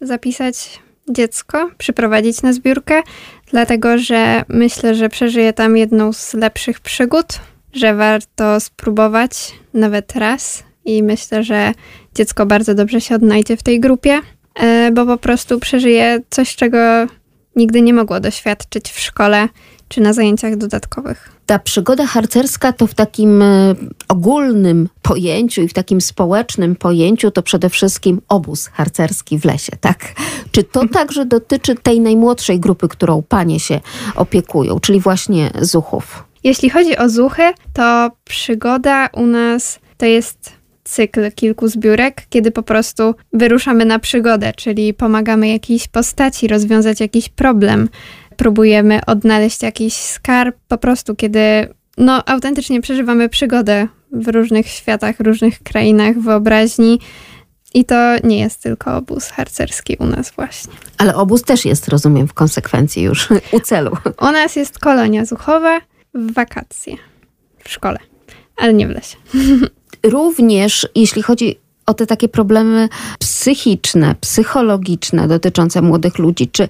[0.00, 3.02] zapisać dziecko, przyprowadzić na zbiórkę,
[3.50, 7.26] dlatego że myślę, że przeżyje tam jedną z lepszych przygód,
[7.72, 11.72] że warto spróbować nawet raz i myślę, że
[12.14, 14.20] dziecko bardzo dobrze się odnajdzie w tej grupie,
[14.54, 16.78] e, bo po prostu przeżyje coś, czego
[17.56, 19.48] nigdy nie mogło doświadczyć w szkole
[19.90, 21.32] czy na zajęciach dodatkowych.
[21.46, 23.74] Ta przygoda harcerska to w takim e,
[24.08, 30.12] ogólnym pojęciu i w takim społecznym pojęciu to przede wszystkim obóz harcerski w lesie, tak?
[30.50, 33.80] Czy to także dotyczy tej najmłodszej grupy, którą panie się
[34.14, 36.24] opiekują, czyli właśnie zuchów?
[36.44, 37.42] Jeśli chodzi o zuchy,
[37.72, 40.52] to przygoda u nas to jest
[40.84, 47.28] cykl kilku zbiórek, kiedy po prostu wyruszamy na przygodę, czyli pomagamy jakiejś postaci rozwiązać jakiś
[47.28, 47.88] problem,
[48.40, 51.40] próbujemy odnaleźć jakiś skarb, po prostu kiedy
[51.98, 57.00] no, autentycznie przeżywamy przygodę w różnych światach, różnych krainach wyobraźni.
[57.74, 57.94] I to
[58.24, 60.72] nie jest tylko obóz harcerski u nas właśnie.
[60.98, 63.96] Ale obóz też jest, rozumiem, w konsekwencji już u celu.
[64.20, 65.80] U nas jest kolonia zuchowa
[66.14, 66.96] w wakacje
[67.64, 67.98] w szkole,
[68.56, 69.16] ale nie w lesie.
[70.02, 72.88] Również jeśli chodzi o te takie problemy
[73.18, 76.68] psychiczne, psychologiczne dotyczące młodych ludzi, czy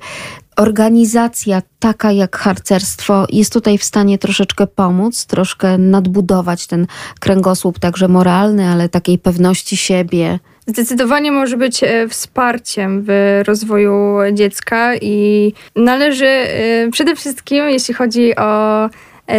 [0.60, 6.86] organizacja taka jak harcerstwo jest tutaj w stanie troszeczkę pomóc, troszkę nadbudować ten
[7.20, 10.38] kręgosłup także moralny, ale takiej pewności siebie.
[10.66, 18.36] Zdecydowanie może być e, wsparciem w rozwoju dziecka i należy e, przede wszystkim, jeśli chodzi
[18.36, 18.90] o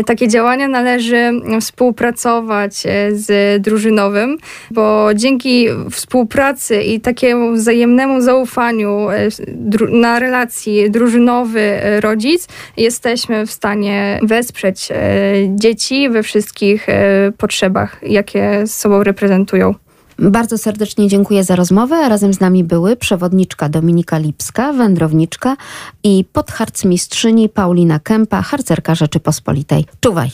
[0.05, 1.31] takie działania należy
[1.61, 4.37] współpracować e, z drużynowym,
[4.71, 9.27] bo dzięki współpracy i takiemu wzajemnemu zaufaniu e,
[9.89, 12.47] na relacji drużynowy-rodzic
[12.77, 14.89] jesteśmy w stanie wesprzeć
[15.49, 16.87] dzieci we wszystkich
[17.37, 19.75] potrzebach, jakie z sobą reprezentują.
[20.21, 22.09] Bardzo serdecznie dziękuję za rozmowę.
[22.09, 25.57] Razem z nami były przewodniczka Dominika Lipska, wędrowniczka
[26.03, 29.85] i podharcmistrzyni Paulina Kępa, harcerka Rzeczypospolitej.
[30.01, 30.29] Czuwaj.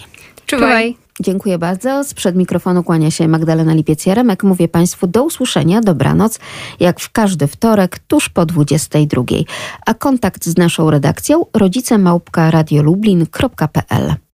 [0.45, 0.97] Czuwaj.
[1.19, 2.03] Dziękuję bardzo.
[2.03, 4.43] Sprzed mikrofonu kłania się Magdalena Lipiec-Jaremek.
[4.43, 6.39] Mówię Państwu do usłyszenia, dobranoc,
[6.79, 9.23] jak w każdy wtorek, tuż po 22.
[9.85, 14.15] A kontakt z naszą redakcją rodzicemałpka radiolublin.pl